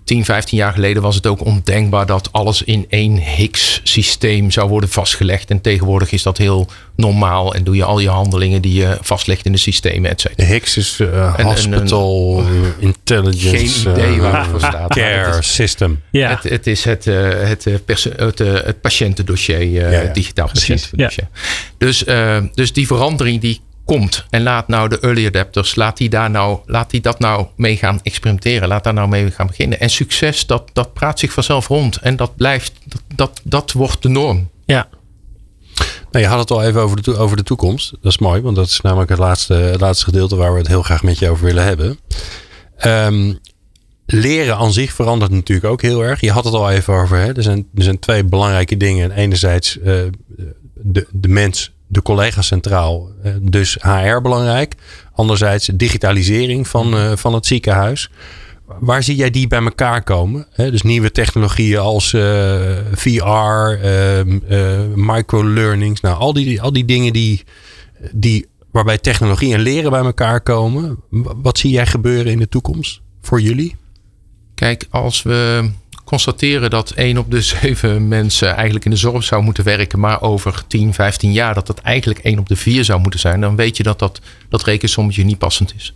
Ehm, 0.07 0.17
10, 0.17 0.25
15 0.25 0.59
jaar 0.59 0.73
geleden 0.73 1.03
was 1.03 1.15
het 1.15 1.27
ook 1.27 1.45
ondenkbaar 1.45 2.07
dat 2.07 2.33
alles 2.33 2.63
in 2.63 2.87
één 2.89 3.17
Higgs-systeem 3.17 4.51
zou 4.51 4.69
worden 4.69 4.89
vastgelegd. 4.89 5.51
En 5.51 5.61
tegenwoordig 5.61 6.13
is 6.13 6.23
dat 6.23 6.39
heel 6.39 6.67
normaal 6.97 7.55
en 7.55 7.65
doe 7.65 7.77
je 7.77 7.85
al 7.85 7.99
je 7.99 8.09
handelingen 8.09 8.63
die 8.63 8.75
je 8.75 8.99
vastlegt 9.01 9.45
in 9.45 9.53
de 9.53 9.59
systemen, 9.59 10.11
et 10.11 10.21
cetera. 10.21 10.47
Higgs 10.47 10.77
is 10.77 10.99
uh, 11.01 11.35
Hospital 11.35 12.39
een, 12.39 12.75
Intelligence. 12.79 13.81
Geen 13.81 13.93
idee 13.93 14.21
waar 14.21 14.39
het 14.41 14.51
voor 14.51 14.61
eh, 14.61 14.69
staat. 14.69 14.95
Care 14.95 15.43
System. 15.43 16.03
Ja. 16.11 16.29
Het, 16.29 16.43
het, 16.43 16.67
is 16.67 16.85
het, 16.85 17.07
uh, 17.07 17.31
het, 17.31 17.65
het, 17.65 18.39
het, 18.39 18.81
patiëntendossier, 18.81 19.63
uh, 19.63 19.73
ja, 19.73 19.91
ja. 19.91 20.13
digitaal 20.13 20.49
patiëntendossier. 20.49 21.29
Dus, 21.79 22.05
dus 22.55 22.73
die 22.73 22.87
verandering 22.87 23.41
die 23.41 23.61
komt. 23.87 24.27
En 24.31 24.43
laat 24.43 24.69
nou 24.69 24.89
de 24.89 25.01
early 25.01 25.27
adapters, 25.27 25.75
laat 25.75 25.97
die, 25.97 26.09
daar 26.09 26.31
nou, 26.31 26.59
laat 26.67 26.91
die 26.91 27.01
dat 27.01 27.19
nou 27.19 27.47
mee 27.57 27.77
gaan 27.77 28.01
experimenteren. 28.03 28.69
Laat 28.69 28.85
daar 28.85 28.95
nou 28.95 29.09
mee 29.09 29.31
gaan 29.31 29.47
beginnen. 29.47 29.81
En 29.81 29.91
succes, 29.91 30.47
dat, 30.47 30.71
dat 30.73 30.93
praat 30.93 31.19
zich 31.19 31.33
vanzelf 31.33 31.69
rond. 31.69 31.97
En 31.97 32.17
dat 32.17 32.37
blijft, 32.37 32.73
dat, 32.85 33.03
dat, 33.15 33.41
dat 33.45 33.73
wordt 33.73 34.03
de 34.03 34.09
norm. 34.09 34.51
Ja. 34.65 34.89
Nou, 36.11 36.25
je 36.25 36.31
had 36.31 36.39
het 36.39 36.51
al 36.51 36.63
even 36.63 36.81
over 36.81 37.03
de, 37.03 37.17
over 37.17 37.37
de 37.37 37.43
toekomst. 37.43 37.91
Dat 37.91 38.13
is 38.13 38.19
mooi, 38.19 38.41
want 38.41 38.57
dat 38.57 38.67
is 38.67 38.81
namelijk 38.81 39.11
het 39.11 39.19
laatste, 39.19 39.55
het 39.55 39.81
laatste 39.81 40.05
gedeelte 40.05 40.37
waar 40.37 40.53
we 40.53 40.59
het 40.59 40.69
heel 40.69 40.83
graag 40.83 41.03
met 41.03 41.19
je 41.19 41.31
over 41.31 41.45
willen 41.45 41.65
hebben. 41.65 41.99
Um, 42.85 43.39
leren 44.07 44.57
aan 44.57 44.73
zich 44.73 44.93
verandert 44.93 45.31
natuurlijk 45.31 45.67
ook 45.67 45.83
heel 45.83 46.05
erg. 46.05 46.21
Je 46.21 46.31
had 46.31 46.45
het 46.45 46.55
al 46.55 46.71
even 46.71 46.95
over. 46.95 47.19
Hè? 47.19 47.33
Er, 47.33 47.43
zijn, 47.43 47.67
er 47.75 47.83
zijn 47.83 47.99
twee 47.99 48.25
belangrijke 48.25 48.77
dingen. 48.77 49.11
Enerzijds 49.11 49.77
uh, 49.77 49.85
de, 50.75 51.07
de 51.13 51.29
mens 51.29 51.75
de 51.87 52.03
collega's 52.03 52.47
centraal. 52.47 53.11
Eh, 53.23 53.33
dus 53.43 53.79
HR 53.81 54.21
belangrijk. 54.21 54.75
Anderzijds 55.13 55.71
digitalisering 55.75 56.69
van, 56.69 56.95
eh, 56.95 57.13
van 57.17 57.35
het 57.35 57.47
ziekenhuis. 57.47 58.11
waar 58.81 59.03
zie 59.03 59.17
jij 59.17 59.31
die 59.31 59.47
bij 59.47 59.63
elkaar 59.63 60.03
komen? 60.03 60.47
dus 60.57 60.83
nieuwe 60.83 61.11
technologieën 61.11 61.79
als 61.79 62.11
VR, 62.93 63.85
uh, 63.85 64.81
microlearnings. 64.95 66.01
Nou, 66.01 66.19
al 66.19 66.33
die, 66.33 66.63
al 66.63 66.73
die 66.73 66.85
dingen 66.85 67.13
die, 67.13 67.45
die, 68.13 68.47
waarbij 68.71 68.99
technologie 68.99 69.55
en 69.55 69.61
leren 69.61 69.91
bij 69.91 70.05
elkaar 70.05 70.41
komen. 70.41 70.99
Wat 71.43 71.59
zie 71.59 71.71
jij 71.71 71.87
gebeuren 71.87 72.33
in 72.33 72.39
de 72.39 72.49
toekomst 72.49 73.01
voor 73.21 73.41
jullie? 73.41 73.77
Kijk, 74.55 74.87
als 74.91 75.23
we 75.23 75.71
constateren 76.07 76.71
dat 76.71 76.91
één 76.91 77.19
op 77.19 77.31
de 77.31 77.41
zeven 77.61 78.09
mensen 78.09 78.55
eigenlijk 78.55 78.85
in 78.85 78.91
de 78.91 78.97
zorg 78.97 79.25
zou 79.25 79.43
moeten 79.43 79.65
werken, 79.65 80.01
maar 80.01 80.23
over 80.23 80.63
10, 80.67 80.95
15 80.95 81.33
jaar 81.33 81.55
dat 81.55 81.67
dat 81.67 81.81
eigenlijk 81.81 82.19
één 82.19 82.39
op 82.39 82.49
de 82.49 82.57
vier 82.57 82.85
zou 82.85 83.01
moeten 83.01 83.21
zijn, 83.21 83.41
dan 83.41 83.57
weet 83.57 83.77
je 83.77 83.83
dat 83.83 83.99
dat, 83.99 84.21
dat 84.49 84.65
rekensommetje 84.65 85.25
niet 85.25 85.39
passend 85.39 85.75
is. 85.77 85.95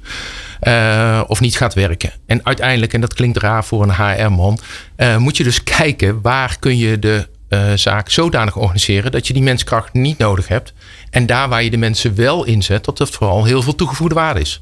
Uh, 0.63 1.23
of 1.27 1.41
niet 1.41 1.57
gaat 1.57 1.75
werken. 1.75 2.13
En 2.27 2.41
uiteindelijk, 2.45 2.93
en 2.93 3.01
dat 3.01 3.15
klinkt 3.15 3.39
raar 3.39 3.65
voor 3.65 3.83
een 3.83 3.95
HR-man, 3.95 4.59
uh, 4.97 5.17
moet 5.17 5.37
je 5.37 5.45
dus 5.45 5.63
kijken 5.63 6.21
waar 6.21 6.57
kun 6.59 6.79
je 6.79 6.99
de 6.99 7.29
uh, 7.49 7.73
zaak 7.75 8.11
zodanig 8.11 8.57
organiseren 8.57 9.11
dat 9.11 9.27
je 9.27 9.33
die 9.33 9.43
menskracht 9.43 9.93
niet 9.93 10.19
nodig 10.19 10.49
hebt. 10.49 10.73
En 11.11 11.27
daar 11.27 11.49
waar 11.49 11.63
je 11.63 11.71
de 11.71 11.77
mensen 11.77 12.15
wel 12.15 12.45
inzet, 12.45 12.85
dat 12.85 12.99
het 12.99 13.11
vooral 13.11 13.45
heel 13.45 13.63
veel 13.63 13.75
toegevoegde 13.75 14.15
waarde 14.15 14.41
is. 14.41 14.61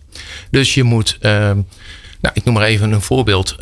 Dus 0.51 0.75
je 0.75 0.83
moet, 0.83 1.19
nou, 1.21 2.33
ik 2.33 2.45
noem 2.45 2.55
maar 2.55 2.63
even 2.63 2.93
een 2.93 3.01
voorbeeld 3.01 3.57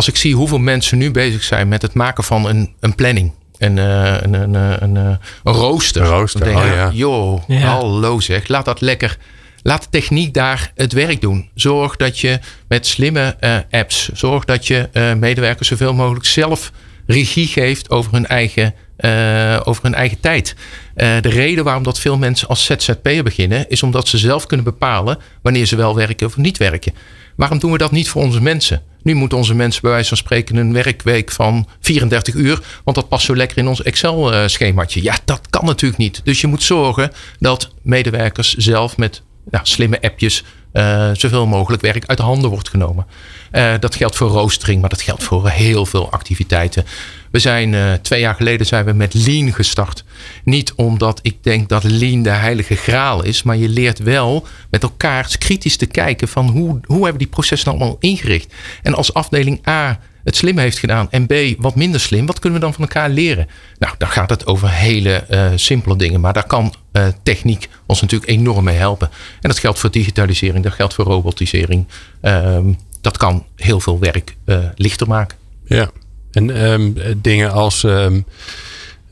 als 0.00 0.08
ik 0.08 0.16
zie 0.16 0.34
hoeveel 0.34 0.58
mensen 0.58 0.98
nu 0.98 1.10
bezig 1.10 1.42
zijn 1.42 1.68
met 1.68 1.82
het 1.82 1.94
maken 1.94 2.24
van 2.24 2.48
een, 2.48 2.74
een 2.80 2.94
planning. 2.94 3.32
Een, 3.58 3.76
uh, 3.76 4.16
een, 4.20 4.34
een, 4.34 4.54
een, 4.54 4.94
een, 4.94 5.18
rooster. 5.42 6.02
Een 6.02 6.08
rooster, 6.08 6.44
denk, 6.44 6.58
oh, 6.58 6.64
ja. 6.64 6.90
Joh, 6.92 7.42
ja. 7.46 7.58
hallo 7.58 8.20
zeg. 8.20 8.48
Laat 8.48 8.64
dat 8.64 8.80
lekker... 8.80 9.16
Laat 9.62 9.82
de 9.82 9.88
techniek 9.90 10.34
daar 10.34 10.72
het 10.74 10.92
werk 10.92 11.20
doen. 11.20 11.50
Zorg 11.54 11.96
dat 11.96 12.18
je 12.18 12.38
met 12.68 12.86
slimme 12.86 13.36
uh, 13.40 13.56
apps... 13.70 14.08
Zorg 14.12 14.44
dat 14.44 14.66
je 14.66 14.88
uh, 14.92 15.14
medewerkers 15.14 15.68
zoveel 15.68 15.94
mogelijk 15.94 16.24
zelf 16.24 16.72
regie 17.06 17.46
geeft 17.46 17.90
over 17.90 18.12
hun 18.12 18.26
eigen, 18.26 18.74
uh, 19.00 19.60
over 19.64 19.82
hun 19.82 19.94
eigen 19.94 20.20
tijd. 20.20 20.54
Uh, 20.96 21.20
de 21.20 21.28
reden 21.28 21.64
waarom 21.64 21.82
dat 21.82 21.98
veel 21.98 22.18
mensen 22.18 22.48
als 22.48 22.64
ZZP'er 22.64 23.22
beginnen... 23.22 23.68
is 23.68 23.82
omdat 23.82 24.08
ze 24.08 24.18
zelf 24.18 24.46
kunnen 24.46 24.64
bepalen... 24.64 25.18
wanneer 25.42 25.66
ze 25.66 25.76
wel 25.76 25.94
werken 25.94 26.26
of 26.26 26.36
niet 26.36 26.58
werken. 26.58 26.92
Waarom 27.36 27.58
doen 27.58 27.72
we 27.72 27.78
dat 27.78 27.90
niet 27.90 28.08
voor 28.08 28.22
onze 28.22 28.42
mensen? 28.42 28.82
Nu 29.02 29.14
moeten 29.14 29.38
onze 29.38 29.54
mensen 29.54 29.82
bij 29.82 29.90
wijze 29.90 30.08
van 30.08 30.16
spreken 30.16 30.56
een 30.56 30.72
werkweek 30.72 31.30
van 31.30 31.68
34 31.80 32.34
uur, 32.34 32.60
want 32.84 32.96
dat 32.96 33.08
past 33.08 33.24
zo 33.24 33.36
lekker 33.36 33.58
in 33.58 33.68
ons 33.68 33.82
Excel-schemaatje. 33.82 35.02
Ja, 35.02 35.16
dat 35.24 35.40
kan 35.50 35.64
natuurlijk 35.64 36.00
niet. 36.00 36.20
Dus 36.24 36.40
je 36.40 36.46
moet 36.46 36.62
zorgen 36.62 37.12
dat 37.38 37.70
medewerkers 37.82 38.54
zelf 38.54 38.96
met 38.96 39.22
ja, 39.50 39.60
slimme 39.62 40.00
appjes 40.00 40.44
uh, 40.72 41.10
zoveel 41.12 41.46
mogelijk 41.46 41.82
werk 41.82 42.06
uit 42.06 42.18
de 42.18 42.24
handen 42.24 42.50
wordt 42.50 42.68
genomen. 42.68 43.06
Uh, 43.52 43.74
dat 43.80 43.94
geldt 43.94 44.16
voor 44.16 44.28
roostering, 44.28 44.80
maar 44.80 44.90
dat 44.90 45.02
geldt 45.02 45.22
voor 45.22 45.48
heel 45.48 45.86
veel 45.86 46.10
activiteiten. 46.10 46.84
We 47.30 47.38
zijn 47.38 47.72
uh, 47.72 47.92
twee 47.92 48.20
jaar 48.20 48.34
geleden 48.34 48.66
zijn 48.66 48.84
we 48.84 48.92
met 48.92 49.14
Lean 49.14 49.52
gestart. 49.52 50.04
Niet 50.44 50.72
omdat 50.74 51.18
ik 51.22 51.36
denk 51.42 51.68
dat 51.68 51.84
Lean 51.84 52.22
de 52.22 52.30
heilige 52.30 52.74
graal 52.74 53.24
is, 53.24 53.42
maar 53.42 53.56
je 53.56 53.68
leert 53.68 53.98
wel 53.98 54.46
met 54.70 54.82
elkaar 54.82 55.36
kritisch 55.38 55.76
te 55.76 55.86
kijken 55.86 56.28
van 56.28 56.48
hoe, 56.48 56.80
hoe 56.84 57.02
hebben 57.02 57.18
die 57.18 57.26
processen 57.26 57.70
allemaal 57.70 57.96
ingericht. 58.00 58.54
En 58.82 58.94
als 58.94 59.14
afdeling 59.14 59.68
A 59.68 59.98
het 60.24 60.36
slim 60.36 60.58
heeft 60.58 60.78
gedaan 60.78 61.10
en 61.10 61.26
B 61.26 61.32
wat 61.58 61.74
minder 61.74 62.00
slim, 62.00 62.26
wat 62.26 62.38
kunnen 62.38 62.58
we 62.58 62.64
dan 62.64 62.74
van 62.74 62.82
elkaar 62.82 63.10
leren? 63.10 63.48
Nou, 63.78 63.94
dan 63.98 64.08
gaat 64.08 64.30
het 64.30 64.46
over 64.46 64.70
hele 64.70 65.24
uh, 65.30 65.46
simpele 65.54 65.96
dingen, 65.96 66.20
maar 66.20 66.32
daar 66.32 66.46
kan 66.46 66.74
uh, 66.92 67.06
techniek 67.22 67.68
ons 67.86 68.00
natuurlijk 68.00 68.30
enorm 68.30 68.64
mee 68.64 68.76
helpen. 68.76 69.10
En 69.40 69.48
dat 69.48 69.58
geldt 69.58 69.78
voor 69.78 69.90
digitalisering, 69.90 70.64
dat 70.64 70.72
geldt 70.72 70.94
voor 70.94 71.04
robotisering. 71.04 71.86
Um, 72.22 72.78
dat 73.00 73.16
kan 73.16 73.46
heel 73.56 73.80
veel 73.80 73.98
werk 73.98 74.36
uh, 74.46 74.58
lichter 74.74 75.06
maken. 75.06 75.38
Ja, 75.64 75.90
en 76.32 76.70
um, 76.70 76.94
dingen 77.16 77.52
als. 77.52 77.82
Um, 77.82 78.24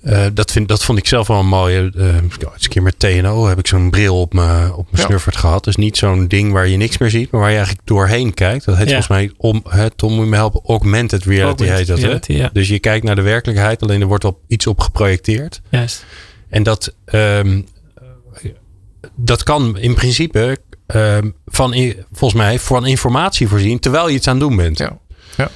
uh, 0.03 0.27
dat, 0.33 0.53
vind, 0.53 0.69
dat 0.69 0.85
vond 0.85 0.99
ik 0.99 1.07
zelf 1.07 1.27
wel 1.27 1.39
een 1.39 1.47
mooie. 1.47 1.93
Uh, 1.97 2.15
eens 2.15 2.37
een 2.41 2.69
keer 2.69 2.83
met 2.83 2.99
TNO 2.99 3.47
heb 3.47 3.59
ik 3.59 3.67
zo'n 3.67 3.91
bril 3.91 4.21
op 4.21 4.35
mijn 4.35 4.73
op 4.73 4.91
mijn 4.91 5.03
ja. 5.03 5.09
snuffert 5.09 5.37
gehad. 5.37 5.65
Dus 5.65 5.77
niet 5.77 5.97
zo'n 5.97 6.27
ding 6.27 6.53
waar 6.53 6.69
je 6.69 6.77
niks 6.77 6.99
meer 6.99 7.11
ziet, 7.11 7.31
maar 7.31 7.41
waar 7.41 7.51
je 7.51 7.57
eigenlijk 7.57 7.87
doorheen 7.87 8.35
kijkt. 8.35 8.65
Dat 8.65 8.77
heet 8.77 8.89
ja. 8.89 9.03
volgens 9.03 9.19
mij, 9.19 9.33
om, 9.37 9.63
hè, 9.69 9.91
Tom 9.91 10.13
moet 10.13 10.25
je 10.25 10.31
me 10.31 10.37
helpen, 10.37 10.61
augmented 10.67 11.25
reality 11.25 11.63
augmented 11.63 11.79
heet 11.79 11.87
dat. 11.87 11.99
Reality, 11.99 12.33
hè? 12.33 12.39
Ja. 12.39 12.51
Dus 12.53 12.69
je 12.69 12.79
kijkt 12.79 13.05
naar 13.05 13.17
de 13.17 13.23
werkelijkheid, 13.23 13.83
alleen 13.83 14.01
er 14.01 14.07
wordt 14.07 14.25
op 14.25 14.39
iets 14.47 14.67
op 14.67 14.81
geprojecteerd. 14.81 15.61
Juist. 15.69 16.05
En 16.49 16.63
dat, 16.63 16.95
um, 17.13 17.67
dat 19.17 19.43
kan 19.43 19.79
in 19.79 19.95
principe 19.95 20.59
um, 20.87 21.35
van, 21.47 21.95
volgens 22.13 22.41
mij, 22.41 22.59
van 22.59 22.87
informatie 22.87 23.49
voorzien 23.49 23.79
terwijl 23.79 24.09
je 24.09 24.15
iets 24.15 24.29
aan 24.29 24.39
het 24.39 24.49
doen 24.49 24.57
bent. 24.57 24.79
Ja. 24.79 24.99
ja. 25.37 25.51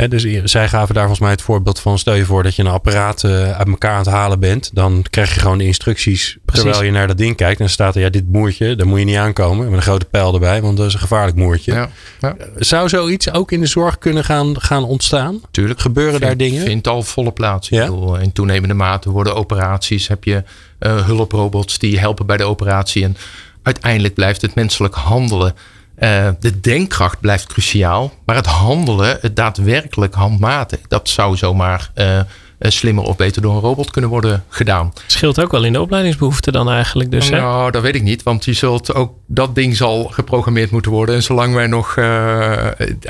He, 0.00 0.08
dus 0.08 0.50
zij 0.50 0.68
gaven 0.68 0.94
daar 0.94 1.02
volgens 1.02 1.20
mij 1.20 1.30
het 1.30 1.42
voorbeeld 1.42 1.80
van: 1.80 1.98
stel 1.98 2.14
je 2.14 2.24
voor 2.24 2.42
dat 2.42 2.56
je 2.56 2.62
een 2.62 2.68
apparaat 2.68 3.22
uh, 3.22 3.52
uit 3.52 3.68
elkaar 3.68 3.92
aan 3.92 3.98
het 3.98 4.06
halen 4.06 4.40
bent. 4.40 4.70
Dan 4.72 5.04
krijg 5.10 5.34
je 5.34 5.40
gewoon 5.40 5.58
de 5.58 5.64
instructies 5.64 6.38
Precies. 6.44 6.62
terwijl 6.62 6.84
je 6.84 6.92
naar 6.92 7.06
dat 7.06 7.18
ding 7.18 7.36
kijkt. 7.36 7.58
En 7.58 7.64
dan 7.64 7.74
staat 7.74 7.94
er: 7.94 8.00
ja, 8.00 8.08
dit 8.08 8.32
moertje, 8.32 8.76
daar 8.76 8.86
moet 8.86 8.98
je 8.98 9.04
niet 9.04 9.16
aankomen. 9.16 9.64
Met 9.64 9.76
een 9.76 9.82
grote 9.82 10.04
pijl 10.04 10.34
erbij, 10.34 10.62
want 10.62 10.76
dat 10.76 10.86
is 10.86 10.92
een 10.92 11.00
gevaarlijk 11.00 11.36
moertje. 11.36 11.72
Ja. 11.72 11.90
Ja. 12.20 12.36
Zou 12.56 12.88
zoiets 12.88 13.32
ook 13.32 13.52
in 13.52 13.60
de 13.60 13.66
zorg 13.66 13.98
kunnen 13.98 14.24
gaan, 14.24 14.60
gaan 14.60 14.84
ontstaan? 14.84 15.40
Tuurlijk. 15.50 15.80
Gebeuren 15.80 16.14
vind, 16.14 16.24
daar 16.24 16.36
dingen? 16.36 16.62
vindt 16.62 16.88
al 16.88 17.02
volle 17.02 17.32
plaats. 17.32 17.68
Ja? 17.68 17.84
Bedoel, 17.84 18.16
in 18.16 18.32
toenemende 18.32 18.74
mate 18.74 19.10
worden 19.10 19.34
operaties. 19.34 20.08
Heb 20.08 20.24
je 20.24 20.42
uh, 20.80 21.06
hulprobots 21.06 21.78
die 21.78 21.98
helpen 21.98 22.26
bij 22.26 22.36
de 22.36 22.44
operatie. 22.44 23.04
En 23.04 23.16
uiteindelijk 23.62 24.14
blijft 24.14 24.42
het 24.42 24.54
menselijk 24.54 24.94
handelen. 24.94 25.54
Uh, 26.00 26.28
de 26.40 26.60
denkkracht 26.60 27.20
blijft 27.20 27.46
cruciaal, 27.46 28.12
maar 28.24 28.36
het 28.36 28.46
handelen, 28.46 29.18
het 29.20 29.36
daadwerkelijk 29.36 30.14
handmatig, 30.14 30.78
dat 30.88 31.08
zou 31.08 31.36
zomaar 31.36 31.90
uh, 31.94 32.20
slimmer 32.60 33.04
of 33.04 33.16
beter 33.16 33.42
door 33.42 33.54
een 33.54 33.60
robot 33.60 33.90
kunnen 33.90 34.10
worden 34.10 34.44
gedaan. 34.48 34.92
Scheelt 35.06 35.40
ook 35.40 35.50
wel 35.50 35.64
in 35.64 35.72
de 35.72 35.80
opleidingsbehoeften 35.80 36.52
dan 36.52 36.70
eigenlijk 36.70 37.10
dus, 37.10 37.30
hè? 37.30 37.40
Nou, 37.40 37.70
dat 37.70 37.82
weet 37.82 37.94
ik 37.94 38.02
niet, 38.02 38.22
want 38.22 38.44
je 38.44 38.52
zult 38.52 38.94
ook, 38.94 39.12
dat 39.26 39.54
ding 39.54 39.76
zal 39.76 40.04
geprogrammeerd 40.04 40.70
moeten 40.70 40.90
worden. 40.90 41.14
En 41.14 41.22
zolang 41.22 41.54
wij 41.54 41.66
nog, 41.66 41.96
uh, 41.96 42.66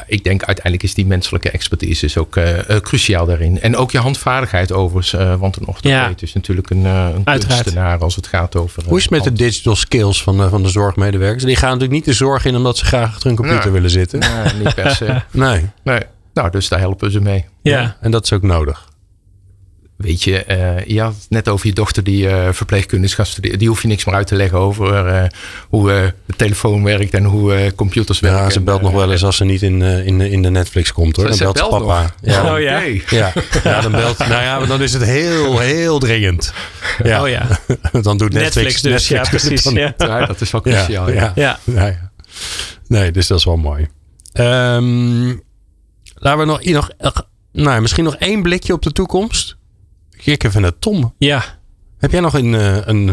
ik 0.06 0.24
denk 0.24 0.42
uiteindelijk 0.42 0.82
is 0.82 0.94
die 0.94 1.06
menselijke 1.06 1.50
expertise 1.50 2.04
is 2.04 2.18
ook 2.18 2.38
cruciaal 2.82 3.26
daarin. 3.26 3.60
En 3.60 3.76
ook 3.76 3.90
je 3.90 3.98
handvaardigheid 3.98 4.72
overigens, 4.72 5.38
want 5.38 5.56
een 5.56 5.66
orthopeet 5.66 5.90
ja. 5.90 6.12
is 6.20 6.32
natuurlijk 6.32 6.70
een, 6.70 6.84
een 6.84 7.24
kunstenaar 7.24 7.98
als 7.98 8.16
het 8.16 8.26
gaat 8.26 8.56
over... 8.56 8.82
Hoe 8.86 8.96
is 8.96 9.02
het 9.02 9.12
met 9.12 9.24
de 9.24 9.32
digital 9.32 9.76
skills 9.76 10.22
van, 10.22 10.50
van 10.50 10.62
de 10.62 10.68
zorgmedewerkers? 10.68 11.44
Die 11.44 11.56
gaan 11.56 11.68
natuurlijk 11.68 11.94
niet 11.94 12.04
de 12.04 12.12
zorg 12.12 12.44
in 12.44 12.56
omdat 12.56 12.78
ze 12.78 12.84
graag 12.84 13.08
achter 13.08 13.26
hun 13.26 13.36
computer 13.36 13.64
nee. 13.64 13.72
willen 13.72 13.90
zitten. 13.90 14.18
Nee, 14.18 14.62
niet 14.64 14.74
per 14.74 14.90
se. 14.90 15.22
nee. 15.30 15.66
nee. 15.82 16.00
Nou, 16.34 16.50
dus 16.50 16.68
daar 16.68 16.78
helpen 16.78 17.10
ze 17.10 17.20
mee. 17.20 17.44
Ja. 17.62 17.80
ja. 17.80 17.96
En 18.00 18.10
dat 18.10 18.24
is 18.24 18.32
ook 18.32 18.42
nodig. 18.42 18.88
Weet 20.00 20.22
je, 20.22 20.44
uh, 20.48 20.84
je 20.86 21.00
had 21.00 21.14
het 21.14 21.26
net 21.28 21.48
over 21.48 21.66
je 21.66 21.72
dochter 21.72 22.04
die 22.04 22.26
uh, 22.26 22.48
verpleegkunde 22.50 23.06
is 23.06 23.14
gaan 23.14 23.26
studeren. 23.26 23.58
Die 23.58 23.68
hoef 23.68 23.82
je 23.82 23.88
niks 23.88 24.04
meer 24.04 24.14
uit 24.14 24.26
te 24.26 24.34
leggen 24.34 24.58
over 24.58 25.06
uh, 25.06 25.22
hoe 25.68 25.88
de 26.26 26.36
telefoon 26.36 26.84
werkt 26.84 27.14
en 27.14 27.24
hoe 27.24 27.72
computers 27.76 28.20
werken. 28.20 28.42
Ja, 28.42 28.50
ze 28.50 28.60
belt 28.60 28.82
nog 28.82 28.92
wel 28.92 29.12
eens 29.12 29.24
als 29.24 29.36
ze 29.36 29.44
niet 29.44 29.62
in, 29.62 29.82
in, 29.82 30.20
in 30.20 30.42
de 30.42 30.50
Netflix 30.50 30.92
komt 30.92 31.16
hoor. 31.16 31.24
Dan 31.24 31.34
ze 31.34 31.42
belt 31.42 31.58
ze 31.58 31.66
papa. 31.68 32.14
Ja. 32.20 32.54
Oh 32.54 32.60
ja. 32.60 32.80
ja. 33.18 33.32
Ja, 33.64 33.80
dan 33.80 33.92
belt. 33.92 34.18
Nou 34.18 34.42
ja, 34.42 34.58
maar 34.58 34.68
dan 34.68 34.82
is 34.82 34.92
het 34.92 35.04
heel, 35.04 35.58
heel 35.58 35.98
dringend. 35.98 36.52
Ja. 37.02 37.22
Oh 37.22 37.28
ja. 37.28 37.46
dan 38.02 38.16
doet 38.16 38.32
Netflix, 38.32 38.82
Netflix 38.82 38.82
dus. 38.82 39.08
Netflix 39.08 39.08
ja, 39.08 39.38
precies. 39.38 39.62
Dan, 39.62 39.74
ja. 39.74 39.94
ja. 39.96 40.26
dat 40.26 40.40
is 40.40 40.50
wel 40.50 40.60
cruciaal. 40.60 41.10
Ja. 41.10 41.32
Ja. 41.34 41.58
ja. 41.64 42.10
Nee, 42.86 43.10
dus 43.10 43.26
dat 43.26 43.38
is 43.38 43.44
wel 43.44 43.56
mooi. 43.56 43.88
Um, 44.32 45.42
laten 46.14 46.38
we 46.38 46.44
nog, 46.44 46.62
nog 46.98 47.28
nou, 47.52 47.80
misschien 47.80 48.04
nog 48.04 48.16
één 48.16 48.42
blikje 48.42 48.72
op 48.72 48.82
de 48.82 48.92
toekomst. 48.92 49.49
Kijk 50.24 50.44
even 50.44 50.60
naar 50.60 50.78
Tom. 50.78 51.14
Ja. 51.18 51.44
Heb 51.98 52.10
jij 52.10 52.20
nog 52.20 52.34
een... 52.34 52.52
Uh, 52.52 52.76
een 52.86 53.04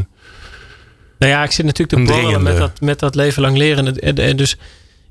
nou 1.19 1.31
ja, 1.31 1.43
ik 1.43 1.51
zit 1.51 1.65
natuurlijk 1.65 2.07
te 2.07 2.13
borrelen 2.13 2.43
met 2.43 2.57
dat, 2.57 2.81
met 2.81 2.99
dat 2.99 3.15
leven 3.15 3.41
lang 3.41 3.57
leren. 3.57 3.99
En, 3.99 4.15
en 4.15 4.37
dus 4.37 4.57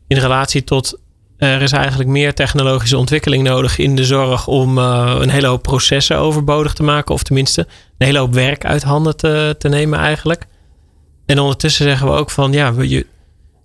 in 0.07 0.19
relatie 0.19 0.65
tot... 0.65 0.99
Er 1.37 1.63
is 1.63 1.73
eigenlijk 1.73 2.09
meer 2.09 2.35
technologische 2.35 2.99
ontwikkeling 2.99 3.43
nodig 3.43 3.79
in 3.79 3.97
de 3.97 4.05
zorg 4.05 4.47
om 4.47 4.79
uh, 4.79 5.17
een 5.21 5.29
hele 5.29 5.47
hoop 5.47 5.63
processen 5.63 6.19
overbodig 6.19 6.73
te 6.73 6.83
maken. 6.83 7.15
Of 7.15 7.23
tenminste 7.23 7.61
een 7.99 8.07
hele 8.07 8.19
hoop 8.19 8.35
werk 8.35 8.65
uit 8.65 8.83
handen 8.83 9.17
te, 9.17 9.55
te 9.59 9.69
nemen 9.69 9.99
eigenlijk. 9.99 10.47
En 11.27 11.39
ondertussen 11.39 11.85
zeggen 11.85 12.07
we 12.07 12.13
ook 12.13 12.31
van 12.31 12.53
ja, 12.53 12.73
je, 12.81 13.07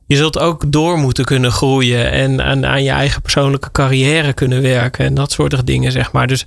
je 0.05 0.15
zult 0.15 0.39
ook 0.39 0.71
door 0.71 0.97
moeten 0.97 1.25
kunnen 1.25 1.51
groeien. 1.51 2.11
En 2.11 2.43
aan, 2.43 2.65
aan 2.65 2.84
je 2.84 2.89
eigen 2.89 3.21
persoonlijke 3.21 3.71
carrière 3.71 4.34
kunnen 4.34 4.61
werken. 4.61 5.05
En 5.05 5.13
dat 5.13 5.32
soort 5.32 5.67
dingen 5.67 5.91
zeg 5.91 6.11
maar. 6.11 6.27
Dus 6.27 6.45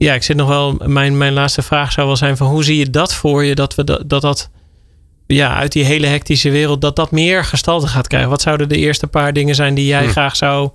ja, 0.00 0.14
ik 0.14 0.22
zit 0.22 0.36
nog 0.36 0.48
wel. 0.48 0.76
Mijn, 0.84 1.18
mijn 1.18 1.32
laatste 1.32 1.62
vraag 1.62 1.92
zou 1.92 2.06
wel 2.06 2.16
zijn: 2.16 2.36
van 2.36 2.46
hoe 2.46 2.64
zie 2.64 2.76
je 2.76 2.90
dat 2.90 3.14
voor 3.14 3.44
je? 3.44 3.54
Dat 3.54 3.74
we 3.74 3.84
dat, 3.84 4.02
dat, 4.06 4.22
dat 4.22 4.50
ja, 5.26 5.56
uit 5.56 5.72
die 5.72 5.84
hele 5.84 6.06
hectische 6.06 6.50
wereld, 6.50 6.80
dat 6.80 6.96
dat 6.96 7.10
meer 7.10 7.44
gestalte 7.44 7.86
gaat 7.86 8.06
krijgen. 8.06 8.30
Wat 8.30 8.40
zouden 8.40 8.68
de 8.68 8.76
eerste 8.76 9.06
paar 9.06 9.32
dingen 9.32 9.54
zijn 9.54 9.74
die 9.74 9.86
jij 9.86 10.04
hm. 10.04 10.10
graag 10.10 10.36
zou 10.36 10.70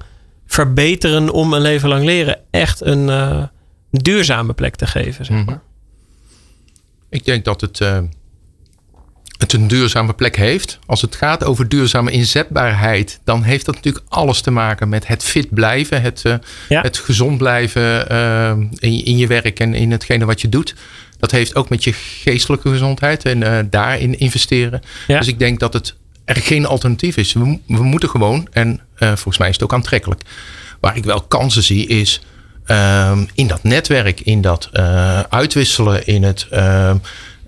verbeteren 0.45 1.29
om 1.29 1.53
een 1.53 1.61
leven 1.61 1.89
lang 1.89 2.05
leren 2.05 2.39
echt 2.51 2.81
een 2.81 3.07
uh, 3.07 3.43
duurzame 3.91 4.53
plek 4.53 4.75
te 4.75 4.87
geven? 4.87 5.25
Zeg 5.25 5.45
maar. 5.45 5.61
Ik 7.09 7.25
denk 7.25 7.45
dat 7.45 7.61
het, 7.61 7.79
uh, 7.79 7.99
het 9.37 9.53
een 9.53 9.67
duurzame 9.67 10.13
plek 10.13 10.35
heeft. 10.35 10.79
Als 10.85 11.01
het 11.01 11.15
gaat 11.15 11.43
over 11.43 11.69
duurzame 11.69 12.11
inzetbaarheid, 12.11 13.19
dan 13.23 13.43
heeft 13.43 13.65
dat 13.65 13.75
natuurlijk 13.75 14.05
alles 14.09 14.41
te 14.41 14.51
maken 14.51 14.89
met 14.89 15.07
het 15.07 15.23
fit 15.23 15.53
blijven, 15.53 16.01
het, 16.01 16.23
het 16.67 16.97
gezond 16.97 17.37
blijven 17.37 18.07
in, 18.79 19.05
in, 19.05 19.17
je 19.17 19.27
werk 19.27 19.59
en 19.59 19.73
in 19.73 19.91
hetgene 19.91 20.25
wat 20.25 20.41
je 20.41 20.49
doet. 20.49 20.75
Dat 21.19 21.31
heeft 21.31 21.55
ook 21.55 21.69
met 21.69 21.83
je 21.83 21.93
geestelijke 21.93 22.69
gezondheid 22.69 23.25
en 23.25 23.69
daarin 23.69 24.19
investeren. 24.19 24.81
Dus 25.07 25.27
ik 25.27 25.39
denk 25.39 25.59
dat 25.59 25.73
het 25.73 25.95
er 26.25 26.35
geen 26.35 26.65
alternatief 26.65 27.17
is. 27.17 27.33
We, 27.33 27.59
we 27.67 27.83
moeten 27.83 28.09
gewoon, 28.09 28.47
en 28.51 28.81
volgens 28.95 29.37
mij 29.37 29.47
is 29.49 29.53
het 29.53 29.63
ook 29.63 29.73
aantrekkelijk. 29.73 30.21
Waar 30.79 30.97
ik 30.97 31.03
wel 31.03 31.21
kansen 31.21 31.63
zie 31.63 31.87
is 31.87 32.21
Ehm, 32.65 33.23
in 33.33 33.47
dat 33.47 33.63
netwerk, 33.63 34.19
in 34.21 34.41
dat 34.41 34.69
uitwisselen, 35.29 36.05
in 36.05 36.23
het 36.23 36.47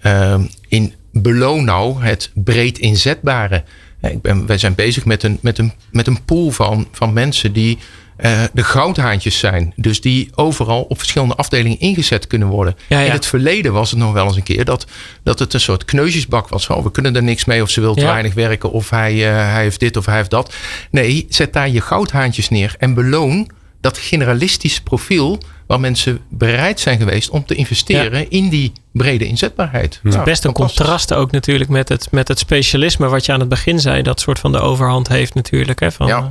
uh, 0.04 0.36
in 0.68 0.94
beloon 1.22 1.64
nou 1.64 2.04
het 2.04 2.32
breed 2.34 2.80
inzetbare. 2.80 3.64
Ik 4.02 4.22
ben, 4.22 4.46
wij 4.46 4.58
zijn 4.58 4.76
bezig 4.76 5.06
met 5.06 5.24
een, 5.24 5.38
met 5.42 5.58
een, 5.58 5.74
met 5.92 6.08
een 6.08 6.24
pool 6.26 6.52
van, 6.52 6.88
van 6.92 7.14
mensen 7.14 7.54
die 7.54 7.78
uh, 8.20 8.44
de 8.54 8.64
goudhaantjes 8.64 9.40
zijn. 9.40 9.74
Dus 9.76 10.02
die 10.02 10.30
overal 10.36 10.82
op 10.82 10.98
verschillende 10.98 11.36
afdelingen 11.36 11.80
ingezet 11.80 12.28
kunnen 12.28 12.48
worden. 12.48 12.76
In 12.88 12.98
het 12.98 13.26
verleden 13.26 13.74
was 13.74 13.90
het 13.90 14.00
nog 14.00 14.14
wel 14.14 14.26
eens 14.26 14.36
een 14.36 14.44
keer 14.44 14.66
dat, 14.66 14.86
dat 15.24 15.40
het 15.40 15.54
een 15.54 15.60
soort 15.60 15.86
kneusjesbak 15.86 16.50
was. 16.50 16.66
Van, 16.66 16.84
we 16.84 16.92
kunnen 16.92 17.16
er 17.16 17.24
niks 17.24 17.46
mee 17.46 17.62
of 17.62 17.70
ze 17.70 17.82
wil 17.82 17.96
te 17.96 18.06
weinig 18.06 18.34
werken 18.34 18.72
of 18.72 18.90
hij, 18.90 19.14
uh, 19.14 19.52
hij 19.52 19.62
heeft 19.62 19.80
dit 19.80 19.98
of 19.98 20.06
hij 20.06 20.16
heeft 20.16 20.30
dat. 20.30 20.54
Nee, 20.92 21.26
zet 21.30 21.54
daar 21.54 21.70
je 21.70 21.82
goudhaantjes 21.82 22.50
neer 22.50 22.76
en 22.78 22.94
beloon 22.94 23.50
dat 23.82 23.98
generalistische 23.98 24.84
profiel 24.84 25.40
waar 25.68 25.80
mensen 25.80 26.20
bereid 26.30 26.80
zijn 26.80 26.98
geweest 26.98 27.30
om 27.30 27.46
te 27.46 27.56
investeren 27.56 28.30
in 28.30 28.50
die 28.50 28.72
brede 28.92 29.26
inzetbaarheid. 29.26 30.00
Het 30.04 30.14
is 30.14 30.24
best 30.24 30.46
een 30.46 30.54
contrast 30.54 31.14
ook 31.14 31.32
natuurlijk 31.32 31.70
met 31.70 31.90
het, 31.90 32.12
met 32.12 32.28
het 32.28 32.40
specialisme 32.40 33.08
wat 33.08 33.26
je 33.26 33.32
aan 33.32 33.40
het 33.40 33.50
begin 33.50 33.80
zei, 33.80 34.02
dat 34.02 34.20
soort 34.20 34.40
van 34.40 34.52
de 34.52 34.60
overhand 34.60 35.08
heeft 35.08 35.34
natuurlijk. 35.34 35.80
Hè, 35.80 35.92
van, 35.92 36.08
ja. 36.08 36.18
Eh, 36.18 36.26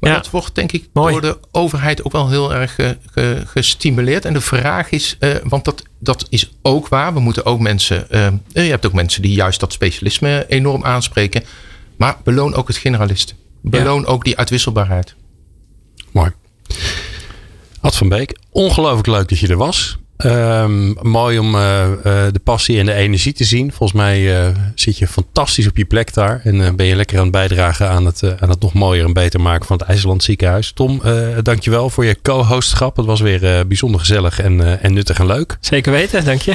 maar 0.00 0.12
dat 0.12 0.30
wordt 0.30 0.54
denk 0.54 0.72
ik 0.72 0.88
door 0.92 1.20
de 1.20 1.38
overheid 1.50 2.04
ook 2.04 2.12
wel 2.12 2.28
heel 2.28 2.54
erg 2.54 2.76
gestimuleerd. 3.44 4.24
En 4.24 4.32
de 4.32 4.40
vraag 4.40 4.90
is, 4.90 5.16
uh, 5.20 5.34
want 5.44 5.64
dat, 5.64 5.82
dat 5.98 6.26
is 6.28 6.52
ook 6.62 6.88
waar. 6.88 7.14
We 7.14 7.20
moeten 7.20 7.44
ook 7.44 7.60
mensen, 7.60 8.06
uh, 8.10 8.28
je 8.52 8.70
hebt 8.70 8.86
ook 8.86 8.92
mensen 8.92 9.22
die 9.22 9.34
juist 9.34 9.60
dat 9.60 9.72
specialisme 9.72 10.44
enorm 10.48 10.84
aanspreken. 10.84 11.44
Maar 11.96 12.16
beloon 12.24 12.54
ook 12.54 12.68
het 12.68 12.76
generalist. 12.76 13.34
Beloon 13.60 14.06
ook 14.06 14.24
die 14.24 14.38
uitwisselbaarheid. 14.38 15.14
Mooi. 16.12 16.32
Ad 17.80 17.96
van 17.96 18.08
Beek, 18.08 18.38
ongelooflijk 18.50 19.06
leuk 19.06 19.28
dat 19.28 19.38
je 19.38 19.48
er 19.48 19.56
was. 19.56 19.96
Um, 20.26 20.96
mooi 21.00 21.38
om 21.38 21.54
uh, 21.54 21.60
uh, 21.60 22.02
de 22.04 22.40
passie 22.44 22.78
en 22.78 22.86
de 22.86 22.92
energie 22.92 23.32
te 23.32 23.44
zien. 23.44 23.72
Volgens 23.72 24.00
mij 24.00 24.20
uh, 24.20 24.56
zit 24.74 24.98
je 24.98 25.06
fantastisch 25.06 25.66
op 25.68 25.76
je 25.76 25.84
plek 25.84 26.14
daar. 26.14 26.40
En 26.44 26.76
ben 26.76 26.86
je 26.86 26.96
lekker 26.96 27.16
aan 27.16 27.22
het 27.22 27.32
bijdragen 27.32 27.88
aan 27.88 28.06
het, 28.06 28.22
aan 28.40 28.48
het 28.48 28.60
nog 28.60 28.72
mooier 28.72 29.04
en 29.04 29.12
beter 29.12 29.40
maken 29.40 29.66
van 29.66 29.76
het 29.78 29.86
IJsland 29.86 30.22
ziekenhuis. 30.22 30.72
Tom, 30.72 31.02
dankjewel 31.42 31.90
voor 31.90 32.04
je 32.04 32.18
co-hostschap. 32.22 32.96
Het 32.96 33.06
was 33.06 33.20
weer 33.20 33.66
bijzonder 33.66 34.00
gezellig 34.00 34.40
en, 34.40 34.82
en 34.82 34.92
nuttig 34.92 35.18
en 35.18 35.26
leuk. 35.26 35.56
Zeker 35.60 35.92
weten, 35.92 36.24
dank 36.24 36.40
je. 36.40 36.54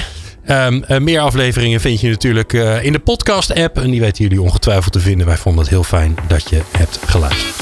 Um, 0.49 1.03
meer 1.03 1.19
afleveringen 1.19 1.79
vind 1.79 2.01
je 2.01 2.09
natuurlijk 2.09 2.53
in 2.81 2.91
de 2.91 2.99
podcast 2.99 3.53
app. 3.53 3.77
En 3.77 3.91
die 3.91 3.99
weten 3.99 4.23
jullie 4.23 4.41
ongetwijfeld 4.41 4.93
te 4.93 4.99
vinden. 4.99 5.27
Wij 5.27 5.37
vonden 5.37 5.61
het 5.61 5.69
heel 5.69 5.83
fijn 5.83 6.15
dat 6.27 6.49
je 6.49 6.61
hebt 6.71 6.99
geluisterd. 7.05 7.55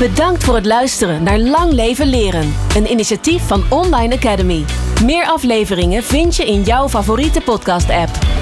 Bedankt 0.00 0.44
voor 0.44 0.54
het 0.54 0.66
luisteren 0.66 1.22
naar 1.22 1.38
Lang 1.38 1.72
Leven 1.72 2.06
Leren, 2.06 2.54
een 2.76 2.90
initiatief 2.90 3.46
van 3.46 3.64
Online 3.68 4.14
Academy. 4.14 4.64
Meer 5.04 5.24
afleveringen 5.24 6.02
vind 6.02 6.36
je 6.36 6.46
in 6.46 6.62
jouw 6.62 6.88
favoriete 6.88 7.40
podcast-app. 7.40 8.39